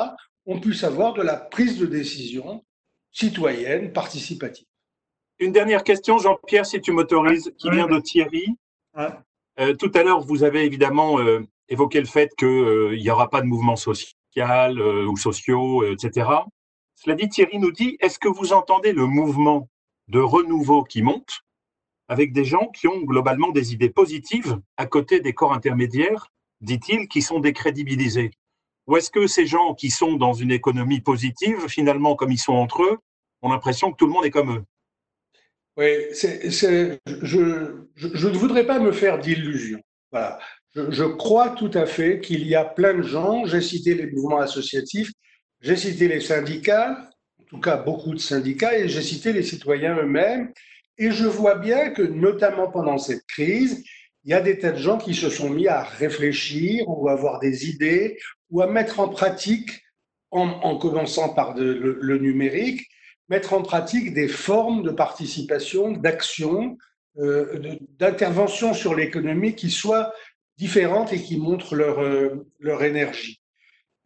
on 0.45 0.59
puisse 0.59 0.83
avoir 0.83 1.13
de 1.13 1.21
la 1.21 1.37
prise 1.37 1.79
de 1.79 1.85
décision 1.85 2.63
citoyenne, 3.11 3.93
participative. 3.93 4.65
Une 5.39 5.51
dernière 5.51 5.83
question, 5.83 6.19
Jean-Pierre, 6.19 6.65
si 6.65 6.79
tu 6.79 6.91
m'autorises, 6.91 7.53
qui 7.57 7.69
vient 7.69 7.87
de 7.87 7.99
Thierry. 7.99 8.45
Euh, 9.59 9.73
tout 9.75 9.91
à 9.93 10.03
l'heure, 10.03 10.21
vous 10.21 10.43
avez 10.43 10.63
évidemment 10.63 11.19
euh, 11.19 11.41
évoqué 11.69 11.99
le 11.99 12.05
fait 12.05 12.31
qu'il 12.37 12.47
euh, 12.47 12.97
n'y 12.97 13.09
aura 13.09 13.29
pas 13.29 13.41
de 13.41 13.47
mouvement 13.47 13.75
social 13.75 14.81
ou 14.81 15.15
sociaux, 15.17 15.85
etc. 15.85 16.27
Cela 16.95 17.15
dit, 17.15 17.29
Thierry 17.29 17.59
nous 17.59 17.71
dit, 17.71 17.97
est-ce 17.99 18.19
que 18.19 18.27
vous 18.27 18.53
entendez 18.53 18.93
le 18.93 19.05
mouvement 19.05 19.69
de 20.07 20.19
renouveau 20.19 20.83
qui 20.83 21.01
monte 21.01 21.41
avec 22.07 22.33
des 22.33 22.45
gens 22.45 22.67
qui 22.67 22.87
ont 22.87 23.01
globalement 23.01 23.51
des 23.51 23.73
idées 23.73 23.89
positives 23.89 24.59
à 24.77 24.85
côté 24.85 25.19
des 25.19 25.33
corps 25.33 25.53
intermédiaires, 25.53 26.27
dit-il, 26.61 27.07
qui 27.07 27.21
sont 27.21 27.39
décrédibilisés? 27.39 28.31
Ou 28.87 28.97
est-ce 28.97 29.11
que 29.11 29.27
ces 29.27 29.45
gens 29.45 29.73
qui 29.73 29.89
sont 29.89 30.13
dans 30.13 30.33
une 30.33 30.51
économie 30.51 31.01
positive, 31.01 31.67
finalement, 31.67 32.15
comme 32.15 32.31
ils 32.31 32.39
sont 32.39 32.53
entre 32.53 32.83
eux, 32.83 32.97
ont 33.41 33.49
l'impression 33.49 33.91
que 33.91 33.97
tout 33.97 34.07
le 34.07 34.13
monde 34.13 34.25
est 34.25 34.31
comme 34.31 34.51
eux? 34.51 34.63
Oui, 35.75 35.87
je, 36.13 36.97
ne 38.27 38.37
voudrais 38.37 38.65
pas 38.65 38.79
me 38.79 38.91
faire 38.91 39.19
d'illusions. 39.19 39.81
Voilà. 40.11 40.39
Je, 40.75 41.03
crois 41.03 41.49
tout 41.49 41.71
à 41.73 41.85
fait 41.85 42.19
qu'il 42.19 42.47
y 42.47 42.55
a 42.55 42.65
plein 42.65 42.95
de 42.95 43.03
gens, 43.03 43.45
j'ai 43.45 43.61
cité 43.61 43.95
les 43.95 44.07
mouvements 44.07 44.39
associatifs, 44.39 45.11
j'ai 45.61 45.75
cité 45.75 46.07
les 46.07 46.21
syndicats, 46.21 47.09
en 47.39 47.43
tout 47.45 47.59
cas 47.59 47.77
beaucoup 47.77 48.13
de 48.13 48.19
syndicats, 48.19 48.77
et 48.77 48.87
j'ai 48.87 49.01
cité 49.01 49.33
les 49.33 49.43
citoyens 49.43 49.97
eux-mêmes, 49.97 50.51
et 50.97 51.11
je 51.11 51.25
vois 51.25 51.55
bien 51.55 51.89
que, 51.89 52.03
notamment 52.03 52.69
pendant 52.69 52.99
cette 52.99 53.25
crise, 53.25 53.83
il 54.25 54.31
y 54.31 54.33
a 54.33 54.41
des 54.41 54.59
tas 54.59 54.71
de 54.71 54.77
gens 54.77 54.97
qui 54.97 55.15
se 55.15 55.29
sont 55.29 55.49
mis 55.49 55.67
à 55.67 55.83
réfléchir 55.83 56.87
ou 56.87 57.09
à 57.09 57.13
avoir 57.13 57.39
des 57.39 57.69
idées 57.69 58.19
ou 58.51 58.61
à 58.61 58.67
mettre 58.67 58.99
en 58.99 59.09
pratique, 59.09 59.81
en, 60.31 60.77
commençant 60.77 61.29
par 61.33 61.55
le 61.55 62.17
numérique, 62.17 62.87
mettre 63.29 63.53
en 63.53 63.61
pratique 63.61 64.13
des 64.13 64.27
formes 64.27 64.83
de 64.83 64.91
participation, 64.91 65.91
d'action, 65.91 66.77
euh, 67.19 67.77
d'intervention 67.99 68.73
sur 68.73 68.95
l'économie 68.95 69.55
qui 69.55 69.69
soient 69.69 70.13
différentes 70.57 71.13
et 71.13 71.21
qui 71.21 71.37
montrent 71.37 71.75
leur, 71.75 72.01
euh, 72.01 72.47
leur 72.59 72.83
énergie. 72.83 73.39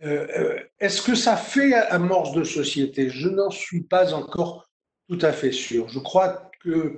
Euh, 0.04 0.60
est-ce 0.80 1.02
que 1.02 1.16
ça 1.16 1.38
fait 1.38 1.74
amorce 1.74 2.34
de 2.34 2.44
société? 2.44 3.10
Je 3.10 3.30
n'en 3.30 3.50
suis 3.50 3.82
pas 3.82 4.14
encore 4.14 4.70
tout 5.10 5.20
à 5.22 5.32
fait 5.32 5.54
sûr. 5.54 5.88
Je 5.88 6.00
crois 6.00 6.52
que 6.62 6.98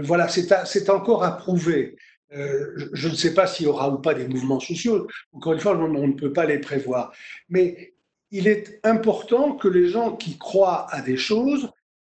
voilà, 0.00 0.26
c'est 0.28 0.90
encore 0.90 1.22
à 1.22 1.36
prouver. 1.36 1.96
Je 2.30 3.08
ne 3.08 3.14
sais 3.14 3.34
pas 3.34 3.46
s'il 3.46 3.66
y 3.66 3.68
aura 3.68 3.90
ou 3.90 3.98
pas 3.98 4.14
des 4.14 4.26
mouvements 4.26 4.58
sociaux. 4.58 5.06
Encore 5.32 5.52
une 5.52 5.60
fois, 5.60 5.76
on, 5.76 6.06
ne 6.06 6.12
peut 6.14 6.32
pas 6.32 6.46
les 6.46 6.58
prévoir. 6.58 7.12
Mais 7.50 7.94
il 8.36 8.48
est 8.48 8.80
important 8.84 9.52
que 9.52 9.66
les 9.66 9.88
gens 9.88 10.14
qui 10.14 10.36
croient 10.36 10.86
à 10.90 11.00
des 11.00 11.16
choses 11.16 11.70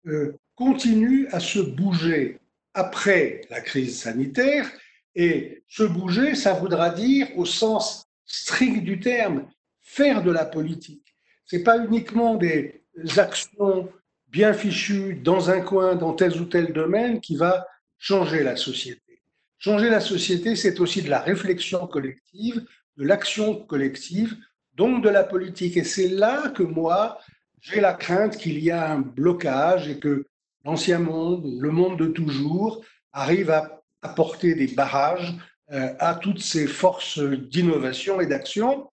euh, 0.05 0.37
continuent 0.55 1.27
à 1.31 1.39
se 1.39 1.59
bouger 1.59 2.37
après 2.75 3.41
la 3.49 3.59
crise 3.59 3.99
sanitaire. 3.99 4.69
Et 5.15 5.63
se 5.67 5.81
bouger, 5.81 6.35
ça 6.35 6.53
voudra 6.53 6.91
dire, 6.91 7.27
au 7.35 7.45
sens 7.45 8.05
strict 8.25 8.83
du 8.83 8.99
terme, 8.99 9.47
faire 9.81 10.21
de 10.21 10.31
la 10.31 10.45
politique. 10.45 11.07
Ce 11.45 11.55
n'est 11.55 11.63
pas 11.63 11.83
uniquement 11.83 12.35
des 12.35 12.83
actions 13.17 13.89
bien 14.27 14.53
fichues 14.53 15.15
dans 15.15 15.49
un 15.49 15.61
coin, 15.61 15.95
dans 15.95 16.13
tel 16.13 16.39
ou 16.39 16.45
tel 16.45 16.71
domaine, 16.71 17.19
qui 17.19 17.35
va 17.35 17.65
changer 17.97 18.43
la 18.43 18.55
société. 18.55 19.23
Changer 19.57 19.89
la 19.89 19.99
société, 19.99 20.55
c'est 20.55 20.79
aussi 20.79 21.01
de 21.01 21.09
la 21.09 21.19
réflexion 21.19 21.87
collective, 21.87 22.63
de 22.97 23.03
l'action 23.03 23.55
collective, 23.55 24.37
donc 24.81 25.03
de 25.03 25.09
la 25.09 25.23
politique. 25.23 25.77
Et 25.77 25.83
c'est 25.83 26.07
là 26.07 26.49
que 26.49 26.63
moi, 26.63 27.19
j'ai 27.61 27.81
la 27.81 27.93
crainte 27.93 28.35
qu'il 28.35 28.57
y 28.57 28.71
a 28.71 28.91
un 28.91 28.99
blocage 28.99 29.87
et 29.87 29.99
que 29.99 30.25
l'ancien 30.65 30.97
monde, 30.97 31.45
le 31.59 31.69
monde 31.69 31.99
de 31.99 32.07
toujours, 32.07 32.81
arrive 33.13 33.51
à 33.51 33.83
apporter 34.01 34.55
des 34.55 34.69
barrages 34.69 35.35
euh, 35.71 35.93
à 35.99 36.15
toutes 36.15 36.41
ces 36.41 36.65
forces 36.65 37.19
d'innovation 37.19 38.21
et 38.21 38.25
d'action. 38.25 38.89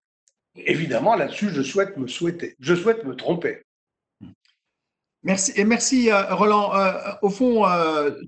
Évidemment, 0.55 1.15
là-dessus, 1.15 1.49
je 1.49 1.63
souhaite 1.63 1.97
me 1.97 2.07
souhaiter, 2.07 2.55
je 2.59 2.75
souhaite 2.75 3.03
me 3.03 3.15
tromper. 3.15 3.63
Merci 5.23 5.53
et 5.55 5.65
merci 5.65 6.11
euh, 6.11 6.35
Roland. 6.35 6.75
Euh, 6.75 6.91
au 7.23 7.31
fond, 7.31 7.63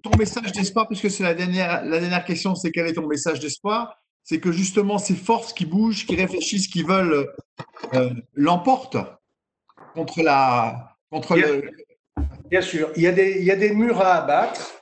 ton 0.01 0.17
message 0.17 0.51
d'espoir, 0.51 0.87
puisque 0.87 1.11
c'est 1.11 1.23
la 1.23 1.35
dernière, 1.35 1.85
la 1.85 1.99
dernière 1.99 2.25
question, 2.25 2.55
c'est 2.55 2.71
quel 2.71 2.87
est 2.87 2.93
ton 2.93 3.05
message 3.05 3.39
d'espoir? 3.39 4.00
C'est 4.23 4.39
que 4.39 4.51
justement 4.51 4.97
ces 4.97 5.15
forces 5.15 5.53
qui 5.53 5.65
bougent, 5.65 6.05
qui 6.05 6.15
réfléchissent, 6.15 6.67
qui 6.67 6.83
veulent 6.83 7.27
l'emportent 8.33 8.97
contre 9.93 10.21
la 10.21 10.95
contre 11.09 11.35
bien, 11.35 11.47
le. 11.47 11.71
Bien 12.49 12.61
sûr, 12.61 12.91
il 12.95 13.03
y 13.03 13.07
a 13.07 13.11
des 13.11 13.37
il 13.39 13.45
y 13.45 13.51
a 13.51 13.55
des 13.55 13.73
murs 13.73 14.01
à 14.01 14.15
abattre. 14.15 14.81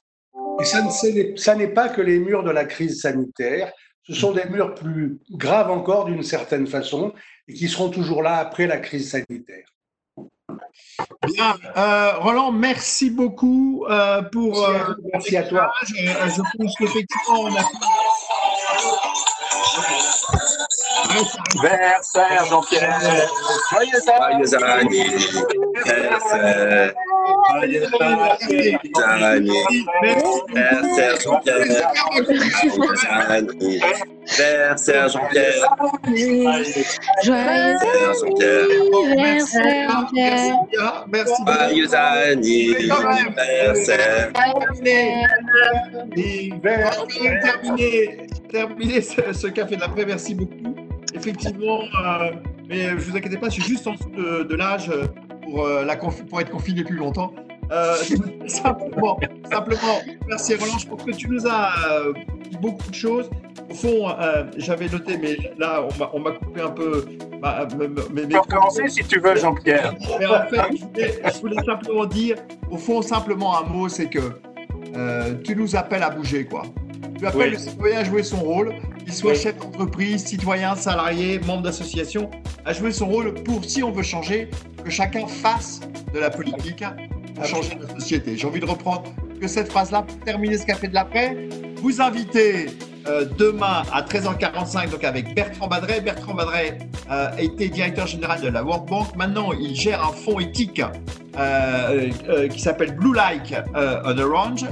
Et 0.61 1.37
ça 1.37 1.55
n'est 1.55 1.67
pas 1.67 1.87
que 1.87 2.01
les 2.01 2.19
murs 2.19 2.43
de 2.43 2.51
la 2.51 2.65
crise 2.65 2.99
sanitaire, 3.01 3.71
ce 4.09 4.15
sont 4.15 4.31
des 4.31 4.45
murs 4.45 4.73
plus 4.73 5.19
graves 5.29 5.69
encore 5.69 6.05
d'une 6.05 6.23
certaine 6.23 6.65
façon 6.65 7.13
et 7.47 7.53
qui 7.53 7.67
seront 7.67 7.89
toujours 7.89 8.23
là 8.23 8.37
après 8.37 8.65
la 8.65 8.77
crise 8.77 9.11
sanitaire. 9.11 9.67
Bien, 11.27 11.55
euh, 11.77 12.17
Roland, 12.17 12.51
merci 12.51 13.11
beaucoup 13.11 13.85
euh, 13.87 14.23
pour. 14.23 14.67
Merci 15.13 15.37
à, 15.37 15.45
euh, 15.45 15.49
toi. 15.49 15.71
Je, 15.85 15.93
je 15.95 16.57
pense 16.57 16.75
qu'effectivement, 16.77 17.41
on 17.41 17.55
a. 17.55 17.63
Versailles, 21.61 22.47
Jean-Pierre. 22.49 22.99
Joyeux 23.71 24.03
anniversaire. 24.11 24.59
Versailles, 34.37 35.09
Jean-Pierre. 35.09 35.75
Joyeux 37.23 37.77
anniversaire, 37.89 39.89
Jean-Pierre. 39.89 40.55
Merci. 41.07 41.41
Joyeux 41.45 41.95
anniversaire. 41.95 44.31
Terminé, 47.41 48.27
terminé 48.51 49.01
ce, 49.01 49.33
ce 49.33 49.47
café 49.47 49.75
de 49.75 49.81
l'après. 49.81 50.05
Merci 50.05 50.35
beaucoup. 50.35 50.75
Effectivement, 51.19 51.81
euh, 51.81 52.31
mais 52.67 52.91
ne 52.91 52.95
vous 52.95 53.15
inquiétez 53.15 53.37
pas, 53.37 53.47
je 53.49 53.53
suis 53.55 53.63
juste 53.63 53.85
en 53.87 53.93
dessous 53.93 54.09
de, 54.09 54.43
de 54.43 54.55
l'âge 54.55 54.89
pour, 55.43 55.65
euh, 55.65 55.83
la 55.83 55.95
confi- 55.95 56.25
pour 56.25 56.39
être 56.39 56.49
confiné 56.49 56.83
plus 56.83 56.95
longtemps. 56.97 57.33
Euh, 57.71 57.95
simplement, 58.47 59.19
simplement, 59.51 59.99
merci 60.27 60.55
Roland. 60.55 60.77
Je 60.79 60.87
pense 60.87 61.03
que 61.03 61.11
tu 61.11 61.29
nous 61.29 61.45
as 61.45 61.71
euh, 61.91 62.13
dit 62.49 62.57
beaucoup 62.61 62.89
de 62.89 62.95
choses. 62.95 63.29
Au 63.69 63.73
fond, 63.73 64.09
euh, 64.19 64.45
j'avais 64.57 64.87
noté, 64.87 65.17
mais 65.21 65.37
là, 65.59 65.85
on 66.13 66.19
m'a- 66.19 66.31
coupé 66.31 66.61
un 66.61 66.69
peu. 66.71 67.05
ma- 67.41 67.65
ma- 67.65 67.77
ma- 67.77 67.87
mes- 67.87 67.95
Tu 68.05 68.13
mes 68.13 68.27
peux 68.27 68.39
recommencer 68.39 68.87
si 68.87 69.03
tu 69.03 69.19
veux, 69.19 69.35
Jean-Pierre. 69.35 69.93
mais 70.19 70.25
en 70.25 70.47
fait, 70.47 70.61
je 70.77 70.83
voulais, 70.85 71.21
je 71.33 71.39
voulais 71.39 71.63
simplement 71.63 72.05
dire, 72.05 72.37
au 72.71 72.77
fond, 72.77 73.01
simplement 73.01 73.57
un 73.59 73.63
mot, 73.63 73.87
c'est 73.89 74.07
que 74.09 74.19
euh, 74.95 75.35
tu 75.43 75.55
nous 75.55 75.75
appelles 75.75 76.03
à 76.03 76.09
bouger, 76.09 76.45
quoi. 76.45 76.63
Tu 77.19 77.27
appelles 77.27 77.41
Oui. 77.41 77.49
le 77.51 77.57
citoyen 77.57 77.99
à 77.99 78.03
jouer 78.03 78.23
son 78.23 78.37
rôle, 78.37 78.73
qu'il 79.03 79.13
soit 79.13 79.33
chef 79.33 79.57
d'entreprise, 79.57 80.25
citoyen, 80.25 80.75
salarié, 80.75 81.39
membre 81.39 81.63
d'association, 81.63 82.29
à 82.65 82.73
jouer 82.73 82.91
son 82.91 83.07
rôle 83.07 83.33
pour, 83.43 83.63
si 83.65 83.83
on 83.83 83.91
veut 83.91 84.03
changer, 84.03 84.49
que 84.83 84.89
chacun 84.89 85.27
fasse 85.27 85.81
de 86.13 86.19
la 86.19 86.29
politique 86.29 86.83
pour 87.35 87.45
changer 87.45 87.77
la 87.79 87.99
société. 87.99 88.37
J'ai 88.37 88.47
envie 88.47 88.59
de 88.59 88.65
reprendre 88.65 89.03
que 89.39 89.47
cette 89.47 89.69
phrase-là 89.71 90.03
pour 90.03 90.19
terminer 90.19 90.57
ce 90.57 90.65
café 90.65 90.87
de 90.87 90.93
l'après. 90.93 91.49
Vous 91.81 92.01
invitez 92.01 92.67
euh, 93.09 93.25
demain 93.37 93.83
à 93.91 94.01
13h45 94.03 94.91
donc 94.91 95.03
avec 95.03 95.33
Bertrand 95.33 95.67
Badret. 95.67 96.01
Bertrand 96.01 96.35
Badret 96.35 96.77
euh, 97.09 97.29
était 97.37 97.69
directeur 97.69 98.05
général 98.05 98.41
de 98.41 98.49
la 98.49 98.63
World 98.63 98.87
Bank. 98.87 99.15
Maintenant, 99.15 99.51
il 99.51 99.75
gère 99.75 100.03
un 100.03 100.11
fonds 100.11 100.39
éthique 100.39 100.81
euh, 101.37 102.09
qui 102.49 102.59
s'appelle 102.59 102.95
Blue 102.95 103.15
Like 103.15 103.55
on 103.73 104.17
Orange 104.17 104.65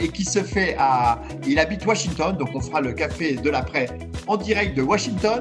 et 0.00 0.08
qui 0.08 0.24
se 0.24 0.40
fait 0.40 0.76
à. 0.78 1.18
Il 1.46 1.58
habite 1.58 1.86
Washington, 1.86 2.36
donc 2.36 2.50
on 2.54 2.60
fera 2.60 2.80
le 2.80 2.92
café 2.92 3.36
de 3.36 3.50
l'après 3.50 3.86
en 4.26 4.36
direct 4.36 4.76
de 4.76 4.82
Washington, 4.82 5.40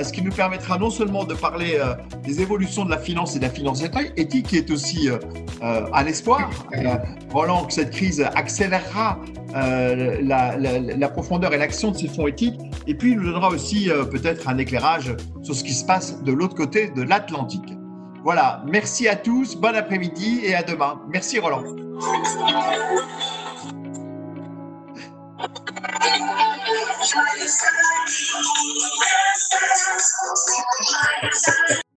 ce 0.00 0.12
qui 0.12 0.22
nous 0.22 0.32
permettra 0.32 0.78
non 0.78 0.90
seulement 0.90 1.24
de 1.24 1.34
parler 1.34 1.80
des 2.22 2.40
évolutions 2.40 2.84
de 2.84 2.90
la 2.90 2.98
finance 2.98 3.34
et 3.34 3.38
de 3.38 3.44
la 3.44 3.50
finance 3.50 3.82
éthique, 4.16 4.46
qui 4.46 4.56
est 4.56 4.70
aussi 4.70 5.08
un 5.62 6.06
espoir. 6.06 6.50
Roland, 7.32 7.64
que 7.64 7.72
cette 7.72 7.90
crise 7.90 8.20
accélérera 8.34 9.18
euh, 9.54 10.18
la, 10.22 11.08
profondeur 11.08 11.54
et 11.54 11.58
l'action 11.58 11.90
de 11.90 11.96
ces 11.96 12.08
fonds 12.08 12.26
éthiques, 12.26 12.60
et 12.86 12.94
puis 12.94 13.12
il 13.12 13.18
nous 13.18 13.24
donnera 13.24 13.48
aussi 13.48 13.90
euh, 13.90 14.04
peut-être 14.04 14.48
un 14.48 14.58
éclairage 14.58 15.14
sur 15.42 15.54
ce 15.54 15.64
qui 15.64 15.72
se 15.72 15.84
passe 15.84 16.22
de 16.22 16.32
l'autre 16.32 16.54
côté 16.54 16.90
de 16.90 17.02
l'Atlantique. 17.02 17.74
Voilà, 18.24 18.62
merci 18.66 19.08
à 19.08 19.16
tous, 19.16 19.56
bon 19.56 19.74
après-midi 19.74 20.40
et 20.42 20.54
à 20.54 20.62
demain. 20.62 21.00
Merci 21.08 21.38
Roland. 21.38 21.64